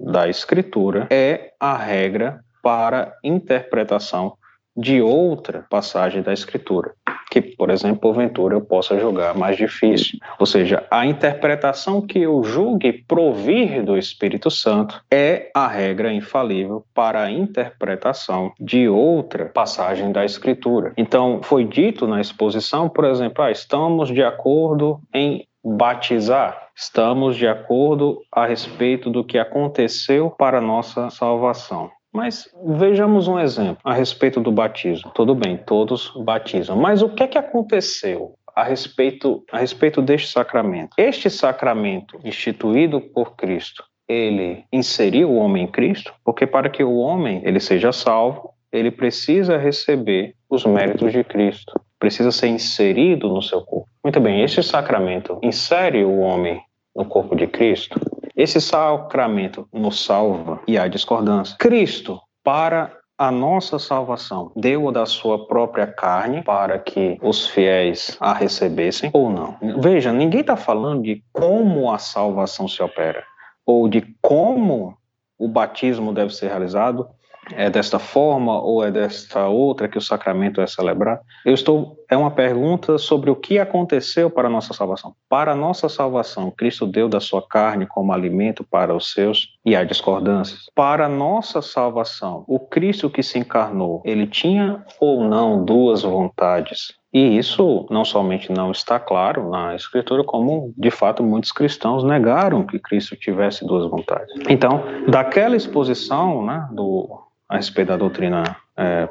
da 0.01 0.29
Escritura 0.29 1.07
é 1.11 1.53
a 1.61 1.77
regra 1.77 2.41
para 2.63 3.15
interpretação 3.23 4.35
de 4.77 5.03
outra 5.03 5.67
passagem 5.69 6.23
da 6.23 6.33
Escritura 6.33 6.95
que, 7.31 7.41
por 7.41 7.71
exemplo, 7.71 8.01
porventura 8.01 8.57
eu 8.57 8.61
possa 8.61 8.99
julgar 8.99 9.35
mais 9.37 9.57
difícil. 9.57 10.19
Ou 10.39 10.45
seja, 10.45 10.85
a 10.91 11.07
interpretação 11.07 12.05
que 12.05 12.19
eu 12.19 12.43
julgue 12.43 13.05
provir 13.07 13.85
do 13.85 13.97
Espírito 13.97 14.51
Santo 14.51 15.01
é 15.11 15.49
a 15.55 15.69
regra 15.69 16.13
infalível 16.13 16.85
para 16.93 17.23
a 17.23 17.31
interpretação 17.31 18.53
de 18.59 18.89
outra 18.89 19.47
passagem 19.47 20.11
da 20.11 20.25
Escritura. 20.25 20.93
Então, 20.97 21.41
foi 21.43 21.65
dito 21.65 22.07
na 22.07 22.21
exposição, 22.21 22.89
por 22.89 23.05
exemplo, 23.05 23.45
ah, 23.45 23.51
estamos 23.51 24.09
de 24.09 24.25
acordo 24.25 25.01
em 25.15 25.47
batizar. 25.65 26.69
Estamos 26.75 27.37
de 27.37 27.47
acordo 27.47 28.21
a 28.33 28.47
respeito 28.47 29.11
do 29.11 29.25
que 29.25 29.39
aconteceu 29.39 30.31
para 30.31 30.61
nossa 30.61 31.11
salvação. 31.11 31.91
Mas 32.13 32.49
vejamos 32.67 33.29
um 33.29 33.39
exemplo 33.39 33.79
a 33.85 33.95
respeito 33.95 34.41
do 34.41 34.51
batismo. 34.51 35.13
Tudo 35.15 35.35
bem, 35.35 35.57
todos 35.57 36.13
batizam. 36.25 36.77
Mas 36.77 37.03
o 37.03 37.09
que 37.09 37.23
é 37.23 37.29
que 37.29 37.39
aconteceu 37.39 38.35
a 38.55 38.65
respeito, 38.65 39.45
a 39.53 39.59
respeito 39.59 40.03
deste 40.03 40.29
sacramento? 40.29 40.91
Este 40.99 41.31
sacramento 41.31 42.19
instituído 42.25 43.01
por 43.01 43.37
Cristo, 43.37 43.85
ele 44.09 44.65
inseriu 44.73 45.31
o 45.31 45.37
homem 45.37 45.65
em 45.65 45.69
Cristo, 45.69 46.13
porque 46.25 46.47
para 46.47 46.69
que 46.69 46.83
o 46.83 46.97
homem 46.97 47.43
ele 47.45 47.61
seja 47.61 47.93
salvo, 47.93 48.51
ele 48.73 48.91
precisa 48.91 49.57
receber 49.57 50.35
os 50.49 50.65
méritos 50.65 51.13
de 51.13 51.23
Cristo, 51.23 51.73
precisa 52.01 52.33
ser 52.33 52.49
inserido 52.49 53.29
no 53.29 53.43
seu 53.43 53.61
corpo. 53.61 53.87
Muito 54.03 54.19
bem, 54.19 54.43
este 54.43 54.63
sacramento 54.63 55.39
insere 55.43 56.03
o 56.03 56.19
homem 56.19 56.61
no 56.97 57.05
corpo 57.05 57.37
de 57.37 57.47
Cristo? 57.47 58.01
Esse 58.35 58.61
sacramento 58.61 59.69
nos 59.73 60.05
salva 60.05 60.61
e 60.67 60.79
há 60.79 60.89
discordância. 60.89 61.57
Cristo, 61.59 62.19
para 62.43 62.91
a 63.19 63.31
nossa 63.31 63.79
salvação, 63.79 64.51
deu 64.57 64.91
da 64.91 65.05
sua 65.05 65.47
própria 65.47 65.87
carne 65.87 66.43
para 66.43 66.79
que 66.79 67.19
os 67.21 67.47
fiéis 67.47 68.17
a 68.19 68.33
recebessem 68.33 69.11
ou 69.13 69.31
não. 69.31 69.59
Veja, 69.79 70.11
ninguém 70.11 70.41
está 70.41 70.57
falando 70.57 71.03
de 71.03 71.23
como 71.31 71.93
a 71.93 71.99
salvação 71.99 72.67
se 72.67 72.83
opera 72.83 73.23
ou 73.67 73.87
de 73.89 74.03
como 74.23 74.97
o 75.39 75.47
batismo 75.47 76.15
deve 76.15 76.35
ser 76.35 76.49
realizado 76.49 77.07
é 77.55 77.71
desta 77.71 77.99
forma 77.99 78.61
ou 78.61 78.85
é 78.85 78.91
desta 78.91 79.49
outra 79.49 79.89
que 79.89 79.99
o 79.99 80.01
sacramento 80.01 80.61
é 80.61 80.67
celebrado? 80.67 81.21
Eu 81.45 81.55
estou 81.55 82.01
é 82.11 82.17
uma 82.17 82.31
pergunta 82.31 82.99
sobre 82.99 83.31
o 83.31 83.37
que 83.37 83.59
aconteceu 83.59 84.29
para 84.29 84.49
a 84.49 84.51
nossa 84.51 84.75
salvação. 84.75 85.15
Para 85.29 85.53
a 85.53 85.55
nossa 85.55 85.89
salvação, 85.89 86.51
Cristo 86.51 86.85
deu 86.85 87.09
da 87.09 87.21
sua 87.21 87.41
carne 87.41 87.87
como 87.87 88.13
alimento 88.13 88.65
para 88.65 88.95
os 88.95 89.13
seus 89.13 89.51
e 89.65 89.77
há 89.77 89.85
discordâncias. 89.85 90.67
Para 90.75 91.07
a 91.07 91.09
nossa 91.09 91.63
salvação, 91.63 92.45
o 92.49 92.59
Cristo 92.59 93.09
que 93.09 93.23
se 93.23 93.39
encarnou, 93.39 94.03
ele 94.05 94.27
tinha 94.27 94.85
ou 94.99 95.23
não 95.23 95.65
duas 95.65 96.03
vontades? 96.03 96.99
E 97.13 97.39
isso 97.39 97.87
não 97.91 98.05
somente 98.05 98.53
não 98.53 98.71
está 98.71 98.99
claro 98.99 99.51
na 99.51 99.75
Escritura, 99.75 100.23
como 100.23 100.73
de 100.77 100.91
fato 100.91 101.25
muitos 101.25 101.51
cristãos 101.51 102.05
negaram 102.05 102.65
que 102.65 102.79
Cristo 102.79 103.17
tivesse 103.17 103.67
duas 103.67 103.89
vontades. 103.89 104.33
Então, 104.49 104.83
daquela 105.09 105.57
exposição 105.57 106.45
né, 106.45 106.69
do, 106.71 107.20
a 107.51 107.57
respeito 107.57 107.89
da 107.89 107.97
doutrina 107.97 108.57
é, 108.77 109.09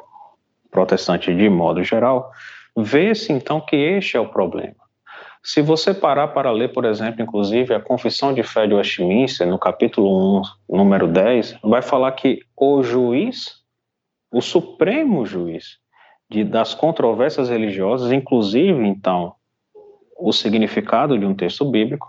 protestante 0.70 1.34
de 1.34 1.48
modo 1.50 1.84
geral, 1.84 2.32
vê-se 2.74 3.30
então 3.30 3.60
que 3.60 3.76
este 3.76 4.16
é 4.16 4.20
o 4.20 4.30
problema. 4.30 4.76
Se 5.42 5.60
você 5.60 5.92
parar 5.92 6.28
para 6.28 6.50
ler, 6.50 6.72
por 6.72 6.86
exemplo, 6.86 7.22
inclusive 7.22 7.74
a 7.74 7.80
Confissão 7.80 8.32
de 8.32 8.42
Fé 8.42 8.66
de 8.66 8.74
Westminster, 8.74 9.46
no 9.46 9.58
capítulo 9.58 10.42
1, 10.68 10.76
número 10.76 11.06
10, 11.06 11.58
vai 11.62 11.82
falar 11.82 12.12
que 12.12 12.40
o 12.56 12.82
juiz, 12.82 13.56
o 14.32 14.40
supremo 14.40 15.26
juiz 15.26 15.78
de, 16.30 16.42
das 16.42 16.74
controvérsias 16.74 17.50
religiosas, 17.50 18.10
inclusive, 18.10 18.86
então, 18.86 19.34
o 20.18 20.32
significado 20.32 21.18
de 21.18 21.26
um 21.26 21.34
texto 21.34 21.64
bíblico, 21.70 22.08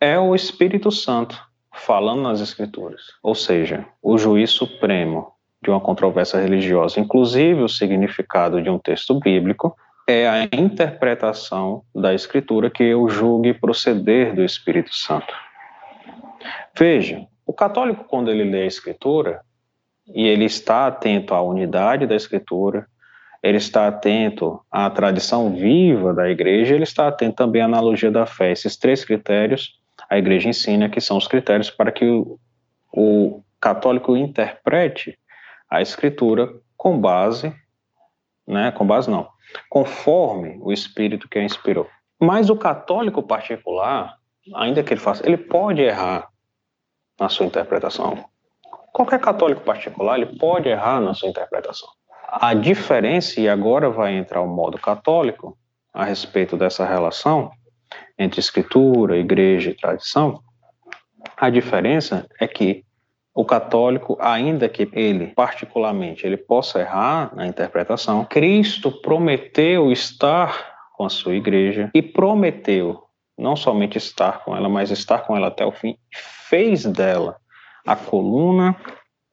é 0.00 0.18
o 0.18 0.34
Espírito 0.34 0.90
Santo 0.90 1.38
falando 1.72 2.22
nas 2.22 2.40
Escrituras. 2.40 3.02
Ou 3.22 3.34
seja, 3.34 3.86
o 4.02 4.16
juiz 4.16 4.50
supremo 4.50 5.37
de 5.62 5.70
uma 5.70 5.80
controvérsia 5.80 6.40
religiosa, 6.40 7.00
inclusive 7.00 7.62
o 7.62 7.68
significado 7.68 8.62
de 8.62 8.70
um 8.70 8.78
texto 8.78 9.18
bíblico, 9.18 9.76
é 10.06 10.28
a 10.28 10.44
interpretação 10.44 11.82
da 11.94 12.14
Escritura 12.14 12.70
que 12.70 12.82
eu 12.82 13.08
julgue 13.08 13.52
proceder 13.52 14.34
do 14.34 14.42
Espírito 14.42 14.94
Santo. 14.94 15.34
Veja, 16.78 17.26
o 17.44 17.52
católico, 17.52 18.04
quando 18.04 18.30
ele 18.30 18.44
lê 18.44 18.62
a 18.62 18.66
Escritura, 18.66 19.40
e 20.06 20.26
ele 20.26 20.46
está 20.46 20.86
atento 20.86 21.34
à 21.34 21.42
unidade 21.42 22.06
da 22.06 22.14
Escritura, 22.14 22.86
ele 23.42 23.58
está 23.58 23.86
atento 23.86 24.60
à 24.70 24.88
tradição 24.88 25.54
viva 25.54 26.14
da 26.14 26.30
igreja, 26.30 26.74
ele 26.74 26.84
está 26.84 27.08
atento 27.08 27.36
também 27.36 27.60
à 27.60 27.66
analogia 27.66 28.10
da 28.10 28.24
fé. 28.24 28.50
Esses 28.50 28.76
três 28.76 29.04
critérios 29.04 29.78
a 30.08 30.18
igreja 30.18 30.48
ensina 30.48 30.88
que 30.88 31.00
são 31.00 31.16
os 31.16 31.26
critérios 31.26 31.70
para 31.70 31.92
que 31.92 32.04
o, 32.04 32.38
o 32.92 33.42
católico 33.60 34.16
interprete 34.16 35.18
a 35.70 35.82
escritura 35.82 36.52
com 36.76 36.98
base, 36.98 37.54
né, 38.46 38.70
com 38.72 38.86
base 38.86 39.10
não, 39.10 39.28
conforme 39.68 40.58
o 40.62 40.72
espírito 40.72 41.28
que 41.28 41.38
a 41.38 41.44
inspirou. 41.44 41.86
Mas 42.20 42.50
o 42.50 42.56
católico 42.56 43.22
particular, 43.22 44.16
ainda 44.54 44.82
que 44.82 44.92
ele 44.92 45.00
faça, 45.00 45.26
ele 45.26 45.36
pode 45.36 45.82
errar 45.82 46.28
na 47.18 47.28
sua 47.28 47.46
interpretação. 47.46 48.24
Qualquer 48.92 49.20
católico 49.20 49.62
particular, 49.62 50.18
ele 50.18 50.38
pode 50.38 50.68
errar 50.68 51.00
na 51.00 51.14
sua 51.14 51.28
interpretação. 51.28 51.88
A 52.30 52.54
diferença, 52.54 53.40
e 53.40 53.48
agora 53.48 53.90
vai 53.90 54.14
entrar 54.14 54.40
o 54.40 54.48
modo 54.48 54.78
católico 54.78 55.56
a 55.92 56.04
respeito 56.04 56.56
dessa 56.56 56.84
relação 56.84 57.50
entre 58.18 58.40
escritura, 58.40 59.16
igreja 59.16 59.70
e 59.70 59.74
tradição, 59.74 60.42
a 61.36 61.48
diferença 61.50 62.26
é 62.40 62.46
que 62.46 62.84
o 63.38 63.44
católico, 63.44 64.18
ainda 64.20 64.68
que 64.68 64.88
ele 64.92 65.28
particularmente 65.28 66.26
ele 66.26 66.36
possa 66.36 66.80
errar 66.80 67.32
na 67.36 67.46
interpretação, 67.46 68.24
Cristo 68.24 68.90
prometeu 68.90 69.92
estar 69.92 70.74
com 70.96 71.04
a 71.04 71.08
sua 71.08 71.36
igreja 71.36 71.88
e 71.94 72.02
prometeu 72.02 73.04
não 73.38 73.54
somente 73.54 73.96
estar 73.96 74.42
com 74.42 74.56
ela, 74.56 74.68
mas 74.68 74.90
estar 74.90 75.20
com 75.20 75.36
ela 75.36 75.46
até 75.46 75.64
o 75.64 75.70
fim, 75.70 75.96
fez 76.48 76.84
dela 76.84 77.36
a 77.86 77.94
coluna 77.94 78.74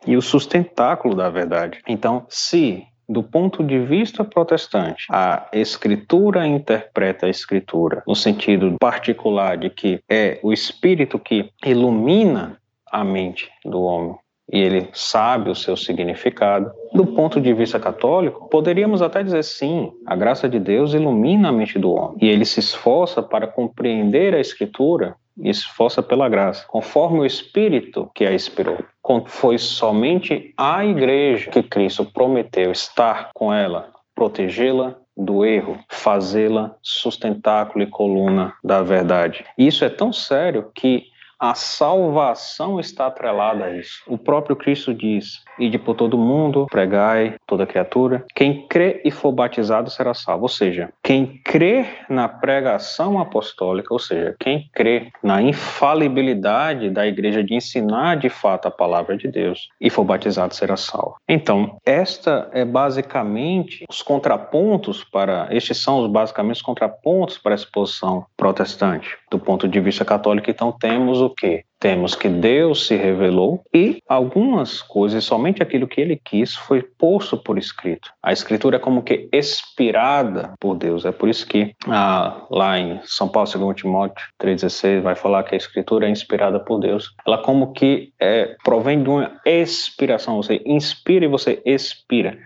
e 0.06 0.16
o 0.16 0.22
sustentáculo 0.22 1.16
da 1.16 1.28
verdade. 1.32 1.82
Então, 1.88 2.28
se 2.30 2.86
do 3.10 3.24
ponto 3.24 3.64
de 3.64 3.80
vista 3.80 4.24
protestante, 4.24 5.08
a 5.10 5.48
escritura 5.52 6.46
interpreta 6.46 7.26
a 7.26 7.30
escritura 7.30 8.04
no 8.08 8.16
sentido 8.16 8.76
particular 8.80 9.58
de 9.58 9.72
que 9.72 10.00
é 10.08 10.40
o 10.44 10.54
espírito 10.54 11.18
que 11.18 11.50
ilumina 11.66 12.60
a 12.96 13.04
mente 13.04 13.50
do 13.64 13.82
homem 13.82 14.16
e 14.52 14.60
ele 14.60 14.90
sabe 14.94 15.50
o 15.50 15.56
seu 15.56 15.76
significado. 15.76 16.72
Do 16.94 17.06
ponto 17.06 17.42
de 17.42 17.54
vista 17.54 17.80
católico, 17.80 18.48
poderíamos 18.48 19.02
até 19.02 19.24
dizer 19.24 19.44
sim, 19.44 19.92
a 20.06 20.16
graça 20.16 20.48
de 20.48 20.60
Deus 20.60 20.94
ilumina 20.94 21.50
a 21.50 21.52
mente 21.52 21.80
do 21.80 21.92
homem 21.92 22.18
e 22.22 22.30
ele 22.30 22.46
se 22.46 22.60
esforça 22.60 23.24
para 23.24 23.48
compreender 23.48 24.36
a 24.36 24.40
Escritura 24.40 25.16
e 25.38 25.50
esforça 25.50 26.02
pela 26.02 26.30
graça, 26.30 26.66
conforme 26.68 27.20
o 27.20 27.26
Espírito 27.26 28.10
que 28.14 28.26
a 28.26 28.34
inspirou. 28.34 28.78
Foi 29.26 29.58
somente 29.58 30.54
a 30.56 30.86
igreja 30.86 31.50
que 31.50 31.64
Cristo 31.64 32.06
prometeu 32.06 32.72
estar 32.72 33.32
com 33.34 33.54
ela, 33.54 33.90
protegê-la 34.14 34.96
do 35.18 35.46
erro, 35.46 35.78
fazê-la 35.90 36.76
sustentáculo 36.82 37.84
e 37.84 37.88
coluna 37.88 38.54
da 38.64 38.82
verdade. 38.82 39.46
Isso 39.58 39.84
é 39.84 39.90
tão 39.90 40.12
sério 40.14 40.72
que 40.74 41.06
a 41.50 41.56
salvação 41.56 42.80
está 42.80 43.08
atrelada 43.08 43.66
a 43.66 43.78
isso. 43.78 44.02
O 44.08 44.18
próprio 44.18 44.56
Cristo 44.56 44.94
diz: 44.94 45.44
Ide 45.60 45.78
por 45.78 45.96
todo 45.96 46.18
mundo, 46.18 46.68
pregai 46.70 47.36
toda 47.46 47.66
criatura. 47.66 48.26
Quem 48.34 48.68
crê 48.68 49.02
e 49.06 49.12
for 49.12 49.32
batizado 49.32 49.90
será 49.90 50.14
salvo. 50.14 50.44
Ou 50.44 50.50
seja, 50.50 50.90
quem 51.04 51.40
crê 51.44 51.86
na 52.10 52.28
pregação 52.28 53.20
apostólica, 53.20 53.94
ou 53.94 54.00
seja, 54.00 54.36
quem 54.40 54.70
crê 54.74 55.12
na 55.24 55.42
infalibilidade 55.42 56.90
da 56.90 57.06
igreja 57.08 57.44
de 57.44 57.54
ensinar 57.54 58.16
de 58.16 58.30
fato 58.30 58.68
a 58.68 58.72
palavra 58.72 59.18
de 59.18 59.28
Deus 59.28 59.70
e 59.80 59.90
for 59.90 60.04
batizado 60.04 60.54
será 60.54 60.76
salvo. 60.76 61.16
Então, 61.28 61.78
esta 61.86 62.50
é 62.52 62.66
basicamente 62.66 63.86
os 63.90 64.02
contrapontos 64.02 65.04
para 65.04 65.48
estes 65.52 65.82
são 65.82 66.00
os 66.00 66.12
basicamente 66.12 66.58
os 66.58 66.62
contrapontos 66.62 67.38
para 67.38 67.54
a 67.54 67.56
exposição 67.56 68.26
protestante. 68.36 69.18
Do 69.36 69.40
ponto 69.40 69.68
de 69.68 69.82
vista 69.82 70.06
católico, 70.06 70.50
então 70.50 70.72
temos 70.72 71.20
o 71.20 71.30
que? 71.30 71.66
Temos 71.78 72.16
que 72.16 72.30
Deus 72.30 72.88
se 72.88 72.96
revelou 72.96 73.62
e 73.74 74.02
algumas 74.08 74.82
coisas, 74.82 75.26
somente 75.26 75.62
aquilo 75.62 75.90
que 75.90 76.00
ele 76.00 76.16
quis, 76.16 76.56
foi 76.56 76.82
posto 76.82 77.36
por 77.36 77.58
escrito. 77.58 78.10
A 78.24 78.32
escritura 78.32 78.78
é 78.78 78.80
como 78.80 79.04
que 79.04 79.28
expirada 79.34 80.54
por 80.58 80.78
Deus. 80.78 81.04
É 81.04 81.12
por 81.12 81.28
isso 81.28 81.46
que 81.46 81.76
ah, 81.86 82.46
lá 82.50 82.80
em 82.80 83.02
São 83.04 83.28
Paulo, 83.28 83.50
2 83.50 83.76
Timóteo 83.76 84.26
3,16, 84.42 85.02
vai 85.02 85.16
falar 85.16 85.44
que 85.44 85.54
a 85.54 85.58
escritura 85.58 86.08
é 86.08 86.10
inspirada 86.10 86.58
por 86.58 86.80
Deus. 86.80 87.14
Ela 87.28 87.38
como 87.38 87.74
que 87.74 88.14
é, 88.18 88.56
provém 88.64 89.04
de 89.04 89.10
uma 89.10 89.38
expiração. 89.46 90.38
Você 90.38 90.62
inspira 90.66 91.26
e 91.26 91.28
você 91.28 91.62
expira. 91.66 92.40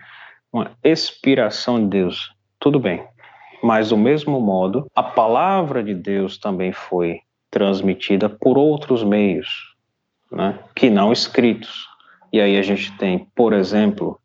Uma 0.52 0.72
expiração 0.82 1.78
de 1.78 1.86
Deus. 1.86 2.34
Tudo 2.58 2.80
bem. 2.80 3.00
Mas 3.62 3.90
do 3.90 3.96
mesmo 3.96 4.40
modo, 4.40 4.86
a 4.94 5.02
palavra 5.02 5.82
de 5.82 5.94
Deus 5.94 6.38
também 6.38 6.72
foi 6.72 7.20
transmitida 7.50 8.28
por 8.28 8.56
outros 8.56 9.02
meios, 9.02 9.48
né, 10.30 10.58
que 10.74 10.88
não 10.88 11.12
escritos. 11.12 11.86
E 12.32 12.40
aí 12.40 12.56
a 12.56 12.62
gente 12.62 12.96
tem, 12.96 13.26
por 13.34 13.52
exemplo, 13.52 14.18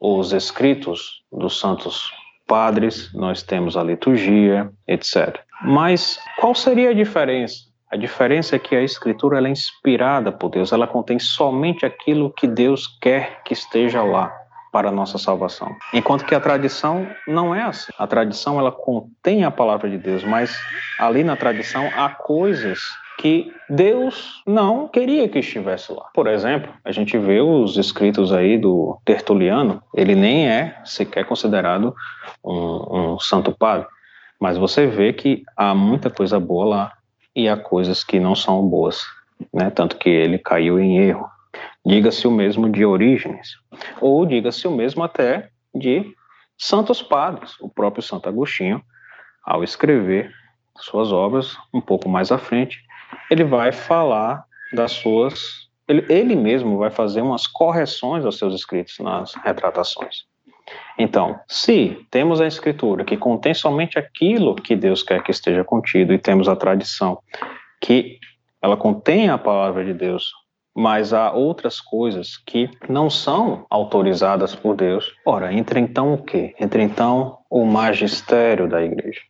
os 0.00 0.32
escritos 0.32 1.22
dos 1.32 1.58
santos 1.58 2.12
padres, 2.46 3.12
nós 3.14 3.42
temos 3.42 3.76
a 3.76 3.82
liturgia, 3.82 4.70
etc. 4.86 5.40
Mas 5.62 6.18
qual 6.38 6.54
seria 6.54 6.90
a 6.90 6.94
diferença? 6.94 7.66
A 7.90 7.96
diferença 7.96 8.56
é 8.56 8.58
que 8.58 8.76
a 8.76 8.82
escritura 8.82 9.40
é 9.40 9.50
inspirada 9.50 10.30
por 10.30 10.50
Deus, 10.50 10.72
ela 10.72 10.86
contém 10.86 11.18
somente 11.18 11.86
aquilo 11.86 12.32
que 12.32 12.46
Deus 12.46 12.86
quer 13.00 13.42
que 13.42 13.52
esteja 13.52 14.02
lá 14.02 14.45
para 14.76 14.90
a 14.90 14.92
nossa 14.92 15.16
salvação. 15.16 15.74
Enquanto 15.94 16.26
que 16.26 16.34
a 16.34 16.40
tradição 16.40 17.08
não 17.26 17.54
é 17.54 17.62
assim. 17.62 17.90
A 17.98 18.06
tradição 18.06 18.58
ela 18.60 18.70
contém 18.70 19.42
a 19.42 19.50
palavra 19.50 19.88
de 19.88 19.96
Deus, 19.96 20.22
mas 20.22 20.54
ali 20.98 21.24
na 21.24 21.34
tradição 21.34 21.88
há 21.96 22.10
coisas 22.10 22.78
que 23.18 23.50
Deus 23.70 24.42
não 24.46 24.86
queria 24.86 25.30
que 25.30 25.38
estivesse 25.38 25.90
lá. 25.94 26.04
Por 26.12 26.26
exemplo, 26.26 26.70
a 26.84 26.92
gente 26.92 27.16
vê 27.16 27.40
os 27.40 27.78
escritos 27.78 28.34
aí 28.34 28.58
do 28.58 29.00
Tertuliano, 29.02 29.82
ele 29.94 30.14
nem 30.14 30.46
é 30.46 30.76
sequer 30.84 31.24
considerado 31.24 31.94
um, 32.44 33.14
um 33.14 33.18
santo 33.18 33.52
padre, 33.52 33.86
mas 34.38 34.58
você 34.58 34.86
vê 34.86 35.14
que 35.14 35.42
há 35.56 35.74
muita 35.74 36.10
coisa 36.10 36.38
boa 36.38 36.66
lá 36.66 36.92
e 37.34 37.48
há 37.48 37.56
coisas 37.56 38.04
que 38.04 38.20
não 38.20 38.34
são 38.34 38.60
boas, 38.68 39.06
né? 39.54 39.70
Tanto 39.70 39.96
que 39.96 40.10
ele 40.10 40.38
caiu 40.38 40.78
em 40.78 40.98
erro. 40.98 41.34
Diga-se 41.84 42.26
o 42.26 42.30
mesmo 42.30 42.68
de 42.68 42.84
Orígenes, 42.84 43.50
ou 44.00 44.26
diga-se 44.26 44.66
o 44.66 44.70
mesmo 44.70 45.04
até 45.04 45.50
de 45.74 46.04
santos 46.58 47.02
padres. 47.02 47.54
O 47.60 47.68
próprio 47.68 48.02
Santo 48.02 48.28
Agostinho, 48.28 48.82
ao 49.44 49.62
escrever 49.62 50.32
suas 50.78 51.12
obras, 51.12 51.56
um 51.72 51.80
pouco 51.80 52.08
mais 52.08 52.32
à 52.32 52.38
frente, 52.38 52.82
ele 53.30 53.44
vai 53.44 53.72
falar 53.72 54.44
das 54.72 54.92
suas. 54.92 55.66
Ele, 55.88 56.04
ele 56.08 56.34
mesmo 56.34 56.78
vai 56.78 56.90
fazer 56.90 57.22
umas 57.22 57.46
correções 57.46 58.24
aos 58.24 58.38
seus 58.38 58.54
escritos 58.54 58.98
nas 58.98 59.34
retratações. 59.34 60.24
Então, 60.98 61.38
se 61.46 62.04
temos 62.10 62.40
a 62.40 62.46
escritura 62.46 63.04
que 63.04 63.16
contém 63.16 63.54
somente 63.54 63.98
aquilo 63.98 64.56
que 64.56 64.74
Deus 64.74 65.02
quer 65.02 65.22
que 65.22 65.30
esteja 65.30 65.62
contido, 65.62 66.12
e 66.12 66.18
temos 66.18 66.48
a 66.48 66.56
tradição 66.56 67.18
que 67.80 68.18
ela 68.60 68.76
contém 68.76 69.28
a 69.28 69.38
palavra 69.38 69.84
de 69.84 69.94
Deus 69.94 70.32
mas 70.76 71.14
há 71.14 71.32
outras 71.32 71.80
coisas 71.80 72.36
que 72.36 72.68
não 72.86 73.08
são 73.08 73.64
autorizadas 73.70 74.54
por 74.54 74.76
Deus. 74.76 75.10
Ora, 75.24 75.50
entra 75.50 75.80
então 75.80 76.12
o 76.12 76.22
quê? 76.22 76.54
Entra 76.60 76.82
então 76.82 77.38
o 77.48 77.64
magistério 77.64 78.68
da 78.68 78.82
igreja. 78.82 79.22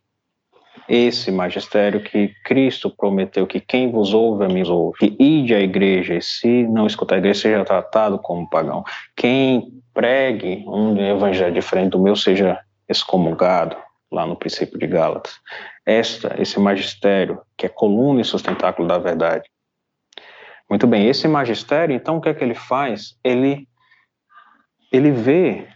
Esse 0.89 1.31
magistério 1.31 2.03
que 2.03 2.33
Cristo 2.43 2.89
prometeu 2.89 3.47
que 3.47 3.61
quem 3.61 3.89
vos 3.89 4.13
ouve, 4.13 4.43
a 4.43 4.49
mim 4.49 4.67
ouve. 4.67 4.97
Que 4.99 5.23
ide 5.23 5.55
à 5.55 5.61
igreja 5.61 6.15
e 6.15 6.21
se 6.21 6.63
não 6.63 6.85
escutar 6.85 7.15
a 7.15 7.17
igreja, 7.19 7.39
seja 7.39 7.63
tratado 7.63 8.19
como 8.19 8.49
pagão. 8.49 8.83
Quem 9.15 9.71
pregue 9.93 10.65
um 10.67 10.97
evangelho 10.97 11.53
diferente 11.53 11.91
do 11.91 11.99
meu, 11.99 12.15
seja 12.15 12.59
excomungado, 12.89 13.75
lá 14.11 14.25
no 14.25 14.35
princípio 14.35 14.77
de 14.77 14.87
Gálatas. 14.87 15.39
Esta, 15.85 16.35
esse 16.41 16.59
magistério, 16.59 17.41
que 17.57 17.65
é 17.65 17.69
coluna 17.69 18.21
e 18.21 18.25
sustentáculo 18.25 18.87
da 18.87 18.97
verdade, 18.97 19.49
muito 20.69 20.85
bem, 20.85 21.07
esse 21.07 21.27
magistério, 21.27 21.95
então, 21.95 22.17
o 22.17 22.21
que 22.21 22.29
é 22.29 22.33
que 22.33 22.43
ele 22.43 22.55
faz? 22.55 23.17
Ele, 23.23 23.67
ele 24.91 25.11
vê 25.11 25.67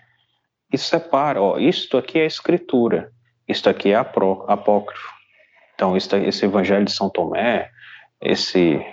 e 0.72 0.78
separa, 0.78 1.42
ó, 1.42 1.58
isto 1.58 1.98
aqui 1.98 2.20
é 2.20 2.24
a 2.24 2.28
escritura, 2.28 3.12
isto 3.48 3.70
aqui 3.70 3.92
é 3.92 3.96
apócrifo. 3.96 5.10
Então, 5.74 5.96
esse, 5.96 6.16
esse 6.18 6.46
evangelho 6.46 6.86
de 6.86 6.92
São 6.92 7.10
Tomé, 7.10 7.70
esse, 8.22 8.86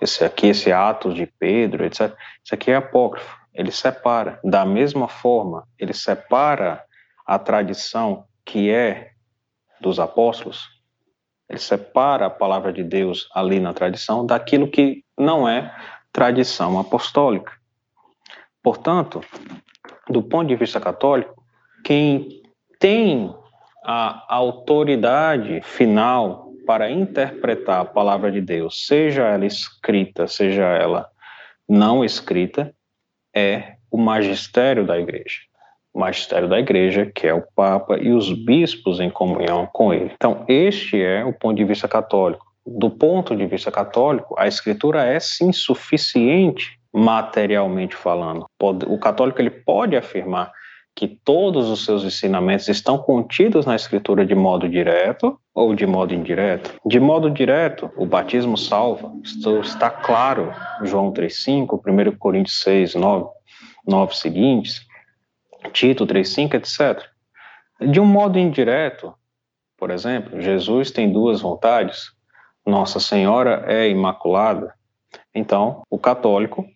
esse 0.00 0.24
aqui, 0.24 0.48
esse 0.48 0.72
Atos 0.72 1.14
de 1.14 1.26
Pedro, 1.26 1.84
etc., 1.84 2.14
isso 2.44 2.54
aqui 2.54 2.70
é 2.70 2.76
apócrifo. 2.76 3.38
Ele 3.52 3.70
separa. 3.70 4.40
Da 4.42 4.64
mesma 4.64 5.08
forma, 5.08 5.66
ele 5.78 5.92
separa 5.92 6.82
a 7.26 7.38
tradição 7.38 8.24
que 8.44 8.70
é 8.70 9.10
dos 9.80 10.00
apóstolos, 10.00 10.79
ele 11.50 11.58
separa 11.58 12.26
a 12.26 12.30
palavra 12.30 12.72
de 12.72 12.84
Deus 12.84 13.28
ali 13.34 13.58
na 13.58 13.74
tradição 13.74 14.24
daquilo 14.24 14.70
que 14.70 15.04
não 15.18 15.48
é 15.48 15.74
tradição 16.12 16.78
apostólica. 16.78 17.52
Portanto, 18.62 19.20
do 20.08 20.22
ponto 20.22 20.46
de 20.46 20.54
vista 20.54 20.80
católico, 20.80 21.42
quem 21.84 22.40
tem 22.78 23.34
a 23.84 24.24
autoridade 24.28 25.60
final 25.62 26.52
para 26.64 26.88
interpretar 26.88 27.80
a 27.80 27.84
palavra 27.84 28.30
de 28.30 28.40
Deus, 28.40 28.86
seja 28.86 29.24
ela 29.24 29.44
escrita, 29.44 30.28
seja 30.28 30.62
ela 30.62 31.10
não 31.68 32.04
escrita, 32.04 32.72
é 33.34 33.74
o 33.90 33.98
magistério 33.98 34.86
da 34.86 34.96
igreja. 35.00 35.40
Magistério 35.94 36.48
da 36.48 36.58
igreja, 36.58 37.06
que 37.06 37.26
é 37.26 37.34
o 37.34 37.44
Papa 37.54 37.98
e 37.98 38.12
os 38.12 38.32
bispos 38.32 39.00
em 39.00 39.10
comunhão 39.10 39.68
com 39.72 39.92
ele. 39.92 40.12
Então, 40.14 40.44
este 40.48 41.02
é 41.02 41.24
o 41.24 41.32
ponto 41.32 41.56
de 41.56 41.64
vista 41.64 41.88
católico 41.88 42.50
do 42.66 42.90
ponto 42.90 43.34
de 43.34 43.46
vista 43.46 43.70
católico, 43.70 44.34
a 44.38 44.46
escritura 44.46 45.04
é 45.04 45.18
sim 45.18 45.52
suficiente 45.52 46.78
materialmente 46.92 47.96
falando. 47.96 48.46
O 48.86 48.98
católico 48.98 49.40
ele 49.40 49.50
pode 49.50 49.96
afirmar 49.96 50.52
que 50.94 51.06
todos 51.06 51.68
os 51.70 51.84
seus 51.84 52.04
ensinamentos 52.04 52.68
estão 52.68 52.98
contidos 52.98 53.64
na 53.64 53.76
escritura 53.76 54.26
de 54.26 54.34
modo 54.34 54.68
direto 54.68 55.38
ou 55.54 55.74
de 55.74 55.86
modo 55.86 56.12
indireto. 56.12 56.74
De 56.84 56.98
modo 56.98 57.30
direto, 57.30 57.90
o 57.96 58.04
batismo 58.04 58.56
salva. 58.56 59.12
Está 59.62 59.88
claro, 59.88 60.52
João 60.82 61.12
3:5, 61.12 61.80
1 61.80 62.16
Coríntios 62.18 62.60
6, 62.60 62.96
9, 62.96 63.28
9 63.86 64.16
seguintes, 64.16 64.86
Tito 65.72 66.06
3:5, 66.06 66.54
etc. 66.54 67.06
De 67.80 68.00
um 68.00 68.06
modo 68.06 68.38
indireto, 68.38 69.14
por 69.76 69.90
exemplo, 69.90 70.40
Jesus 70.40 70.90
tem 70.90 71.10
duas 71.10 71.40
vontades, 71.40 72.12
nossa 72.66 73.00
Senhora 73.00 73.64
é 73.66 73.88
imaculada, 73.88 74.74
então 75.34 75.82
o 75.88 75.98
católico 75.98 76.66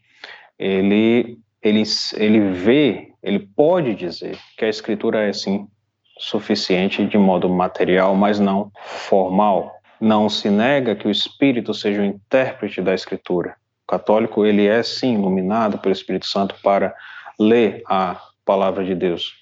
ele 0.58 1.38
ele 1.62 1.82
ele 2.16 2.50
vê, 2.50 3.12
ele 3.22 3.38
pode 3.38 3.94
dizer 3.94 4.38
que 4.56 4.64
a 4.64 4.68
escritura 4.68 5.28
é 5.28 5.32
sim 5.32 5.66
suficiente 6.18 7.04
de 7.04 7.18
modo 7.18 7.48
material, 7.48 8.14
mas 8.14 8.38
não 8.38 8.70
formal. 8.82 9.72
Não 10.00 10.28
se 10.28 10.50
nega 10.50 10.94
que 10.94 11.08
o 11.08 11.10
Espírito 11.10 11.72
seja 11.72 12.02
o 12.02 12.04
intérprete 12.04 12.80
da 12.80 12.94
escritura. 12.94 13.56
O 13.84 13.90
católico 13.90 14.44
ele 14.44 14.66
é 14.66 14.82
sim 14.82 15.14
iluminado 15.14 15.78
pelo 15.78 15.92
Espírito 15.92 16.26
Santo 16.26 16.54
para 16.62 16.94
ler 17.38 17.82
a 17.88 18.20
palavra 18.44 18.84
de 18.84 18.94
Deus. 18.94 19.32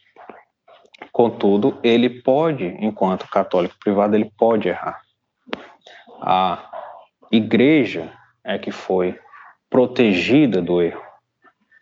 Contudo, 1.10 1.78
ele 1.82 2.08
pode, 2.08 2.64
enquanto 2.80 3.28
católico 3.28 3.74
privado, 3.78 4.14
ele 4.14 4.30
pode 4.36 4.68
errar 4.68 5.02
a 6.22 6.70
igreja 7.32 8.12
é 8.44 8.56
que 8.56 8.70
foi 8.70 9.18
protegida 9.68 10.62
do 10.62 10.80
erro. 10.80 11.02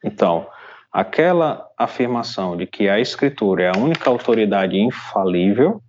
Então, 0.02 0.46
aquela 0.90 1.68
afirmação 1.76 2.56
de 2.56 2.66
que 2.66 2.88
a 2.88 2.98
Escritura 2.98 3.64
é 3.64 3.68
a 3.68 3.78
única 3.78 4.08
autoridade 4.08 4.78
infalível, 4.78 5.82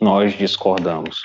nós 0.00 0.32
discordamos. 0.34 1.22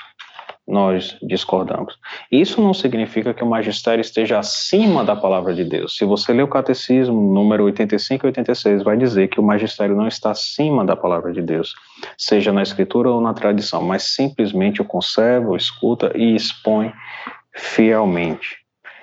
Nós 0.66 1.16
discordamos. 1.22 1.96
Isso 2.30 2.60
não 2.60 2.74
significa 2.74 3.32
que 3.32 3.44
o 3.44 3.46
magistério 3.46 4.00
esteja 4.00 4.38
acima 4.38 5.04
da 5.04 5.14
palavra 5.14 5.54
de 5.54 5.64
Deus. 5.64 5.96
Se 5.96 6.04
você 6.04 6.32
ler 6.32 6.42
o 6.42 6.48
catecismo, 6.48 7.32
número 7.32 7.64
85 7.64 8.26
e 8.26 8.28
86, 8.28 8.82
vai 8.82 8.96
dizer 8.96 9.28
que 9.28 9.38
o 9.38 9.42
magistério 9.42 9.94
não 9.94 10.08
está 10.08 10.32
acima 10.32 10.84
da 10.84 10.96
palavra 10.96 11.32
de 11.32 11.40
Deus, 11.40 11.74
seja 12.18 12.52
na 12.52 12.62
escritura 12.62 13.10
ou 13.10 13.20
na 13.20 13.32
tradição, 13.32 13.80
mas 13.82 14.14
simplesmente 14.14 14.82
o 14.82 14.84
conserva, 14.84 15.50
o 15.50 15.56
escuta 15.56 16.10
e 16.16 16.34
expõe 16.34 16.92
fielmente. 17.54 18.58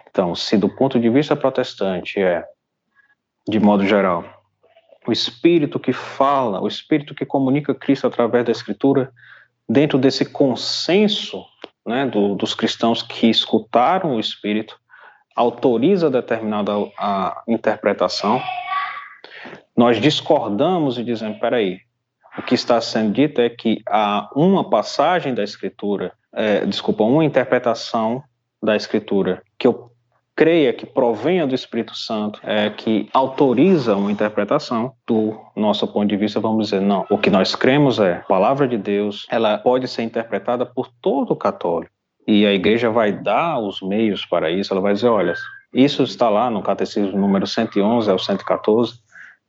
Então, 0.09 0.35
se 0.35 0.57
do 0.57 0.67
ponto 0.67 0.99
de 0.99 1.09
vista 1.09 1.35
protestante 1.35 2.19
é, 2.19 2.43
de 3.47 3.59
modo 3.59 3.85
geral, 3.85 4.25
o 5.07 5.11
espírito 5.11 5.79
que 5.79 5.91
fala, 5.91 6.61
o 6.61 6.67
espírito 6.67 7.15
que 7.15 7.25
comunica 7.25 7.73
Cristo 7.73 8.07
através 8.07 8.45
da 8.45 8.51
escritura, 8.51 9.11
dentro 9.67 9.97
desse 9.97 10.25
consenso 10.25 11.43
né, 11.85 12.05
do, 12.05 12.35
dos 12.35 12.53
cristãos 12.53 13.01
que 13.01 13.27
escutaram 13.29 14.15
o 14.15 14.19
Espírito, 14.19 14.77
autoriza 15.35 16.09
determinada 16.09 16.71
a 16.97 17.41
interpretação, 17.47 18.41
nós 19.75 19.99
discordamos 19.99 20.97
e 20.97 21.03
dizemos, 21.03 21.39
peraí, 21.39 21.79
o 22.37 22.41
que 22.41 22.55
está 22.55 22.79
sendo 22.81 23.13
dito 23.13 23.41
é 23.41 23.49
que 23.49 23.81
há 23.87 24.29
uma 24.35 24.69
passagem 24.69 25.33
da 25.33 25.43
Escritura, 25.43 26.13
é, 26.33 26.65
desculpa, 26.65 27.03
uma 27.03 27.25
interpretação 27.25 28.23
da 28.61 28.75
Escritura 28.75 29.43
que 29.57 29.67
eu 29.67 29.92
creia 30.35 30.73
que 30.73 30.85
provenha 30.85 31.45
do 31.45 31.53
Espírito 31.53 31.95
Santo, 31.95 32.39
é, 32.43 32.69
que 32.69 33.07
autoriza 33.13 33.95
uma 33.95 34.11
interpretação, 34.11 34.93
do 35.05 35.39
nosso 35.55 35.87
ponto 35.87 36.07
de 36.07 36.17
vista, 36.17 36.39
vamos 36.39 36.65
dizer, 36.65 36.81
não. 36.81 37.05
O 37.09 37.17
que 37.17 37.29
nós 37.29 37.55
cremos 37.55 37.99
é 37.99 38.17
a 38.17 38.19
palavra 38.21 38.67
de 38.67 38.77
Deus, 38.77 39.27
ela 39.29 39.57
pode 39.57 39.87
ser 39.87 40.03
interpretada 40.03 40.65
por 40.65 40.89
todo 41.01 41.35
católico. 41.35 41.91
E 42.27 42.45
a 42.45 42.53
igreja 42.53 42.89
vai 42.89 43.11
dar 43.11 43.59
os 43.59 43.81
meios 43.81 44.25
para 44.25 44.49
isso, 44.49 44.73
ela 44.73 44.81
vai 44.81 44.93
dizer, 44.93 45.09
olha, 45.09 45.33
isso 45.73 46.03
está 46.03 46.29
lá 46.29 46.49
no 46.49 46.61
catecismo 46.63 47.17
número 47.19 47.45
111 47.45 48.09
ao 48.09 48.17
114, 48.17 48.93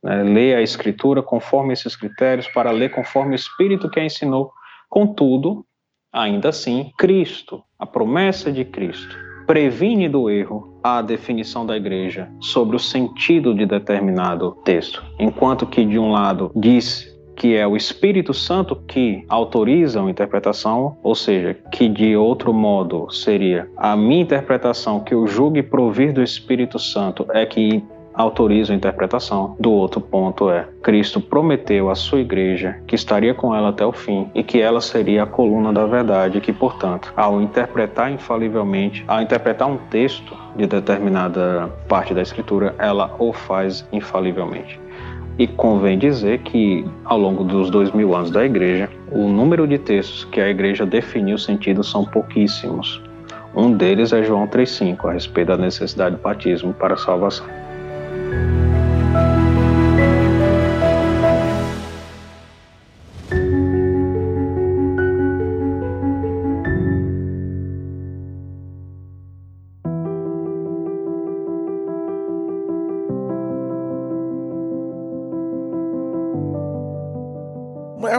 né, 0.03 0.23
ler 0.23 0.57
a 0.57 0.61
escritura 0.61 1.23
conforme 1.23 1.73
esses 1.73 1.95
critérios, 1.95 2.47
para 2.47 2.71
ler 2.71 2.91
conforme 2.91 3.33
o 3.33 3.35
Espírito 3.35 3.89
que 3.89 3.99
a 3.99 4.05
ensinou. 4.05 4.51
Contudo, 4.89 5.65
ainda 6.11 6.49
assim, 6.49 6.91
Cristo, 6.97 7.63
a 7.79 7.85
promessa 7.85 8.51
de 8.51 8.65
Cristo, 8.65 9.15
previne 9.45 10.09
do 10.09 10.29
erro 10.29 10.79
a 10.83 11.01
definição 11.01 11.65
da 11.65 11.75
igreja 11.75 12.29
sobre 12.39 12.75
o 12.75 12.79
sentido 12.79 13.53
de 13.53 13.65
determinado 13.65 14.57
texto, 14.63 15.03
enquanto 15.19 15.65
que 15.65 15.83
de 15.83 15.97
um 15.97 16.11
lado 16.11 16.51
diz 16.55 17.15
que 17.35 17.55
é 17.55 17.67
o 17.67 17.75
Espírito 17.75 18.33
Santo 18.33 18.77
que 18.87 19.25
autoriza 19.27 20.01
a 20.01 20.09
interpretação, 20.09 20.97
ou 21.03 21.13
seja, 21.13 21.53
que 21.71 21.89
de 21.89 22.15
outro 22.15 22.53
modo 22.53 23.11
seria 23.11 23.69
a 23.75 23.95
minha 23.95 24.21
interpretação 24.21 25.01
que 25.01 25.13
eu 25.13 25.27
julgue 25.27 25.61
provir 25.61 26.13
do 26.13 26.23
Espírito 26.23 26.79
Santo 26.79 27.25
é 27.29 27.45
que 27.45 27.83
autoriza 28.15 28.73
a 28.73 28.75
interpretação. 28.75 29.55
Do 29.59 29.71
outro 29.71 29.99
ponto 30.01 30.49
é, 30.49 30.67
Cristo 30.81 31.19
prometeu 31.19 31.89
à 31.89 31.95
sua 31.95 32.19
igreja 32.19 32.77
que 32.87 32.95
estaria 32.95 33.33
com 33.33 33.55
ela 33.55 33.69
até 33.69 33.85
o 33.85 33.91
fim 33.91 34.29
e 34.33 34.43
que 34.43 34.61
ela 34.61 34.81
seria 34.81 35.23
a 35.23 35.25
coluna 35.25 35.71
da 35.73 35.85
verdade, 35.85 36.41
que, 36.41 36.53
portanto, 36.53 37.13
ao 37.15 37.41
interpretar 37.41 38.11
infalivelmente, 38.11 39.03
ao 39.07 39.21
interpretar 39.21 39.67
um 39.67 39.77
texto 39.89 40.35
de 40.55 40.65
determinada 40.65 41.69
parte 41.87 42.13
da 42.13 42.21
escritura, 42.21 42.73
ela 42.77 43.13
o 43.19 43.33
faz 43.33 43.87
infalivelmente. 43.91 44.79
E 45.37 45.47
convém 45.47 45.99
dizer 45.99 46.39
que, 46.39 46.85
ao 47.03 47.17
longo 47.17 47.43
dos 47.43 47.69
dois 47.69 47.91
mil 47.91 48.15
anos 48.15 48.31
da 48.31 48.45
igreja, 48.45 48.89
o 49.11 49.27
número 49.27 49.67
de 49.67 49.77
textos 49.77 50.23
que 50.23 50.39
a 50.39 50.49
igreja 50.49 50.85
definiu 50.85 51.37
sentido 51.37 51.83
são 51.83 52.05
pouquíssimos. 52.05 53.01
Um 53.53 53.71
deles 53.71 54.13
é 54.13 54.23
João 54.23 54.47
3,5, 54.47 55.09
a 55.09 55.13
respeito 55.13 55.47
da 55.47 55.57
necessidade 55.57 56.15
do 56.15 56.21
batismo 56.21 56.73
para 56.73 56.95
salvação. 56.95 57.45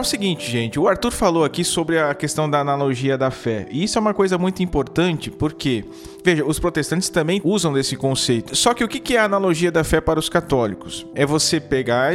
Seguinte, 0.07 0.49
gente. 0.49 0.79
O 0.79 0.87
Arthur 0.87 1.11
falou 1.11 1.43
aqui 1.43 1.63
sobre 1.63 1.99
a 1.99 2.13
questão 2.13 2.49
da 2.49 2.59
analogia 2.59 3.17
da 3.17 3.29
fé. 3.29 3.67
E 3.69 3.83
isso 3.83 3.97
é 3.97 4.01
uma 4.01 4.13
coisa 4.13 4.37
muito 4.37 4.63
importante 4.63 5.29
porque, 5.29 5.85
veja, 6.23 6.45
os 6.45 6.59
protestantes 6.59 7.09
também 7.09 7.41
usam 7.43 7.73
desse 7.73 7.95
conceito. 7.95 8.55
Só 8.55 8.73
que 8.73 8.83
o 8.83 8.87
que 8.87 9.15
é 9.15 9.19
a 9.19 9.25
analogia 9.25 9.71
da 9.71 9.83
fé 9.83 10.01
para 10.01 10.19
os 10.19 10.29
católicos? 10.29 11.05
É 11.13 11.25
você 11.25 11.59
pegar 11.59 12.13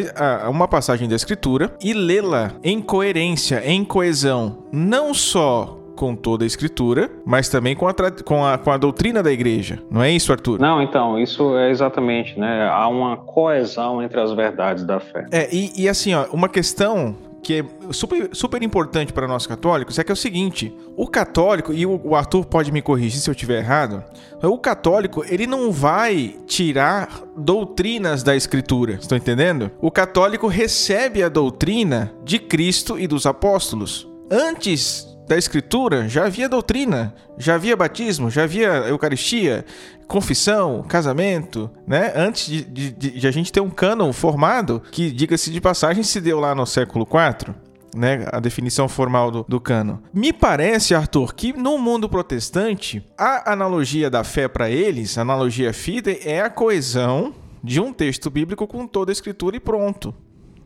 uma 0.48 0.66
passagem 0.66 1.08
da 1.08 1.14
Escritura 1.14 1.74
e 1.80 1.92
lê-la 1.92 2.52
em 2.64 2.80
coerência, 2.80 3.62
em 3.64 3.84
coesão. 3.84 4.64
Não 4.72 5.14
só 5.14 5.78
com 5.94 6.16
toda 6.16 6.44
a 6.44 6.46
escritura, 6.46 7.10
mas 7.24 7.48
também 7.48 7.76
com 7.76 7.86
a, 7.86 7.94
com, 8.24 8.44
a, 8.44 8.58
com 8.58 8.70
a 8.70 8.76
doutrina 8.76 9.22
da 9.22 9.30
igreja. 9.30 9.78
Não 9.90 10.02
é 10.02 10.10
isso, 10.10 10.32
Arthur? 10.32 10.58
Não, 10.58 10.82
então, 10.82 11.18
isso 11.18 11.56
é 11.56 11.70
exatamente, 11.70 12.38
né? 12.38 12.68
Há 12.68 12.88
uma 12.88 13.16
coesão 13.16 14.02
entre 14.02 14.20
as 14.20 14.32
verdades 14.32 14.84
da 14.84 14.98
fé. 14.98 15.26
É, 15.30 15.48
e, 15.54 15.70
e 15.76 15.88
assim, 15.88 16.14
ó, 16.14 16.26
uma 16.32 16.48
questão 16.48 17.14
que 17.42 17.60
é 17.60 17.92
super, 17.92 18.30
super 18.32 18.62
importante 18.62 19.12
para 19.12 19.26
nós 19.26 19.46
católicos 19.46 19.98
é 19.98 20.04
que 20.04 20.12
é 20.12 20.14
o 20.14 20.16
seguinte: 20.16 20.74
o 20.96 21.06
católico, 21.06 21.72
e 21.72 21.84
o 21.84 22.14
Arthur 22.14 22.44
pode 22.44 22.70
me 22.70 22.80
corrigir 22.80 23.20
se 23.20 23.28
eu 23.28 23.32
estiver 23.32 23.58
errado, 23.58 24.04
o 24.42 24.58
católico 24.58 25.24
ele 25.28 25.46
não 25.46 25.72
vai 25.72 26.36
tirar 26.46 27.22
doutrinas 27.36 28.22
da 28.22 28.36
escritura, 28.36 28.94
estão 28.94 29.18
entendendo? 29.18 29.70
O 29.80 29.90
católico 29.90 30.46
recebe 30.46 31.22
a 31.22 31.28
doutrina 31.28 32.12
de 32.24 32.38
Cristo 32.38 32.98
e 32.98 33.06
dos 33.06 33.26
apóstolos. 33.26 34.08
Antes 34.30 35.11
da 35.32 35.38
Escritura 35.38 36.06
já 36.10 36.26
havia 36.26 36.46
doutrina, 36.46 37.14
já 37.38 37.54
havia 37.54 37.74
batismo, 37.74 38.28
já 38.28 38.42
havia 38.42 38.68
Eucaristia, 38.68 39.64
confissão, 40.06 40.82
casamento, 40.82 41.70
né? 41.86 42.12
Antes 42.14 42.46
de, 42.46 42.90
de, 42.90 43.10
de 43.12 43.26
a 43.26 43.30
gente 43.30 43.50
ter 43.50 43.60
um 43.60 43.70
cânon 43.70 44.12
formado, 44.12 44.82
que, 44.90 45.10
diga-se 45.10 45.50
de 45.50 45.58
passagem, 45.58 46.02
se 46.02 46.20
deu 46.20 46.38
lá 46.38 46.54
no 46.54 46.66
século 46.66 47.06
IV. 47.06 47.54
Né, 47.94 48.26
a 48.32 48.40
definição 48.40 48.88
formal 48.88 49.30
do, 49.30 49.44
do 49.46 49.60
cano. 49.60 50.02
Me 50.14 50.32
parece, 50.32 50.94
Arthur, 50.94 51.34
que 51.34 51.52
no 51.52 51.76
mundo 51.76 52.08
protestante, 52.08 53.06
a 53.18 53.52
analogia 53.52 54.08
da 54.08 54.24
fé 54.24 54.48
para 54.48 54.70
eles, 54.70 55.18
a 55.18 55.20
analogia 55.20 55.74
fide, 55.74 56.18
é 56.24 56.40
a 56.40 56.48
coesão 56.48 57.34
de 57.62 57.82
um 57.82 57.92
texto 57.92 58.30
bíblico 58.30 58.66
com 58.66 58.86
toda 58.86 59.10
a 59.10 59.12
escritura 59.12 59.56
e 59.56 59.60
pronto 59.60 60.14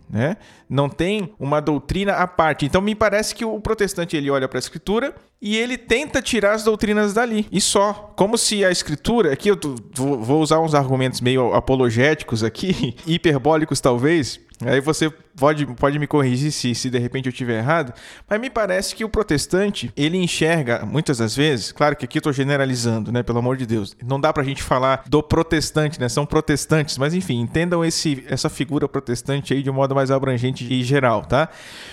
né? 0.08 0.36
Não 0.68 0.88
tem 0.88 1.34
uma 1.38 1.60
doutrina 1.60 2.12
à 2.12 2.26
parte. 2.26 2.64
Então 2.64 2.80
me 2.80 2.94
parece 2.94 3.34
que 3.34 3.44
o 3.44 3.60
protestante 3.60 4.16
ele 4.16 4.30
olha 4.30 4.48
para 4.48 4.58
a 4.58 4.60
escritura 4.60 5.14
e 5.40 5.56
ele 5.56 5.76
tenta 5.76 6.22
tirar 6.22 6.54
as 6.54 6.64
doutrinas 6.64 7.12
dali 7.12 7.46
e 7.52 7.60
só, 7.60 8.12
como 8.16 8.38
se 8.38 8.64
a 8.64 8.70
escritura, 8.70 9.32
aqui 9.32 9.48
eu 9.48 9.58
vou 9.94 10.40
usar 10.40 10.60
uns 10.60 10.74
argumentos 10.74 11.20
meio 11.20 11.52
apologéticos 11.54 12.42
aqui, 12.42 12.96
hiperbólicos 13.06 13.80
talvez, 13.80 14.40
Aí 14.64 14.80
você 14.80 15.10
pode, 15.36 15.66
pode 15.66 15.98
me 15.98 16.06
corrigir 16.06 16.50
se, 16.50 16.74
se 16.74 16.88
de 16.88 16.98
repente 16.98 17.26
eu 17.26 17.30
estiver 17.30 17.58
errado, 17.58 17.92
mas 18.28 18.40
me 18.40 18.48
parece 18.48 18.94
que 18.94 19.04
o 19.04 19.08
protestante, 19.08 19.92
ele 19.96 20.16
enxerga, 20.16 20.84
muitas 20.86 21.18
das 21.18 21.36
vezes, 21.36 21.72
claro 21.72 21.94
que 21.94 22.06
aqui 22.06 22.16
eu 22.16 22.20
estou 22.20 22.32
generalizando, 22.32 23.12
né, 23.12 23.22
pelo 23.22 23.38
amor 23.38 23.56
de 23.56 23.66
Deus, 23.66 23.94
não 24.02 24.18
dá 24.18 24.32
pra 24.32 24.42
gente 24.42 24.62
falar 24.62 25.04
do 25.06 25.22
protestante, 25.22 26.00
né, 26.00 26.08
são 26.08 26.24
protestantes, 26.24 26.96
mas 26.96 27.12
enfim, 27.12 27.40
entendam 27.40 27.84
esse, 27.84 28.24
essa 28.28 28.48
figura 28.48 28.88
protestante 28.88 29.52
aí 29.52 29.62
de 29.62 29.68
um 29.68 29.74
modo 29.74 29.94
mais 29.94 30.10
abrangente 30.10 30.66
e 30.72 30.82
geral, 30.82 31.22
tá? 31.22 31.50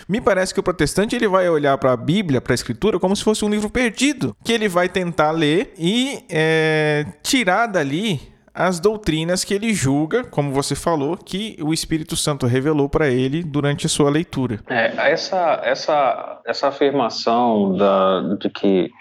Me 0.07 0.21
parece 0.21 0.53
que 0.53 0.59
o 0.59 0.63
protestante, 0.63 1.15
ele 1.15 1.27
vai 1.27 1.49
olhar 1.49 1.77
para 1.77 1.91
a 1.91 1.97
Bíblia, 1.97 2.39
para 2.39 2.53
a 2.53 2.55
Escritura, 2.55 2.99
como 2.99 3.15
se 3.15 3.23
fosse 3.23 3.43
um 3.43 3.49
livro 3.49 3.69
perdido, 3.69 4.35
que 4.43 4.53
ele 4.53 4.69
vai 4.69 4.87
tentar 4.87 5.31
ler 5.31 5.73
e 5.77 6.23
é, 6.29 7.05
tirar 7.21 7.67
dali 7.67 8.32
as 8.53 8.79
doutrinas 8.79 9.43
que 9.43 9.53
ele 9.53 9.73
julga, 9.73 10.23
como 10.23 10.51
você 10.51 10.75
falou, 10.75 11.17
que 11.17 11.57
o 11.61 11.73
Espírito 11.73 12.15
Santo 12.15 12.45
revelou 12.45 12.87
para 12.87 13.09
ele 13.09 13.43
durante 13.43 13.87
a 13.87 13.89
sua 13.89 14.09
leitura. 14.09 14.59
É, 14.69 15.11
essa, 15.11 15.59
essa, 15.63 16.41
essa 16.45 16.67
afirmação 16.67 17.75
da, 17.75 18.35
de 18.35 18.49
que 18.49 18.91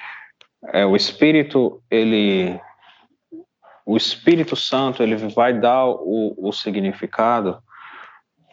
é, 0.72 0.86
o 0.86 0.96
Espírito, 0.96 1.82
ele, 1.90 2.58
o 3.84 3.96
Espírito 3.96 4.56
Santo, 4.56 5.02
ele 5.02 5.16
vai 5.16 5.52
dar 5.52 5.86
o, 5.86 6.34
o 6.38 6.52
significado, 6.52 7.58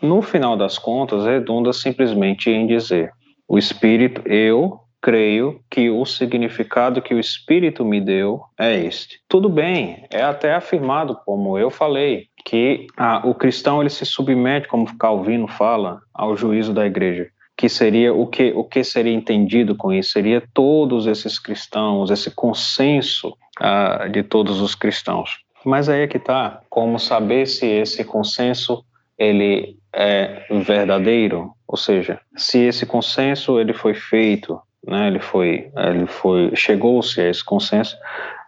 no 0.02 0.22
final 0.22 0.58
das 0.58 0.78
contas, 0.78 1.26
redunda 1.26 1.72
simplesmente 1.74 2.50
em 2.50 2.68
dizer: 2.68 3.12
o 3.48 3.58
Espírito, 3.58 4.22
eu, 4.26 4.80
creio 5.02 5.62
que 5.70 5.90
o 5.90 6.06
significado 6.06 7.02
que 7.02 7.14
o 7.14 7.20
Espírito 7.20 7.86
me 7.86 8.02
deu 8.02 8.42
é 8.58 8.76
este. 8.76 9.20
Tudo 9.28 9.50
bem, 9.50 10.06
é 10.12 10.22
até 10.22 10.54
afirmado, 10.54 11.18
como 11.26 11.58
eu 11.58 11.70
falei, 11.70 12.28
que 12.46 12.88
ah, 12.98 13.22
o 13.24 13.34
cristão 13.34 13.82
ele 13.82 13.90
se 13.90 14.06
submete, 14.06 14.68
como 14.68 14.98
Calvino 14.98 15.48
fala, 15.48 16.02
ao 16.14 16.36
juízo 16.36 16.74
da 16.74 16.86
igreja, 16.86 17.28
que 17.56 17.70
seria 17.70 18.14
o 18.14 18.28
que 18.28 18.54
o 18.56 18.64
que 18.64 18.84
seria 18.84 19.14
entendido 19.14 19.76
com 19.76 19.92
isso 19.92 20.12
seria 20.12 20.44
todos 20.54 21.08
esses 21.08 21.38
cristãos, 21.38 22.10
esse 22.10 22.32
consenso 22.32 23.36
uh, 23.60 24.10
de 24.10 24.24
todos 24.24 24.62
os 24.62 24.76
cristãos. 24.76 25.40
Mas 25.66 25.90
aí 25.90 26.02
é 26.02 26.08
que 26.08 26.18
está, 26.18 26.62
como 26.70 26.98
saber 26.98 27.46
se 27.46 27.66
esse 27.66 28.04
consenso 28.04 28.84
ele 29.18 29.78
é 29.94 30.46
verdadeiro, 30.64 31.52
ou 31.68 31.76
seja, 31.76 32.22
se 32.38 32.60
esse 32.60 32.86
consenso 32.86 33.60
ele 33.60 33.74
foi 33.74 33.94
feito, 33.94 34.60
né, 34.86 35.08
ele 35.08 35.20
foi, 35.20 35.72
ele 35.76 36.06
foi, 36.08 36.56
chegou-se 36.56 37.20
a 37.20 37.30
esse 37.30 37.44
consenso, 37.44 37.98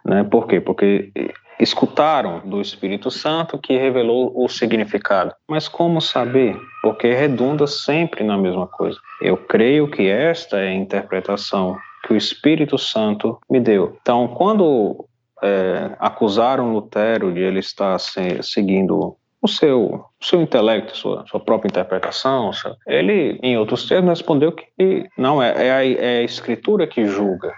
né, 0.04 0.24
por 0.24 0.46
quê? 0.46 0.60
Porque 0.60 1.12
escutaram 1.60 2.40
do 2.40 2.60
Espírito 2.60 3.10
Santo 3.10 3.58
que 3.58 3.76
revelou 3.76 4.32
o 4.34 4.48
significado. 4.48 5.32
Mas 5.48 5.68
como 5.68 6.00
saber? 6.00 6.56
Porque 6.82 7.12
redunda 7.12 7.66
sempre 7.66 8.24
na 8.24 8.36
mesma 8.36 8.66
coisa. 8.66 8.98
Eu 9.20 9.36
creio 9.36 9.88
que 9.88 10.08
esta 10.08 10.58
é 10.58 10.68
a 10.68 10.74
interpretação 10.74 11.78
que 12.04 12.12
o 12.12 12.16
Espírito 12.16 12.76
Santo 12.76 13.38
me 13.48 13.60
deu. 13.60 13.96
Então, 14.00 14.26
quando 14.26 15.06
é, 15.42 15.94
acusaram 16.00 16.72
Lutero 16.72 17.32
de 17.32 17.40
ele 17.40 17.60
estar 17.60 17.98
se, 17.98 18.42
seguindo 18.42 19.16
o 19.42 19.48
seu, 19.48 20.06
o 20.20 20.24
seu 20.24 20.40
intelecto, 20.40 20.96
sua, 20.96 21.26
sua 21.26 21.40
própria 21.40 21.68
interpretação, 21.68 22.52
ele, 22.86 23.38
em 23.42 23.58
outros 23.58 23.88
termos, 23.88 24.10
respondeu 24.10 24.52
que 24.52 25.08
não 25.18 25.42
é, 25.42 25.66
é 25.66 25.72
a, 25.72 25.84
é 25.84 26.18
a 26.18 26.22
Escritura 26.22 26.86
que 26.86 27.04
julga. 27.06 27.52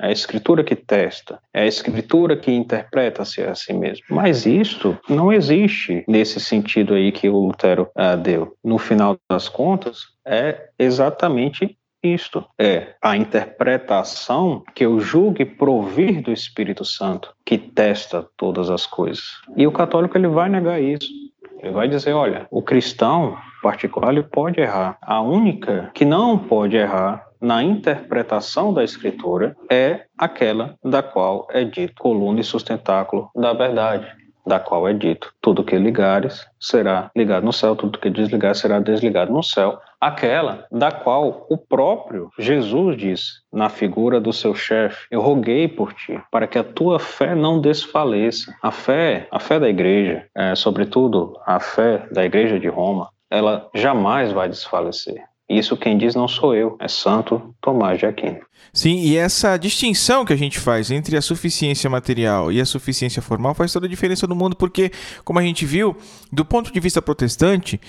É 0.00 0.06
a 0.06 0.12
escritura 0.12 0.62
que 0.62 0.76
testa, 0.76 1.40
é 1.52 1.62
a 1.62 1.66
escritura 1.66 2.36
que 2.36 2.52
interpreta-se 2.52 3.42
a 3.42 3.52
si 3.56 3.72
mesmo. 3.72 4.04
Mas 4.08 4.46
isto 4.46 4.96
não 5.08 5.32
existe 5.32 6.04
nesse 6.06 6.38
sentido 6.38 6.94
aí 6.94 7.10
que 7.10 7.28
o 7.28 7.36
Lutero 7.36 7.90
uh, 7.96 8.16
deu. 8.16 8.54
No 8.62 8.78
final 8.78 9.16
das 9.28 9.48
contas, 9.48 10.02
é 10.24 10.68
exatamente 10.78 11.76
isto. 12.00 12.44
É 12.56 12.94
a 13.02 13.16
interpretação 13.16 14.62
que 14.72 14.86
eu 14.86 15.00
julgue 15.00 15.44
provir 15.44 16.22
do 16.22 16.32
Espírito 16.32 16.84
Santo, 16.84 17.34
que 17.44 17.58
testa 17.58 18.24
todas 18.36 18.70
as 18.70 18.86
coisas. 18.86 19.24
E 19.56 19.66
o 19.66 19.72
católico 19.72 20.16
ele 20.16 20.28
vai 20.28 20.48
negar 20.48 20.80
isso. 20.80 21.08
Ele 21.58 21.72
vai 21.72 21.88
dizer, 21.88 22.12
olha, 22.12 22.46
o 22.50 22.62
cristão 22.62 23.36
particular 23.62 24.12
ele 24.12 24.22
pode 24.22 24.60
errar. 24.60 24.96
A 25.02 25.20
única 25.20 25.90
que 25.94 26.04
não 26.04 26.38
pode 26.38 26.76
errar 26.76 27.26
na 27.40 27.62
interpretação 27.62 28.72
da 28.72 28.82
Escritura 28.82 29.56
é 29.70 30.04
aquela 30.16 30.74
da 30.84 31.02
qual 31.02 31.46
é 31.50 31.64
dito 31.64 31.94
coluna 32.02 32.40
e 32.40 32.44
sustentáculo 32.44 33.30
da 33.34 33.52
verdade, 33.52 34.06
da 34.48 34.58
qual 34.58 34.88
é 34.88 34.92
dito: 34.92 35.32
tudo 35.40 35.62
que 35.62 35.76
ligares 35.76 36.44
será 36.58 37.10
ligado 37.14 37.44
no 37.44 37.52
céu, 37.52 37.76
tudo 37.76 37.98
que 37.98 38.10
desligar 38.10 38.54
será 38.54 38.80
desligado 38.80 39.32
no 39.32 39.42
céu. 39.42 39.78
Aquela 40.00 40.66
da 40.70 40.90
qual 40.90 41.46
o 41.50 41.58
próprio 41.58 42.30
Jesus 42.38 42.96
disse 42.96 43.32
na 43.52 43.68
figura 43.68 44.20
do 44.20 44.32
seu 44.32 44.54
chefe: 44.54 45.06
Eu 45.10 45.20
roguei 45.20 45.68
por 45.68 45.92
ti, 45.92 46.20
para 46.30 46.46
que 46.46 46.58
a 46.58 46.64
tua 46.64 46.98
fé 46.98 47.34
não 47.34 47.60
desfaleça. 47.60 48.54
A 48.62 48.70
fé, 48.70 49.28
a 49.30 49.38
fé 49.38 49.60
da 49.60 49.68
igreja, 49.68 50.26
é, 50.34 50.54
sobretudo 50.54 51.38
a 51.46 51.60
fé 51.60 52.08
da 52.10 52.24
igreja 52.24 52.58
de 52.58 52.68
Roma, 52.68 53.10
ela 53.30 53.68
jamais 53.74 54.32
vai 54.32 54.48
desfalecer. 54.48 55.22
Isso 55.48 55.76
quem 55.76 55.96
diz 55.96 56.14
não 56.14 56.28
sou 56.28 56.54
eu, 56.54 56.76
é 56.78 56.86
Santo 56.86 57.54
Tomás 57.60 57.98
de 57.98 58.06
Aquino. 58.06 58.40
Sim, 58.72 58.98
e 58.98 59.16
essa 59.16 59.56
distinção 59.56 60.24
que 60.24 60.32
a 60.32 60.36
gente 60.36 60.58
faz 60.58 60.90
entre 60.90 61.16
a 61.16 61.22
suficiência 61.22 61.88
material 61.88 62.52
e 62.52 62.60
a 62.60 62.66
suficiência 62.66 63.22
formal 63.22 63.54
faz 63.54 63.72
toda 63.72 63.86
a 63.86 63.88
diferença 63.88 64.26
no 64.26 64.34
mundo, 64.34 64.54
porque, 64.54 64.92
como 65.24 65.38
a 65.38 65.42
gente 65.42 65.64
viu, 65.64 65.96
do 66.30 66.44
ponto 66.44 66.70
de 66.70 66.78
vista 66.78 67.00
protestante, 67.00 67.80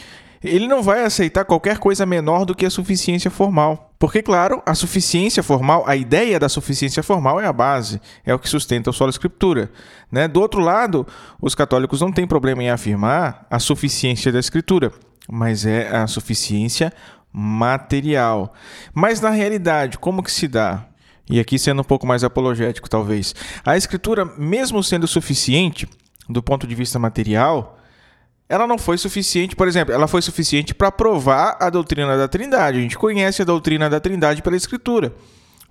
ele 0.42 0.68
não 0.68 0.82
vai 0.82 1.04
aceitar 1.04 1.44
qualquer 1.44 1.80
coisa 1.80 2.06
menor 2.06 2.46
do 2.46 2.56
que 2.56 2.66
a 2.66 2.70
suficiência 2.70 3.30
formal. 3.30 3.92
Porque, 4.00 4.22
claro, 4.22 4.62
a 4.66 4.74
suficiência 4.74 5.44
formal, 5.44 5.84
a 5.86 5.98
ideia 5.98 6.40
da 6.40 6.48
suficiência 6.48 7.04
formal 7.04 7.42
é 7.42 7.46
a 7.46 7.52
base, 7.52 8.00
é 8.26 8.34
o 8.34 8.40
que 8.40 8.48
sustenta 8.48 8.90
o 8.90 8.94
solo 8.94 9.10
escritura. 9.10 9.70
Né? 10.10 10.30
Do 10.30 10.40
outro 10.40 10.62
lado, 10.62 11.06
os 11.42 11.54
católicos 11.54 12.00
não 12.00 12.12
têm 12.12 12.26
problema 12.26 12.64
em 12.64 12.70
afirmar 12.70 13.46
a 13.50 13.60
suficiência 13.60 14.32
da 14.32 14.40
escritura, 14.40 14.94
mas 15.30 15.66
é 15.66 15.94
a 15.94 16.08
suficiência 16.08 16.94
material. 17.32 18.54
Mas 18.94 19.22
na 19.22 19.30
realidade, 19.30 19.98
como 19.98 20.24
que 20.24 20.32
se 20.32 20.48
dá? 20.48 20.86
E 21.30 21.40
aqui 21.40 21.60
sendo 21.60 21.82
um 21.82 21.86
pouco 21.86 22.08
mais 22.08 22.24
apologético, 22.24 22.90
talvez. 22.90 23.36
A 23.64 23.78
escritura, 23.78 24.26
mesmo 24.26 24.84
sendo 24.84 25.08
suficiente 25.08 25.88
do 26.28 26.42
ponto 26.42 26.66
de 26.66 26.74
vista 26.74 26.98
material, 26.98 27.78
ela 28.48 28.66
não 28.66 28.78
foi 28.78 28.98
suficiente, 28.98 29.56
por 29.56 29.68
exemplo, 29.68 29.94
ela 29.94 30.08
foi 30.08 30.22
suficiente 30.22 30.74
para 30.74 30.92
provar 30.92 31.58
a 31.60 31.70
doutrina 31.70 32.18
da 32.18 32.28
Trindade. 32.28 32.80
A 32.80 32.82
gente 32.82 32.98
conhece 32.98 33.42
a 33.42 33.46
doutrina 33.46 33.90
da 33.90 34.00
Trindade 34.00 34.42
pela 34.42 34.58
escritura 34.58 35.14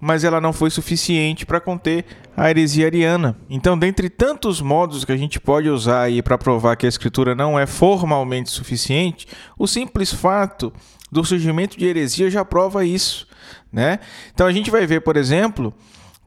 mas 0.01 0.25
ela 0.25 0.41
não 0.41 0.53
foi 0.53 0.71
suficiente 0.71 1.45
para 1.45 1.61
conter 1.61 2.05
a 2.37 2.49
heresia 2.49 2.87
ariana. 2.87 3.37
Então, 3.51 3.77
dentre 3.77 4.09
tantos 4.09 4.61
modos 4.61 5.05
que 5.05 5.13
a 5.13 5.17
gente 5.17 5.41
pode 5.41 5.69
usar 5.69 6.03
aí 6.03 6.23
para 6.23 6.39
provar 6.39 6.77
que 6.77 6.87
a 6.87 6.89
escritura 6.89 7.35
não 7.35 7.59
é 7.59 7.67
formalmente 7.67 8.51
suficiente, 8.51 9.27
o 9.59 9.67
simples 9.67 10.13
fato 10.13 10.73
do 11.11 11.25
surgimento 11.25 11.79
de 11.79 11.87
heresia 11.87 12.31
já 12.31 12.45
prova 12.45 12.85
isso, 12.85 13.27
né? 13.73 13.99
Então 14.33 14.47
a 14.47 14.53
gente 14.53 14.71
vai 14.71 14.87
ver, 14.87 15.01
por 15.01 15.17
exemplo, 15.17 15.75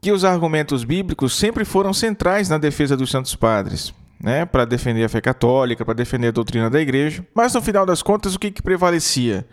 que 0.00 0.12
os 0.12 0.24
argumentos 0.24 0.84
bíblicos 0.84 1.34
sempre 1.34 1.64
foram 1.64 1.92
centrais 1.92 2.48
na 2.48 2.58
defesa 2.58 2.96
dos 2.96 3.10
santos 3.10 3.34
padres. 3.34 3.94
Né, 4.20 4.46
para 4.46 4.64
defender 4.64 5.02
a 5.02 5.08
fé 5.08 5.20
católica, 5.20 5.84
para 5.84 5.94
defender 5.94 6.28
a 6.28 6.30
doutrina 6.30 6.70
da 6.70 6.80
igreja, 6.80 7.26
mas 7.34 7.54
no 7.54 7.60
final 7.60 7.84
das 7.84 8.02
contas, 8.02 8.36
o 8.36 8.38
que, 8.38 8.52
que 8.52 8.62
prevalecia? 8.62 9.44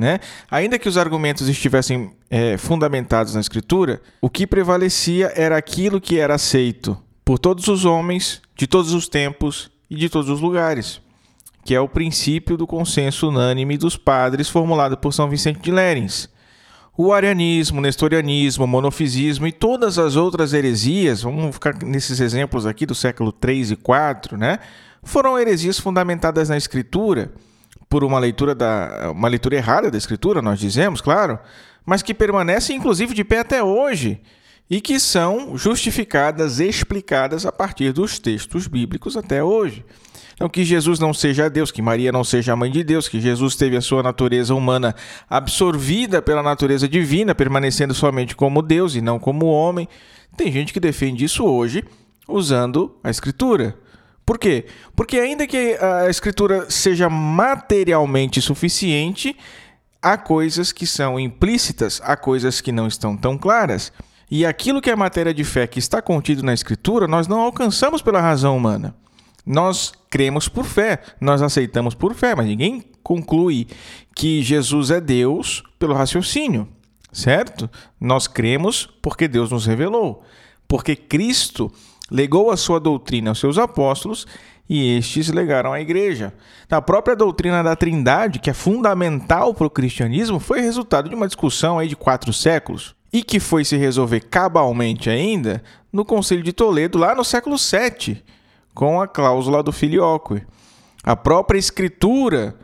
Né? 0.00 0.18
Ainda 0.50 0.78
que 0.78 0.88
os 0.88 0.96
argumentos 0.96 1.46
estivessem 1.46 2.10
é, 2.30 2.56
fundamentados 2.56 3.34
na 3.34 3.40
Escritura, 3.42 4.00
o 4.18 4.30
que 4.30 4.46
prevalecia 4.46 5.30
era 5.36 5.58
aquilo 5.58 6.00
que 6.00 6.18
era 6.18 6.36
aceito 6.36 6.96
por 7.22 7.38
todos 7.38 7.68
os 7.68 7.84
homens, 7.84 8.40
de 8.56 8.66
todos 8.66 8.94
os 8.94 9.06
tempos 9.06 9.70
e 9.90 9.96
de 9.96 10.08
todos 10.08 10.30
os 10.30 10.40
lugares 10.40 11.02
que 11.62 11.74
é 11.74 11.80
o 11.80 11.86
princípio 11.86 12.56
do 12.56 12.66
consenso 12.66 13.28
unânime 13.28 13.76
dos 13.76 13.94
padres 13.94 14.48
formulado 14.48 14.96
por 14.96 15.12
São 15.12 15.28
Vicente 15.28 15.60
de 15.60 15.70
Lérins. 15.70 16.26
O 16.96 17.12
arianismo, 17.12 17.82
nestorianismo, 17.82 18.66
monofisismo 18.66 19.46
e 19.46 19.52
todas 19.52 19.98
as 19.98 20.16
outras 20.16 20.54
heresias, 20.54 21.20
vamos 21.20 21.54
ficar 21.54 21.76
nesses 21.84 22.18
exemplos 22.18 22.64
aqui 22.64 22.86
do 22.86 22.94
século 22.94 23.30
3 23.30 23.72
e 23.72 23.76
4, 23.76 24.38
né? 24.38 24.58
Foram 25.02 25.38
heresias 25.38 25.78
fundamentadas 25.78 26.48
na 26.48 26.56
escritura 26.56 27.30
por 27.90 28.04
uma 28.04 28.20
leitura 28.20 28.54
da 28.54 29.10
uma 29.10 29.28
leitura 29.28 29.56
errada 29.56 29.90
da 29.90 29.98
escritura, 29.98 30.40
nós 30.40 30.60
dizemos, 30.60 31.00
claro, 31.00 31.38
mas 31.84 32.02
que 32.02 32.14
permanecem 32.14 32.76
inclusive 32.76 33.12
de 33.12 33.24
pé 33.24 33.40
até 33.40 33.62
hoje 33.62 34.20
e 34.70 34.80
que 34.80 35.00
são 35.00 35.58
justificadas, 35.58 36.60
explicadas 36.60 37.44
a 37.44 37.50
partir 37.50 37.92
dos 37.92 38.20
textos 38.20 38.68
bíblicos 38.68 39.16
até 39.16 39.42
hoje. 39.42 39.84
Então, 40.34 40.48
que 40.48 40.64
Jesus 40.64 40.98
não 40.98 41.12
seja 41.12 41.50
Deus, 41.50 41.70
que 41.70 41.82
Maria 41.82 42.12
não 42.12 42.24
seja 42.24 42.52
a 42.52 42.56
mãe 42.56 42.70
de 42.70 42.82
Deus, 42.82 43.08
que 43.08 43.20
Jesus 43.20 43.56
teve 43.56 43.76
a 43.76 43.80
sua 43.82 44.02
natureza 44.02 44.54
humana 44.54 44.94
absorvida 45.28 46.22
pela 46.22 46.42
natureza 46.42 46.88
divina, 46.88 47.34
permanecendo 47.34 47.92
somente 47.92 48.34
como 48.34 48.62
Deus 48.62 48.94
e 48.94 49.02
não 49.02 49.18
como 49.18 49.46
homem. 49.46 49.86
Tem 50.36 50.50
gente 50.50 50.72
que 50.72 50.80
defende 50.80 51.24
isso 51.24 51.44
hoje 51.44 51.84
usando 52.26 52.96
a 53.04 53.10
Escritura. 53.10 53.76
Por 54.30 54.38
quê? 54.38 54.66
Porque, 54.94 55.18
ainda 55.18 55.44
que 55.44 55.76
a 55.80 56.08
Escritura 56.08 56.70
seja 56.70 57.10
materialmente 57.10 58.40
suficiente, 58.40 59.36
há 60.00 60.16
coisas 60.16 60.70
que 60.70 60.86
são 60.86 61.18
implícitas, 61.18 62.00
há 62.04 62.16
coisas 62.16 62.60
que 62.60 62.70
não 62.70 62.86
estão 62.86 63.16
tão 63.16 63.36
claras. 63.36 63.92
E 64.30 64.46
aquilo 64.46 64.80
que 64.80 64.88
é 64.88 64.94
matéria 64.94 65.34
de 65.34 65.42
fé 65.42 65.66
que 65.66 65.80
está 65.80 66.00
contido 66.00 66.44
na 66.44 66.54
Escritura, 66.54 67.08
nós 67.08 67.26
não 67.26 67.40
alcançamos 67.40 68.02
pela 68.02 68.20
razão 68.20 68.56
humana. 68.56 68.94
Nós 69.44 69.92
cremos 70.08 70.46
por 70.46 70.64
fé, 70.64 71.00
nós 71.20 71.42
aceitamos 71.42 71.96
por 71.96 72.14
fé, 72.14 72.32
mas 72.36 72.46
ninguém 72.46 72.84
conclui 73.02 73.66
que 74.14 74.44
Jesus 74.44 74.92
é 74.92 75.00
Deus 75.00 75.64
pelo 75.76 75.92
raciocínio, 75.92 76.68
certo? 77.10 77.68
Nós 78.00 78.28
cremos 78.28 78.88
porque 79.02 79.26
Deus 79.26 79.50
nos 79.50 79.66
revelou, 79.66 80.22
porque 80.68 80.94
Cristo 80.94 81.72
legou 82.10 82.50
a 82.50 82.56
sua 82.56 82.80
doutrina 82.80 83.30
aos 83.30 83.38
seus 83.38 83.58
apóstolos 83.58 84.26
e 84.68 84.96
estes 84.96 85.28
legaram 85.28 85.72
à 85.72 85.80
igreja. 85.80 86.32
A 86.70 86.80
própria 86.80 87.16
doutrina 87.16 87.62
da 87.62 87.74
Trindade, 87.74 88.38
que 88.38 88.50
é 88.50 88.54
fundamental 88.54 89.52
para 89.52 89.66
o 89.66 89.70
cristianismo, 89.70 90.38
foi 90.38 90.60
resultado 90.60 91.08
de 91.08 91.14
uma 91.14 91.26
discussão 91.26 91.78
aí 91.78 91.88
de 91.88 91.96
quatro 91.96 92.32
séculos 92.32 92.94
e 93.12 93.22
que 93.22 93.40
foi 93.40 93.64
se 93.64 93.76
resolver 93.76 94.20
cabalmente 94.20 95.10
ainda 95.10 95.62
no 95.92 96.04
Concílio 96.04 96.44
de 96.44 96.52
Toledo, 96.52 96.98
lá 96.98 97.14
no 97.14 97.24
século 97.24 97.56
VII 97.56 98.22
com 98.74 99.00
a 99.00 99.08
cláusula 99.08 99.62
do 99.62 99.72
filioque. 99.72 100.42
A 101.02 101.16
própria 101.16 101.58
escritura 101.58 102.54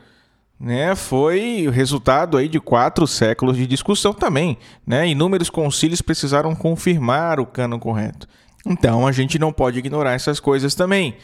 né, 0.59 0.95
foi 0.95 1.67
o 1.67 1.71
resultado 1.71 2.37
aí 2.37 2.47
de 2.47 2.59
quatro 2.59 3.05
séculos 3.05 3.57
de 3.57 3.67
discussão 3.67 4.13
também. 4.13 4.57
Né? 4.85 5.09
Inúmeros 5.09 5.49
concílios 5.49 6.01
precisaram 6.01 6.55
confirmar 6.55 7.39
o 7.39 7.45
cano 7.45 7.77
correto. 7.79 8.27
Então 8.67 9.07
a 9.07 9.11
gente 9.11 9.39
não 9.39 9.53
pode 9.53 9.79
ignorar 9.79 10.13
essas 10.13 10.39
coisas 10.39 10.75
também. 10.75 11.15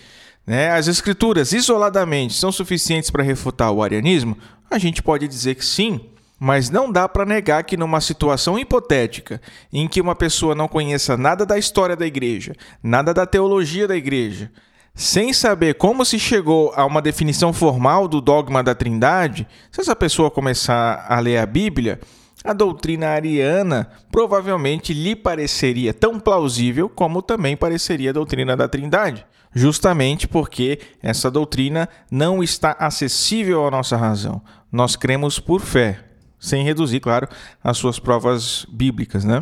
Né? 0.47 0.71
As 0.71 0.87
escrituras 0.87 1.51
isoladamente 1.51 2.33
são 2.33 2.51
suficientes 2.51 3.09
para 3.09 3.23
refutar 3.23 3.71
o 3.71 3.83
arianismo? 3.83 4.37
A 4.71 4.77
gente 4.77 5.03
pode 5.03 5.27
dizer 5.27 5.55
que 5.55 5.65
sim, 5.65 5.99
Mas 6.39 6.69
não 6.69 6.91
dá 6.91 7.07
para 7.07 7.25
negar 7.25 7.63
que 7.63 7.77
numa 7.77 8.01
situação 8.01 8.59
hipotética, 8.59 9.39
em 9.71 9.87
que 9.87 10.01
uma 10.01 10.13
pessoa 10.13 10.53
não 10.53 10.67
conheça 10.67 11.15
nada 11.15 11.45
da 11.45 11.57
história 11.57 11.95
da 11.95 12.05
igreja, 12.05 12.53
nada 12.83 13.13
da 13.13 13.25
teologia 13.25 13.87
da 13.87 13.95
igreja, 13.95 14.51
sem 14.93 15.31
saber 15.31 15.75
como 15.75 16.03
se 16.03 16.19
chegou 16.19 16.73
a 16.75 16.85
uma 16.85 17.01
definição 17.01 17.53
formal 17.53 18.09
do 18.09 18.19
dogma 18.19 18.61
da 18.61 18.75
Trindade, 18.75 19.47
se 19.71 19.79
essa 19.79 19.95
pessoa 19.95 20.29
começar 20.29 21.05
a 21.07 21.17
ler 21.19 21.37
a 21.37 21.45
Bíblia, 21.45 22.01
a 22.43 22.51
doutrina 22.51 23.07
ariana 23.07 23.89
provavelmente 24.11 24.93
lhe 24.93 25.15
pareceria 25.15 25.93
tão 25.93 26.19
plausível 26.19 26.89
como 26.89 27.21
também 27.21 27.55
pareceria 27.55 28.09
a 28.09 28.13
doutrina 28.13 28.57
da 28.57 28.67
Trindade, 28.67 29.25
justamente 29.53 30.27
porque 30.27 30.79
essa 31.01 31.31
doutrina 31.31 31.87
não 32.11 32.43
está 32.43 32.75
acessível 32.77 33.65
à 33.65 33.71
nossa 33.71 33.95
razão. 33.95 34.41
Nós 34.71 34.95
cremos 34.95 35.39
por 35.39 35.61
fé, 35.61 36.03
sem 36.39 36.63
reduzir, 36.63 36.99
claro, 36.99 37.27
as 37.63 37.77
suas 37.77 37.99
provas 37.99 38.65
bíblicas, 38.69 39.23
né? 39.23 39.39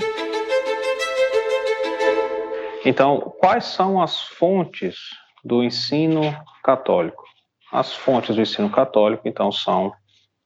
Então, 2.85 3.33
quais 3.39 3.65
são 3.65 4.01
as 4.01 4.21
fontes 4.21 4.95
do 5.43 5.63
ensino 5.63 6.21
católico? 6.63 7.23
As 7.71 7.93
fontes 7.93 8.35
do 8.35 8.41
ensino 8.41 8.69
católico, 8.69 9.27
então, 9.27 9.51
são 9.51 9.93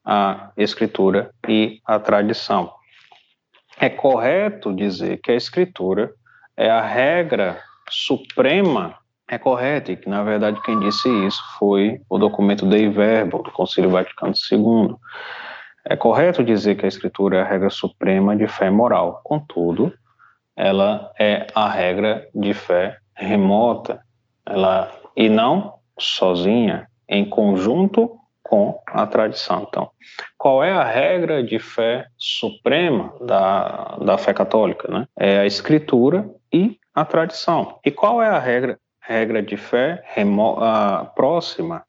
a 0.05 0.51
escritura 0.55 1.31
e 1.47 1.81
a 1.85 1.99
tradição. 1.99 2.71
É 3.79 3.89
correto 3.89 4.73
dizer 4.73 5.19
que 5.21 5.31
a 5.31 5.35
escritura 5.35 6.13
é 6.55 6.69
a 6.69 6.81
regra 6.81 7.59
suprema, 7.89 8.95
é 9.27 9.37
correto, 9.37 9.91
e 9.91 9.97
que 9.97 10.07
na 10.07 10.23
verdade 10.23 10.61
quem 10.61 10.79
disse 10.79 11.09
isso 11.25 11.41
foi 11.57 11.99
o 12.09 12.17
documento 12.17 12.65
Dei 12.65 12.87
Verbo 12.87 13.41
do 13.41 13.51
Concílio 13.51 13.89
Vaticano 13.89 14.33
II. 14.51 14.95
É 15.83 15.95
correto 15.95 16.43
dizer 16.43 16.75
que 16.75 16.85
a 16.85 16.87
escritura 16.87 17.37
é 17.37 17.41
a 17.41 17.45
regra 17.45 17.69
suprema 17.69 18.35
de 18.35 18.47
fé 18.47 18.69
moral, 18.69 19.21
contudo, 19.23 19.93
ela 20.55 21.11
é 21.19 21.47
a 21.53 21.69
regra 21.69 22.27
de 22.33 22.53
fé 22.53 22.97
remota, 23.13 23.99
ela 24.45 24.91
e 25.15 25.29
não 25.29 25.75
sozinha, 25.97 26.87
em 27.07 27.25
conjunto 27.25 28.17
com 28.47 28.79
a 28.85 29.07
tradição. 29.07 29.65
Então, 29.67 29.89
qual 30.37 30.63
é 30.63 30.71
a 30.71 30.83
regra 30.83 31.43
de 31.43 31.57
fé 31.57 32.05
suprema 32.15 33.11
da, 33.19 33.97
da 34.05 34.17
fé 34.19 34.33
católica? 34.33 34.87
Né? 34.87 35.07
É 35.17 35.39
a 35.39 35.45
escritura 35.47 36.29
e 36.53 36.77
a 36.93 37.03
tradição. 37.03 37.79
E 37.83 37.89
qual 37.89 38.21
é 38.21 38.29
a 38.29 38.37
regra, 38.37 38.77
regra 39.01 39.41
de 39.41 39.57
fé 39.57 40.01
remo, 40.05 40.57
a, 40.59 41.05
próxima? 41.15 41.83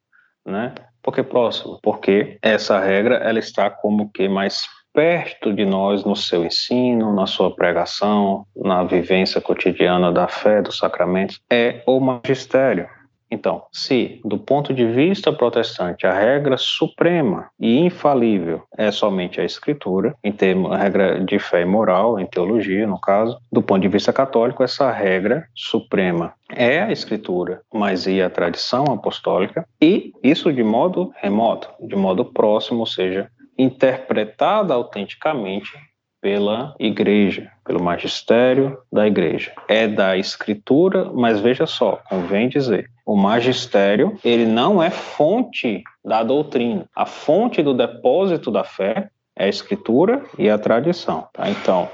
Né? 0.46 0.74
Por 1.02 1.14
que 1.14 1.22
próxima? 1.22 1.78
Porque 1.82 2.38
essa 2.40 2.80
regra 2.80 3.16
ela 3.16 3.38
está 3.38 3.68
como 3.68 4.11
que 4.11 4.26
mais 4.26 4.66
perto 4.94 5.52
de 5.52 5.66
nós 5.66 6.04
no 6.04 6.16
seu 6.16 6.42
ensino, 6.42 7.14
na 7.14 7.26
sua 7.26 7.54
pregação, 7.54 8.46
na 8.57 8.82
vivência 8.82 9.42
cotidiana 9.42 10.11
da 10.11 10.26
fé, 10.26 10.62
dos 10.62 10.78
sacramentos, 10.78 11.38
é 11.50 11.82
o 11.86 12.00
magistério. 12.00 12.88
Então, 13.31 13.64
se, 13.72 14.20
do 14.24 14.39
ponto 14.39 14.72
de 14.72 14.87
vista 14.87 15.33
protestante, 15.33 16.07
a 16.07 16.12
regra 16.12 16.57
suprema 16.57 17.49
e 17.59 17.79
infalível 17.79 18.62
é 18.77 18.91
somente 18.91 19.41
a 19.41 19.45
escritura, 19.45 20.14
em 20.22 20.33
termos, 20.33 20.70
a 20.72 20.77
regra 20.77 21.24
de 21.24 21.39
fé 21.39 21.62
e 21.62 21.64
moral, 21.64 22.20
em 22.20 22.27
teologia, 22.27 22.87
no 22.87 23.01
caso, 23.01 23.39
do 23.51 23.62
ponto 23.62 23.83
de 23.83 23.89
vista 23.89 24.12
católico, 24.12 24.62
essa 24.62 24.91
regra 24.91 25.47
suprema 25.55 26.35
é 26.55 26.81
a 26.81 26.93
escritura, 26.93 27.61
mas 27.72 28.07
e 28.07 28.22
a 28.22 28.31
tradição 28.31 28.85
apostólica, 28.85 29.66
e 29.83 30.12
isso 30.22 30.53
de 30.53 30.62
modo 30.62 31.12
remoto, 31.16 31.68
de 31.81 31.97
modo 31.97 32.24
próximo, 32.24 32.81
ou 32.81 32.87
seja, 32.87 33.29
interpretada 33.59 34.74
autenticamente 34.74 35.72
pela 36.21 36.75
igreja, 36.79 37.51
pelo 37.64 37.83
magistério 37.83 38.79
da 38.93 39.07
igreja. 39.07 39.53
É 39.69 39.87
da 39.87 40.17
escritura, 40.17 41.11
mas 41.12 41.41
veja 41.41 41.67
só, 41.67 42.01
convém 42.09 42.49
dizer, 42.49 42.91
o 43.05 43.17
magistério, 43.17 44.19
ele 44.25 44.47
não 44.47 44.83
é 44.83 44.91
fonte 44.91 45.83
da 46.05 46.23
doutrina. 46.23 46.89
A 46.95 47.07
fonte 47.07 47.62
do 47.62 47.73
depósito 47.73 48.51
da 48.51 48.64
fé 48.64 49.11
é 49.37 49.45
a 49.45 49.49
escritura 49.49 50.25
e 50.39 50.51
a 50.51 50.59
tradição. 50.59 51.29
Tá? 51.33 51.49
Então, 51.49 51.89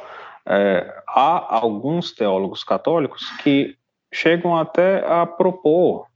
é, 0.46 1.02
há 1.06 1.56
alguns 1.56 2.12
teólogos 2.12 2.64
católicos 2.64 3.30
que 3.42 3.76
chegam 4.12 4.56
até 4.56 5.04
a 5.06 5.26
propor 5.26 6.06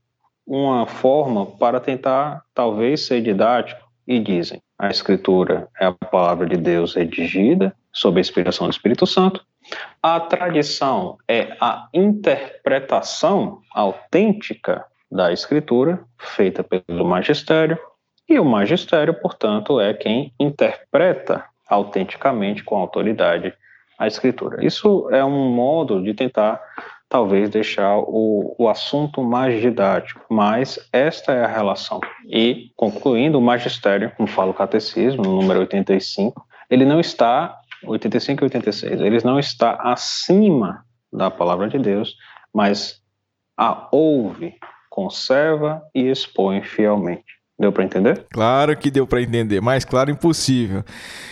uma 0.45 0.87
forma 0.87 1.45
para 1.45 1.79
tentar, 1.79 2.43
talvez, 2.53 3.05
ser 3.05 3.21
didático 3.21 3.85
e 4.07 4.19
dizem: 4.19 4.61
a 4.79 4.89
Escritura 4.89 5.67
é 5.79 5.85
a 5.85 5.91
palavra 5.91 6.45
de 6.45 6.55
Deus 6.55 6.95
redigida 6.95 7.75
sob 7.97 8.19
a 8.19 8.21
inspiração 8.21 8.67
do 8.67 8.71
Espírito 8.71 9.07
Santo. 9.07 9.43
A 10.01 10.19
tradição 10.19 11.17
é 11.27 11.57
a 11.59 11.87
interpretação 11.93 13.59
autêntica 13.73 14.85
da 15.11 15.33
Escritura, 15.33 16.03
feita 16.19 16.63
pelo 16.63 17.05
magistério, 17.05 17.77
e 18.29 18.39
o 18.39 18.45
magistério, 18.45 19.13
portanto, 19.13 19.79
é 19.79 19.93
quem 19.93 20.31
interpreta 20.39 21.45
autenticamente, 21.67 22.63
com 22.63 22.77
autoridade, 22.77 23.53
a 23.97 24.05
Escritura. 24.05 24.63
Isso 24.63 25.09
é 25.11 25.25
um 25.25 25.49
modo 25.49 26.03
de 26.03 26.13
tentar, 26.13 26.61
talvez, 27.09 27.49
deixar 27.49 27.97
o, 27.97 28.53
o 28.59 28.69
assunto 28.69 29.23
mais 29.23 29.59
didático, 29.59 30.23
mas 30.29 30.77
esta 30.93 31.33
é 31.33 31.43
a 31.43 31.47
relação. 31.47 31.99
E, 32.29 32.69
concluindo, 32.75 33.39
o 33.39 33.41
magistério, 33.41 34.11
como 34.15 34.27
fala 34.27 34.51
o 34.51 34.53
catecismo, 34.53 35.23
número 35.23 35.61
85, 35.61 36.45
ele 36.69 36.85
não 36.85 36.99
está 36.99 37.57
85 37.83 38.43
e 38.43 38.45
86, 38.45 39.01
eles 39.01 39.23
não 39.23 39.39
está 39.39 39.73
acima 39.81 40.83
da 41.11 41.29
palavra 41.31 41.67
de 41.67 41.77
Deus, 41.77 42.15
mas 42.53 43.01
a 43.57 43.87
ouve, 43.91 44.55
conserva 44.89 45.81
e 45.93 46.09
expõe 46.09 46.61
fielmente. 46.61 47.37
Deu 47.59 47.71
para 47.71 47.83
entender? 47.83 48.25
Claro 48.31 48.77
que 48.77 48.91
deu 48.91 49.07
para 49.07 49.21
entender, 49.21 49.59
mais 49.61 49.83
claro 49.83 50.11
impossível. 50.11 50.83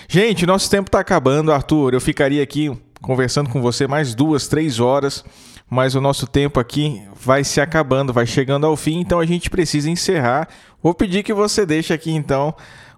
Gente, 0.07 0.45
nosso 0.45 0.69
tempo 0.69 0.87
está 0.87 0.99
acabando, 0.99 1.51
Arthur. 1.51 1.93
Eu 1.93 2.01
ficaria 2.01 2.41
aqui 2.41 2.71
conversando 2.99 3.49
com 3.51 3.61
você 3.61 3.85
mais 3.85 4.15
duas, 4.15 4.47
três 4.47 4.79
horas, 4.79 5.23
mas 5.69 5.93
o 5.93 6.01
nosso 6.01 6.25
tempo 6.25 6.59
aqui 6.59 7.03
vai 7.13 7.43
se 7.43 7.61
acabando, 7.61 8.11
vai 8.11 8.25
chegando 8.25 8.65
ao 8.65 8.75
fim, 8.75 8.99
então 8.99 9.19
a 9.19 9.25
gente 9.25 9.51
precisa 9.51 9.89
encerrar. 9.89 10.47
Vou 10.81 10.95
pedir 10.95 11.21
que 11.21 11.33
você 11.33 11.65
deixe 11.65 11.93
aqui 11.93 12.11
então 12.11 12.55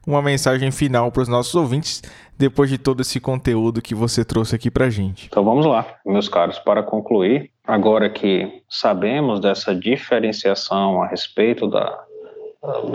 uma 0.07 0.21
mensagem 0.21 0.71
final 0.71 1.11
para 1.11 1.23
os 1.23 1.27
nossos 1.27 1.53
ouvintes 1.53 2.01
depois 2.37 2.69
de 2.69 2.77
todo 2.77 3.01
esse 3.01 3.19
conteúdo 3.19 3.81
que 3.81 3.93
você 3.93 4.23
trouxe 4.23 4.55
aqui 4.55 4.71
para 4.71 4.89
gente. 4.89 5.27
Então 5.27 5.43
vamos 5.43 5.65
lá, 5.65 5.85
meus 6.05 6.29
caros, 6.29 6.57
para 6.59 6.81
concluir, 6.81 7.51
agora 7.65 8.09
que 8.09 8.63
sabemos 8.69 9.41
dessa 9.41 9.75
diferenciação 9.75 11.03
a 11.03 11.07
respeito 11.07 11.67
da, 11.67 12.05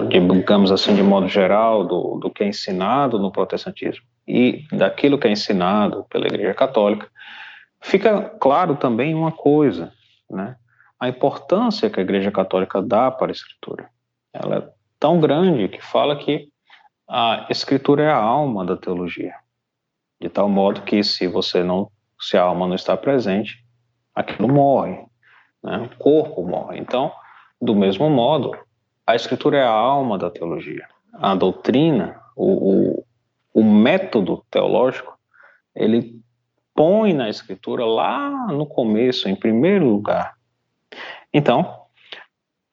digamos 0.09 0.73
assim, 0.73 0.95
de 0.95 1.03
modo 1.03 1.29
geral, 1.29 1.85
do, 1.85 2.19
do 2.19 2.31
que 2.31 2.43
é 2.43 2.49
ensinado 2.49 3.19
no 3.19 3.31
protestantismo 3.31 4.07
e 4.27 4.65
daquilo 4.73 5.19
que 5.19 5.29
é 5.29 5.31
ensinado 5.31 6.07
pela 6.09 6.27
Igreja 6.27 6.55
Católica, 6.55 7.09
fica 7.81 8.23
claro 8.41 8.77
também 8.77 9.15
uma 9.15 9.33
coisa, 9.33 9.93
né? 10.31 10.57
A 10.99 11.09
importância 11.09 11.91
que 11.91 11.99
a 11.99 12.03
Igreja 12.03 12.31
Católica 12.31 12.81
dá 12.81 13.11
para 13.11 13.27
a 13.27 13.33
Escritura. 13.33 13.89
Ela 14.33 14.57
é 14.59 14.69
tão 15.01 15.19
grande 15.19 15.67
que 15.67 15.85
fala 15.85 16.15
que 16.15 16.52
a 17.09 17.47
escritura 17.51 18.05
é 18.05 18.11
a 18.11 18.17
alma 18.17 18.65
da 18.65 18.77
teologia, 18.77 19.35
de 20.21 20.29
tal 20.29 20.49
modo 20.49 20.83
que 20.83 21.03
se 21.03 21.27
você 21.27 21.63
não, 21.63 21.91
se 22.21 22.37
a 22.37 22.43
alma 22.43 22.67
não 22.67 22.75
está 22.75 22.97
presente, 22.97 23.65
aquilo 24.15 24.49
morre, 24.49 25.05
né? 25.63 25.79
o 25.79 25.99
corpo 25.99 26.43
morre. 26.43 26.79
Então, 26.79 27.13
do 27.61 27.75
mesmo 27.75 28.09
modo, 28.09 28.57
a 29.07 29.15
escritura 29.15 29.59
é 29.59 29.63
a 29.63 29.71
alma 29.71 30.17
da 30.17 30.31
teologia. 30.31 30.87
A 31.13 31.35
doutrina, 31.35 32.21
o, 32.37 32.71
o, 32.71 33.05
o 33.53 33.65
método 33.65 34.45
teológico, 34.51 35.19
ele 35.75 36.21
põe 36.75 37.13
na 37.13 37.29
escritura 37.29 37.85
lá 37.85 38.47
no 38.47 38.67
começo, 38.67 39.29
em 39.29 39.37
primeiro 39.37 39.87
lugar. 39.87 40.35
Então, 41.33 41.83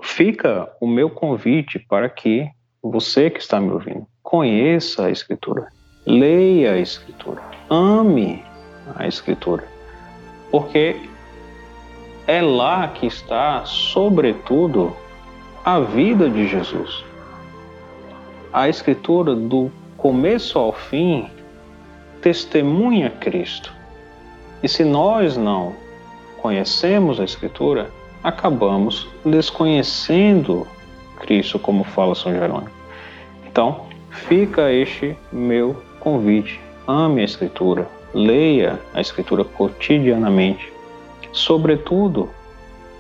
fica 0.01 0.73
o 0.79 0.87
meu 0.87 1.09
convite 1.09 1.79
para 1.79 2.09
que 2.09 2.49
você 2.81 3.29
que 3.29 3.39
está 3.39 3.59
me 3.59 3.71
ouvindo 3.71 4.07
conheça 4.29 5.07
a 5.07 5.09
Escritura, 5.09 5.69
leia 6.05 6.73
a 6.73 6.77
Escritura, 6.77 7.41
ame 7.67 8.45
a 8.95 9.07
Escritura, 9.07 9.67
porque 10.51 11.01
é 12.27 12.39
lá 12.39 12.89
que 12.89 13.07
está, 13.07 13.65
sobretudo, 13.65 14.95
a 15.65 15.79
vida 15.79 16.29
de 16.29 16.47
Jesus. 16.47 17.03
A 18.53 18.69
Escritura, 18.69 19.33
do 19.33 19.71
começo 19.97 20.59
ao 20.59 20.73
fim, 20.73 21.27
testemunha 22.21 23.09
Cristo. 23.09 23.73
E 24.61 24.69
se 24.69 24.85
nós 24.85 25.37
não 25.37 25.73
conhecemos 26.39 27.19
a 27.19 27.23
Escritura, 27.23 27.89
acabamos 28.23 29.09
desconhecendo 29.25 30.67
Cristo, 31.19 31.57
como 31.57 31.83
fala 31.83 32.13
São 32.13 32.31
Jerônimo. 32.31 32.69
Então, 33.47 33.88
fica 34.09 34.71
este 34.71 35.15
meu 35.31 35.81
convite. 35.99 36.59
Ame 36.87 37.21
a 37.21 37.25
Escritura, 37.25 37.87
leia 38.13 38.79
a 38.93 39.01
Escritura 39.01 39.43
cotidianamente, 39.43 40.71
sobretudo 41.31 42.29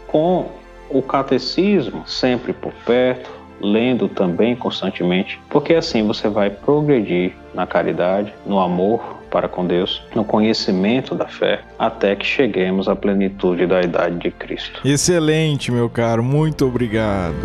com 0.07 0.51
o 0.89 1.01
catecismo 1.01 2.03
sempre 2.07 2.53
por 2.53 2.73
perto, 2.85 3.29
lendo 3.61 4.07
também 4.07 4.55
constantemente, 4.55 5.39
porque 5.49 5.73
assim 5.73 6.05
você 6.05 6.29
vai 6.29 6.49
progredir 6.49 7.33
na 7.53 7.67
caridade, 7.67 8.33
no 8.45 8.59
amor 8.59 9.17
para 9.29 9.47
com 9.47 9.65
Deus, 9.65 10.01
no 10.15 10.23
conhecimento 10.23 11.13
da 11.13 11.27
fé, 11.27 11.61
até 11.77 12.15
que 12.15 12.25
cheguemos 12.25 12.87
à 12.87 12.95
plenitude 12.95 13.67
da 13.67 13.81
idade 13.81 14.17
de 14.17 14.31
Cristo. 14.31 14.81
Excelente, 14.85 15.71
meu 15.71 15.89
caro, 15.89 16.23
muito 16.23 16.65
obrigado. 16.65 17.35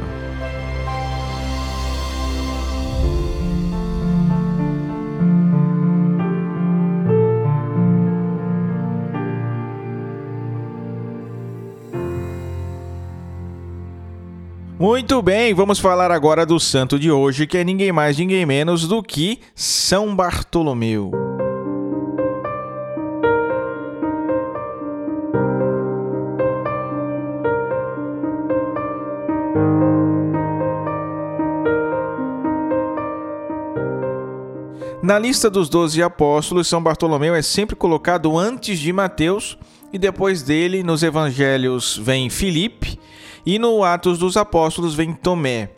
Muito 14.84 15.22
bem, 15.22 15.54
vamos 15.54 15.78
falar 15.78 16.10
agora 16.10 16.44
do 16.44 16.60
santo 16.60 16.98
de 16.98 17.10
hoje, 17.10 17.46
que 17.46 17.56
é 17.56 17.64
ninguém 17.64 17.90
mais, 17.90 18.18
ninguém 18.18 18.44
menos 18.44 18.86
do 18.86 19.02
que 19.02 19.40
São 19.54 20.14
Bartolomeu. 20.14 21.10
Na 35.02 35.18
lista 35.18 35.48
dos 35.48 35.70
doze 35.70 36.02
apóstolos, 36.02 36.68
São 36.68 36.82
Bartolomeu 36.82 37.34
é 37.34 37.40
sempre 37.40 37.74
colocado 37.74 38.36
antes 38.36 38.78
de 38.78 38.92
Mateus 38.92 39.56
e 39.90 39.98
depois 39.98 40.42
dele 40.42 40.82
nos 40.82 41.02
evangelhos 41.02 41.96
vem 41.96 42.28
Filipe 42.28 42.93
e 43.44 43.58
no 43.58 43.84
Atos 43.84 44.18
dos 44.18 44.36
Apóstolos 44.36 44.94
vem 44.94 45.12
Tomé. 45.12 45.70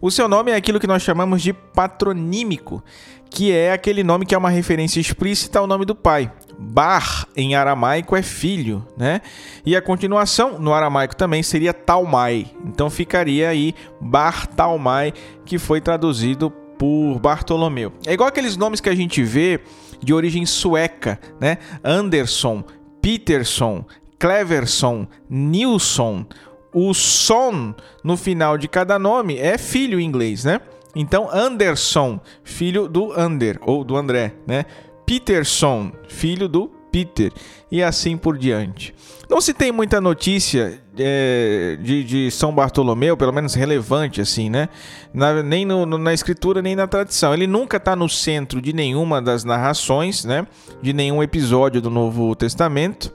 O 0.00 0.10
seu 0.10 0.28
nome 0.28 0.50
é 0.50 0.56
aquilo 0.56 0.80
que 0.80 0.86
nós 0.86 1.02
chamamos 1.02 1.42
de 1.42 1.52
patronímico, 1.52 2.82
que 3.30 3.52
é 3.52 3.72
aquele 3.72 4.02
nome 4.02 4.26
que 4.26 4.34
é 4.34 4.38
uma 4.38 4.50
referência 4.50 5.00
explícita 5.00 5.58
ao 5.58 5.66
nome 5.66 5.84
do 5.84 5.94
pai. 5.94 6.30
Bar 6.58 7.26
em 7.36 7.54
aramaico 7.54 8.14
é 8.14 8.22
filho, 8.22 8.86
né? 8.96 9.20
E 9.64 9.74
a 9.74 9.82
continuação 9.82 10.58
no 10.58 10.72
aramaico 10.72 11.16
também 11.16 11.42
seria 11.42 11.72
Talmai. 11.72 12.46
Então 12.66 12.90
ficaria 12.90 13.48
aí 13.48 13.74
Bar 14.00 14.46
Talmai, 14.48 15.12
que 15.44 15.58
foi 15.58 15.80
traduzido 15.80 16.50
por 16.50 17.20
Bartolomeu. 17.20 17.92
É 18.04 18.12
igual 18.12 18.28
aqueles 18.28 18.56
nomes 18.56 18.80
que 18.80 18.88
a 18.88 18.94
gente 18.94 19.22
vê 19.22 19.60
de 20.02 20.12
origem 20.12 20.44
sueca, 20.44 21.18
né? 21.40 21.58
Anderson, 21.84 22.64
Peterson, 23.00 23.84
Cleverson, 24.18 25.06
Nilson 25.30 26.26
o 26.72 26.94
son 26.94 27.74
no 28.02 28.16
final 28.16 28.56
de 28.56 28.66
cada 28.66 28.98
nome 28.98 29.36
é 29.36 29.58
filho 29.58 30.00
em 30.00 30.04
inglês, 30.04 30.44
né? 30.44 30.60
Então, 30.94 31.28
Anderson, 31.32 32.20
filho 32.44 32.88
do 32.88 33.12
Ander, 33.12 33.58
ou 33.62 33.82
do 33.82 33.96
André, 33.96 34.34
né? 34.46 34.64
Peterson, 35.06 35.92
filho 36.08 36.48
do 36.48 36.70
Peter, 36.90 37.32
e 37.70 37.82
assim 37.82 38.16
por 38.16 38.36
diante. 38.36 38.94
Não 39.28 39.40
se 39.40 39.54
tem 39.54 39.72
muita 39.72 39.98
notícia 39.98 40.78
é, 40.98 41.78
de, 41.80 42.04
de, 42.04 42.30
São 42.30 42.54
Bartolomeu, 42.54 43.16
pelo 43.16 43.32
menos 43.32 43.54
relevante, 43.54 44.20
assim, 44.20 44.50
né? 44.50 44.68
Na, 45.14 45.42
nem 45.42 45.64
no, 45.64 45.86
na 45.86 46.12
escritura, 46.12 46.60
nem 46.60 46.76
na 46.76 46.86
tradição. 46.86 47.32
Ele 47.32 47.46
nunca 47.46 47.78
está 47.78 47.96
no 47.96 48.10
centro 48.10 48.60
de 48.60 48.74
nenhuma 48.74 49.22
das 49.22 49.42
narrações, 49.42 50.24
né? 50.24 50.46
De 50.82 50.92
nenhum 50.92 51.22
episódio 51.22 51.80
do 51.80 51.88
Novo 51.88 52.34
Testamento 52.36 53.10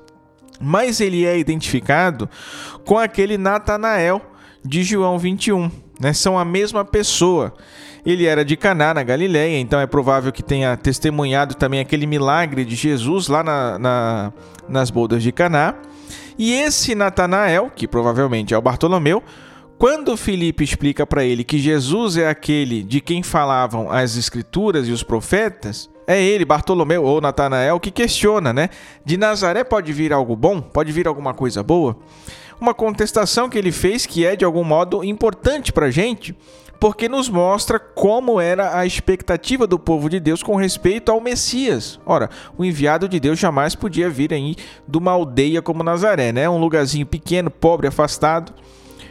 mas 0.60 1.00
ele 1.00 1.26
é 1.26 1.38
identificado 1.38 2.30
com 2.86 2.98
aquele 2.98 3.38
Natanael 3.38 4.22
de 4.64 4.84
João 4.84 5.18
21. 5.18 5.72
Né? 6.00 6.14
São 6.14 6.38
a 6.38 6.46
mesma 6.46 6.84
pessoa. 6.84 7.54
Ele 8.06 8.26
era 8.26 8.46
de 8.46 8.56
Caná, 8.56 8.94
na 8.94 9.04
Galileia, 9.04 9.60
então 9.60 9.80
é 9.80 9.86
provável 9.86 10.32
que 10.32 10.42
tenha 10.42 10.78
testemunhado 10.78 11.56
também 11.56 11.80
aquele 11.80 12.08
milagre 12.08 12.64
de 12.64 12.76
Jesus 12.76 13.28
lá 13.28 13.44
na, 13.44 13.78
na, 13.78 14.34
nas 14.70 14.90
bodas 14.90 15.22
de 15.22 15.32
Caná. 15.32 15.76
E 16.38 16.54
esse 16.54 16.96
Natanael, 16.96 17.72
que 17.76 17.88
provavelmente 17.88 18.54
é 18.54 18.58
o 18.58 18.62
Bartolomeu, 18.62 19.24
quando 19.78 20.18
Filipe 20.18 20.64
explica 20.64 21.06
para 21.06 21.24
ele 21.24 21.44
que 21.44 21.60
Jesus 21.60 22.18
é 22.18 22.30
aquele 22.30 22.82
de 22.82 23.02
quem 23.02 23.22
falavam 23.22 23.92
as 23.92 24.16
escrituras 24.16 24.88
e 24.88 24.92
os 24.92 25.04
profetas, 25.04 25.90
é 26.08 26.24
ele, 26.24 26.46
Bartolomeu 26.46 27.04
ou 27.04 27.20
Natanael, 27.20 27.80
que 27.82 27.92
questiona, 27.92 28.54
né? 28.54 28.70
De 29.04 29.18
Nazaré 29.18 29.66
pode 29.66 29.92
vir 29.92 30.14
algo 30.14 30.38
bom? 30.38 30.62
Pode 30.62 30.90
vir 30.94 31.06
alguma 31.06 31.34
coisa 31.34 31.62
boa? 31.62 31.98
Uma 32.62 32.74
contestação 32.74 33.50
que 33.50 33.58
ele 33.58 33.74
fez 33.74 34.06
que 34.06 34.26
é 34.26 34.34
de 34.34 34.46
algum 34.46 34.64
modo 34.64 35.04
importante 35.04 35.74
para 35.74 35.88
a 35.88 35.92
gente, 35.92 36.34
porque 36.80 37.10
nos 37.10 37.28
mostra 37.28 37.78
como 37.78 38.40
era 38.40 38.80
a 38.80 38.86
expectativa 38.86 39.68
do 39.68 39.78
povo 39.78 40.10
de 40.10 40.20
Deus 40.20 40.42
com 40.42 40.56
respeito 40.56 41.12
ao 41.12 41.20
Messias. 41.20 42.00
Ora, 42.06 42.30
o 42.58 42.64
enviado 42.64 43.10
de 43.10 43.20
Deus 43.20 43.38
jamais 43.38 43.76
podia 43.76 44.10
vir 44.10 44.34
aí 44.34 44.56
de 44.88 44.98
uma 44.98 45.12
aldeia 45.12 45.62
como 45.62 45.84
Nazaré, 45.84 46.32
né? 46.32 46.50
Um 46.50 46.58
lugarzinho 46.58 47.06
pequeno, 47.06 47.52
pobre, 47.52 47.86
afastado 47.86 48.54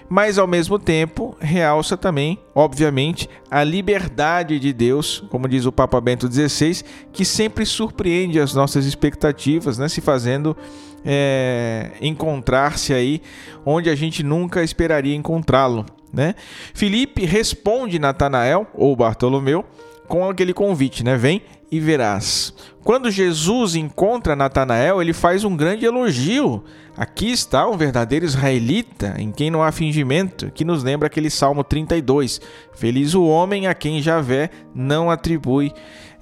mas 0.08 0.38
ao 0.38 0.46
mesmo 0.46 0.78
tempo 0.78 1.36
realça 1.40 1.96
também, 1.96 2.38
obviamente, 2.54 3.28
a 3.50 3.64
liberdade 3.64 4.58
de 4.58 4.72
Deus, 4.72 5.24
como 5.30 5.48
diz 5.48 5.66
o 5.66 5.72
Papa 5.72 6.00
Bento 6.00 6.30
XVI, 6.30 6.82
que 7.12 7.24
sempre 7.24 7.66
surpreende 7.66 8.40
as 8.40 8.54
nossas 8.54 8.84
expectativas, 8.86 9.78
né, 9.78 9.88
se 9.88 10.00
fazendo 10.00 10.56
é, 11.04 11.92
encontrar-se 12.00 12.92
aí 12.92 13.22
onde 13.64 13.88
a 13.88 13.94
gente 13.94 14.22
nunca 14.22 14.62
esperaria 14.62 15.14
encontrá-lo. 15.14 15.86
Né? 16.12 16.34
Filipe 16.72 17.24
responde 17.24 17.98
Natanael, 17.98 18.66
ou 18.74 18.96
Bartolomeu, 18.96 19.64
com 20.08 20.28
aquele 20.28 20.54
convite, 20.54 21.04
né? 21.04 21.16
Vem 21.16 21.42
e 21.70 21.80
verás. 21.80 22.54
Quando 22.86 23.10
Jesus 23.10 23.74
encontra 23.74 24.36
Natanael, 24.36 25.02
ele 25.02 25.12
faz 25.12 25.42
um 25.42 25.56
grande 25.56 25.84
elogio. 25.84 26.62
Aqui 26.96 27.32
está 27.32 27.68
um 27.68 27.76
verdadeiro 27.76 28.24
israelita, 28.24 29.16
em 29.18 29.32
quem 29.32 29.50
não 29.50 29.60
há 29.60 29.72
fingimento, 29.72 30.52
que 30.52 30.64
nos 30.64 30.84
lembra 30.84 31.08
aquele 31.08 31.28
Salmo 31.28 31.64
32. 31.64 32.40
Feliz 32.76 33.12
o 33.12 33.24
homem 33.24 33.66
a 33.66 33.74
quem 33.74 34.00
Javé 34.00 34.50
não 34.72 35.10
atribui 35.10 35.72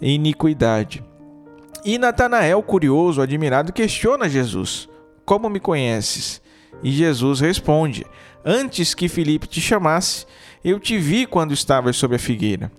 iniquidade. 0.01 1.05
E 1.85 1.99
Natanael, 1.99 2.63
curioso, 2.63 3.21
admirado, 3.21 3.71
questiona 3.71 4.27
Jesus: 4.27 4.89
Como 5.23 5.51
me 5.51 5.61
conheces? 5.61 6.41
E 6.83 6.91
Jesus 6.91 7.41
responde: 7.41 8.07
Antes 8.43 8.95
que 8.95 9.07
Filipe 9.07 9.47
te 9.47 9.61
chamasse, 9.61 10.25
eu 10.65 10.81
te 10.81 10.97
vi 10.97 11.27
quando 11.27 11.53
estavas 11.53 11.95
sob 11.95 12.17
a 12.17 12.19
figueira. 12.19 12.73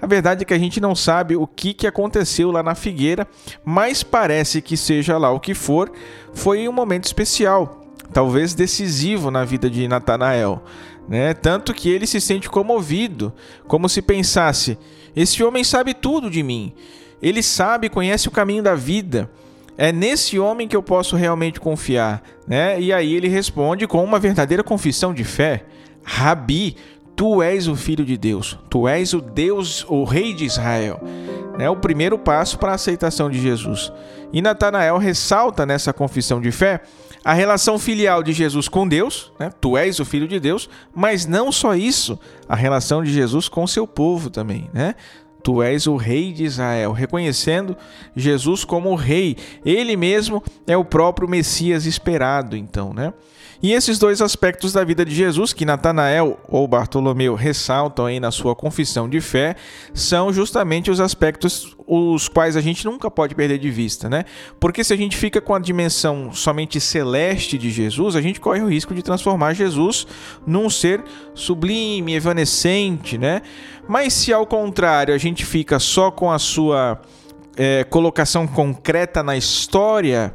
A 0.00 0.06
verdade 0.06 0.42
é 0.42 0.44
que 0.44 0.54
a 0.54 0.58
gente 0.58 0.80
não 0.80 0.94
sabe 0.94 1.36
o 1.36 1.46
que, 1.46 1.74
que 1.74 1.86
aconteceu 1.86 2.50
lá 2.50 2.62
na 2.62 2.74
figueira, 2.74 3.26
mas 3.64 4.02
parece 4.02 4.62
que 4.62 4.76
seja 4.76 5.18
lá 5.18 5.30
o 5.30 5.40
que 5.40 5.54
for, 5.54 5.92
foi 6.32 6.66
um 6.68 6.72
momento 6.72 7.04
especial, 7.04 7.84
talvez 8.12 8.54
decisivo 8.54 9.30
na 9.30 9.44
vida 9.44 9.68
de 9.68 9.86
Natanael. 9.86 10.62
Né? 11.08 11.34
Tanto 11.34 11.74
que 11.74 11.90
ele 11.90 12.06
se 12.06 12.20
sente 12.20 12.48
comovido, 12.48 13.32
como 13.66 13.88
se 13.88 14.00
pensasse: 14.00 14.78
esse 15.14 15.42
homem 15.42 15.64
sabe 15.64 15.92
tudo 15.92 16.30
de 16.30 16.42
mim, 16.42 16.72
ele 17.20 17.42
sabe, 17.42 17.88
conhece 17.88 18.28
o 18.28 18.30
caminho 18.30 18.62
da 18.62 18.74
vida. 18.74 19.30
É 19.76 19.92
nesse 19.92 20.38
homem 20.38 20.68
que 20.68 20.76
eu 20.76 20.82
posso 20.82 21.16
realmente 21.16 21.58
confiar, 21.58 22.22
né? 22.46 22.78
E 22.78 22.92
aí 22.92 23.14
ele 23.14 23.28
responde 23.28 23.86
com 23.86 24.04
uma 24.04 24.18
verdadeira 24.18 24.62
confissão 24.62 25.14
de 25.14 25.24
fé: 25.24 25.64
Rabi, 26.04 26.76
Tu 27.20 27.42
és 27.42 27.68
o 27.68 27.76
Filho 27.76 28.02
de 28.02 28.16
Deus, 28.16 28.58
tu 28.70 28.88
és 28.88 29.12
o 29.12 29.20
Deus, 29.20 29.84
o 29.86 30.04
Rei 30.04 30.32
de 30.32 30.46
Israel. 30.46 30.98
É 31.58 31.68
o 31.68 31.76
primeiro 31.76 32.18
passo 32.18 32.58
para 32.58 32.72
a 32.72 32.76
aceitação 32.76 33.28
de 33.28 33.38
Jesus. 33.38 33.92
E 34.32 34.40
Natanael 34.40 34.96
ressalta 34.96 35.66
nessa 35.66 35.92
confissão 35.92 36.40
de 36.40 36.50
fé 36.50 36.80
a 37.22 37.34
relação 37.34 37.78
filial 37.78 38.22
de 38.22 38.32
Jesus 38.32 38.68
com 38.68 38.88
Deus, 38.88 39.30
né? 39.38 39.50
tu 39.60 39.76
és 39.76 40.00
o 40.00 40.04
Filho 40.06 40.26
de 40.26 40.40
Deus, 40.40 40.66
mas 40.94 41.26
não 41.26 41.52
só 41.52 41.74
isso, 41.74 42.18
a 42.48 42.56
relação 42.56 43.04
de 43.04 43.12
Jesus 43.12 43.50
com 43.50 43.66
seu 43.66 43.86
povo 43.86 44.30
também. 44.30 44.70
Né? 44.72 44.94
Tu 45.42 45.62
és 45.62 45.86
o 45.86 45.96
rei 45.96 46.32
de 46.32 46.44
Israel, 46.44 46.92
reconhecendo 46.92 47.76
Jesus 48.16 48.64
como 48.64 48.88
o 48.88 48.96
rei. 48.96 49.36
Ele 49.62 49.94
mesmo 49.94 50.42
é 50.66 50.74
o 50.74 50.86
próprio 50.86 51.28
Messias 51.28 51.84
esperado, 51.84 52.56
então, 52.56 52.94
né? 52.94 53.12
E 53.62 53.72
esses 53.72 53.98
dois 53.98 54.22
aspectos 54.22 54.72
da 54.72 54.82
vida 54.82 55.04
de 55.04 55.14
Jesus, 55.14 55.52
que 55.52 55.66
Natanael 55.66 56.38
ou 56.48 56.66
Bartolomeu 56.66 57.34
ressaltam 57.34 58.06
aí 58.06 58.18
na 58.18 58.30
sua 58.30 58.56
confissão 58.56 59.08
de 59.08 59.20
fé, 59.20 59.54
são 59.92 60.32
justamente 60.32 60.90
os 60.90 60.98
aspectos 60.98 61.76
os 61.86 62.28
quais 62.28 62.56
a 62.56 62.60
gente 62.60 62.84
nunca 62.84 63.10
pode 63.10 63.34
perder 63.34 63.58
de 63.58 63.68
vista, 63.68 64.08
né? 64.08 64.24
Porque 64.60 64.84
se 64.84 64.92
a 64.92 64.96
gente 64.96 65.16
fica 65.16 65.40
com 65.40 65.54
a 65.54 65.58
dimensão 65.58 66.32
somente 66.32 66.80
celeste 66.80 67.58
de 67.58 67.68
Jesus, 67.68 68.14
a 68.14 68.22
gente 68.22 68.40
corre 68.40 68.62
o 68.62 68.68
risco 68.68 68.94
de 68.94 69.02
transformar 69.02 69.54
Jesus 69.54 70.06
num 70.46 70.70
ser 70.70 71.02
sublime, 71.34 72.14
evanescente, 72.14 73.18
né? 73.18 73.42
Mas 73.88 74.12
se 74.12 74.32
ao 74.32 74.46
contrário 74.46 75.12
a 75.12 75.18
gente 75.18 75.44
fica 75.44 75.80
só 75.80 76.12
com 76.12 76.30
a 76.30 76.38
sua 76.38 77.00
é, 77.56 77.82
colocação 77.82 78.46
concreta 78.46 79.20
na 79.20 79.36
história, 79.36 80.32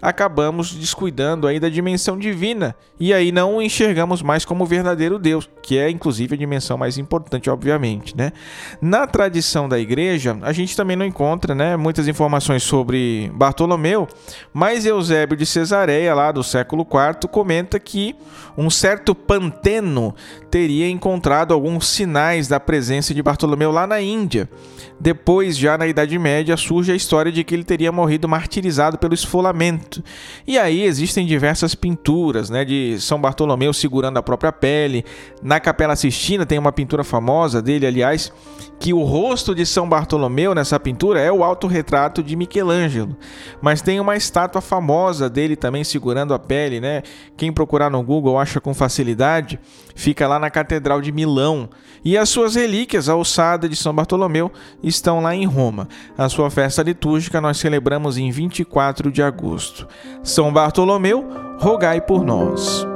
acabamos 0.00 0.72
descuidando 0.72 1.46
aí 1.46 1.60
da 1.60 1.68
dimensão 1.68 2.18
divina 2.18 2.74
e 2.98 3.12
aí 3.12 3.32
não 3.32 3.56
o 3.56 3.62
enxergamos 3.62 4.22
mais 4.22 4.44
como 4.44 4.64
verdadeiro 4.66 5.18
Deus, 5.18 5.48
que 5.62 5.78
é 5.78 5.90
inclusive 5.90 6.34
a 6.34 6.38
dimensão 6.38 6.76
mais 6.78 6.98
importante, 6.98 7.50
obviamente, 7.50 8.16
né? 8.16 8.32
Na 8.80 9.06
tradição 9.06 9.68
da 9.68 9.78
igreja, 9.78 10.36
a 10.42 10.52
gente 10.52 10.76
também 10.76 10.96
não 10.96 11.04
encontra, 11.04 11.54
né, 11.54 11.76
muitas 11.76 12.08
informações 12.08 12.62
sobre 12.62 13.30
Bartolomeu, 13.34 14.08
mas 14.52 14.86
Eusébio 14.86 15.36
de 15.36 15.46
Cesareia, 15.46 16.14
lá 16.14 16.32
do 16.32 16.42
século 16.42 16.82
IV, 16.82 17.28
comenta 17.30 17.78
que 17.78 18.14
um 18.60 18.68
certo 18.68 19.14
Panteno 19.14 20.14
teria 20.50 20.88
encontrado 20.90 21.54
alguns 21.54 21.88
sinais 21.88 22.46
da 22.46 22.60
presença 22.60 23.14
de 23.14 23.22
Bartolomeu 23.22 23.70
lá 23.70 23.86
na 23.86 24.00
Índia. 24.02 24.48
Depois, 24.98 25.56
já 25.56 25.78
na 25.78 25.86
Idade 25.86 26.18
Média, 26.18 26.54
surge 26.58 26.92
a 26.92 26.94
história 26.94 27.32
de 27.32 27.42
que 27.42 27.54
ele 27.54 27.64
teria 27.64 27.90
morrido 27.90 28.28
martirizado 28.28 28.98
pelo 28.98 29.14
esfolamento. 29.14 30.04
E 30.46 30.58
aí 30.58 30.82
existem 30.82 31.24
diversas 31.24 31.74
pinturas 31.74 32.50
né, 32.50 32.64
de 32.64 33.00
São 33.00 33.18
Bartolomeu 33.18 33.72
segurando 33.72 34.18
a 34.18 34.22
própria 34.22 34.52
pele. 34.52 35.06
Na 35.42 35.58
Capela 35.58 35.96
Sistina 35.96 36.44
tem 36.44 36.58
uma 36.58 36.72
pintura 36.72 37.02
famosa 37.02 37.62
dele, 37.62 37.86
aliás, 37.86 38.30
que 38.78 38.92
o 38.92 39.02
rosto 39.02 39.54
de 39.54 39.64
São 39.64 39.88
Bartolomeu 39.88 40.54
nessa 40.54 40.80
pintura 40.80 41.20
é 41.20 41.30
o 41.30 41.44
autorretrato 41.44 42.22
de 42.22 42.34
Michelangelo. 42.36 43.16
Mas 43.62 43.80
tem 43.80 44.00
uma 44.00 44.16
estátua 44.16 44.60
famosa 44.60 45.30
dele 45.30 45.54
também 45.54 45.84
segurando 45.84 46.34
a 46.34 46.38
pele, 46.38 46.80
né? 46.80 47.02
Quem 47.36 47.52
procurar 47.52 47.88
no 47.88 48.02
Google 48.02 48.38
acha 48.38 48.49
com 48.58 48.72
facilidade. 48.72 49.60
Fica 49.94 50.26
lá 50.26 50.38
na 50.38 50.48
Catedral 50.48 51.02
de 51.02 51.12
Milão. 51.12 51.68
E 52.02 52.16
as 52.16 52.30
suas 52.30 52.54
relíquias, 52.54 53.10
a 53.10 53.14
ossada 53.14 53.68
de 53.68 53.76
São 53.76 53.94
Bartolomeu, 53.94 54.50
estão 54.82 55.20
lá 55.20 55.34
em 55.34 55.44
Roma. 55.44 55.86
A 56.16 56.26
sua 56.30 56.48
festa 56.48 56.82
litúrgica 56.82 57.38
nós 57.38 57.58
celebramos 57.58 58.16
em 58.16 58.30
24 58.30 59.12
de 59.12 59.22
agosto. 59.22 59.86
São 60.22 60.50
Bartolomeu, 60.50 61.28
rogai 61.58 62.00
por 62.00 62.24
nós. 62.24 62.86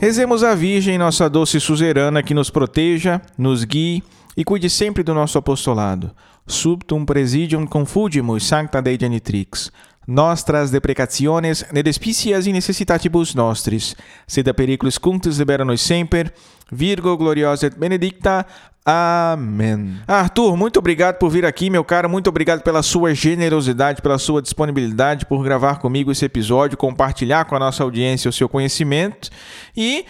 Rezemos 0.00 0.42
a 0.42 0.54
Virgem, 0.54 0.96
nossa 0.96 1.28
doce 1.28 1.60
suzerana, 1.60 2.22
que 2.22 2.32
nos 2.32 2.48
proteja, 2.48 3.20
nos 3.36 3.64
guie 3.64 4.02
e 4.34 4.42
cuide 4.42 4.70
sempre 4.70 5.02
do 5.02 5.12
nosso 5.12 5.36
apostolado. 5.36 6.10
Subtum 6.50 7.04
presidium 7.04 7.66
confugimus 7.66 8.44
sancta 8.44 8.82
Dei 8.82 8.98
genitrix 8.98 9.70
nostras 10.06 10.70
deprecationes 10.70 11.64
ne 11.72 11.82
despicias 11.82 12.46
in 12.46 12.52
necessitatibus 12.52 13.34
nostris, 13.34 13.94
sed 14.26 14.48
a 14.48 14.54
periculis 14.54 14.98
cunctus 14.98 15.38
libera 15.38 15.64
nos 15.64 15.80
semper, 15.80 16.32
Virgo 16.72 17.16
gloriosa 17.16 17.66
et 17.66 17.76
benedicta. 17.76 18.46
Amém. 18.84 19.98
Arthur, 20.06 20.56
muito 20.56 20.78
obrigado 20.78 21.18
por 21.18 21.28
vir 21.28 21.44
aqui, 21.44 21.68
meu 21.68 21.84
caro. 21.84 22.08
Muito 22.08 22.28
obrigado 22.28 22.62
pela 22.62 22.82
sua 22.82 23.12
generosidade, 23.12 24.00
pela 24.00 24.18
sua 24.18 24.40
disponibilidade, 24.40 25.26
por 25.26 25.42
gravar 25.42 25.80
comigo 25.80 26.12
esse 26.12 26.24
episódio, 26.24 26.78
compartilhar 26.78 27.44
com 27.44 27.56
a 27.56 27.58
nossa 27.58 27.82
audiência 27.82 28.28
o 28.28 28.32
seu 28.32 28.48
conhecimento 28.48 29.30
e 29.76 30.04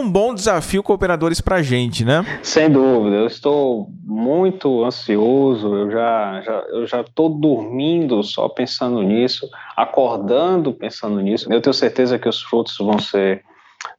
um 0.00 0.10
bom 0.10 0.34
desafio 0.34 0.82
cooperadores 0.82 1.40
para 1.40 1.56
a 1.56 1.62
gente, 1.62 2.04
né? 2.04 2.24
Sem 2.42 2.70
dúvida, 2.70 3.16
eu 3.16 3.26
estou 3.26 3.88
muito 4.02 4.84
ansioso, 4.84 5.74
eu 5.74 5.90
já, 5.90 6.40
já, 6.42 6.64
eu 6.70 6.86
já 6.86 7.00
estou 7.00 7.28
dormindo 7.28 8.22
só 8.22 8.48
pensando 8.48 9.02
nisso, 9.02 9.48
acordando 9.76 10.72
pensando 10.72 11.20
nisso. 11.20 11.52
Eu 11.52 11.60
tenho 11.60 11.74
certeza 11.74 12.18
que 12.18 12.28
os 12.28 12.42
frutos 12.42 12.76
vão 12.78 12.98
ser, 12.98 13.42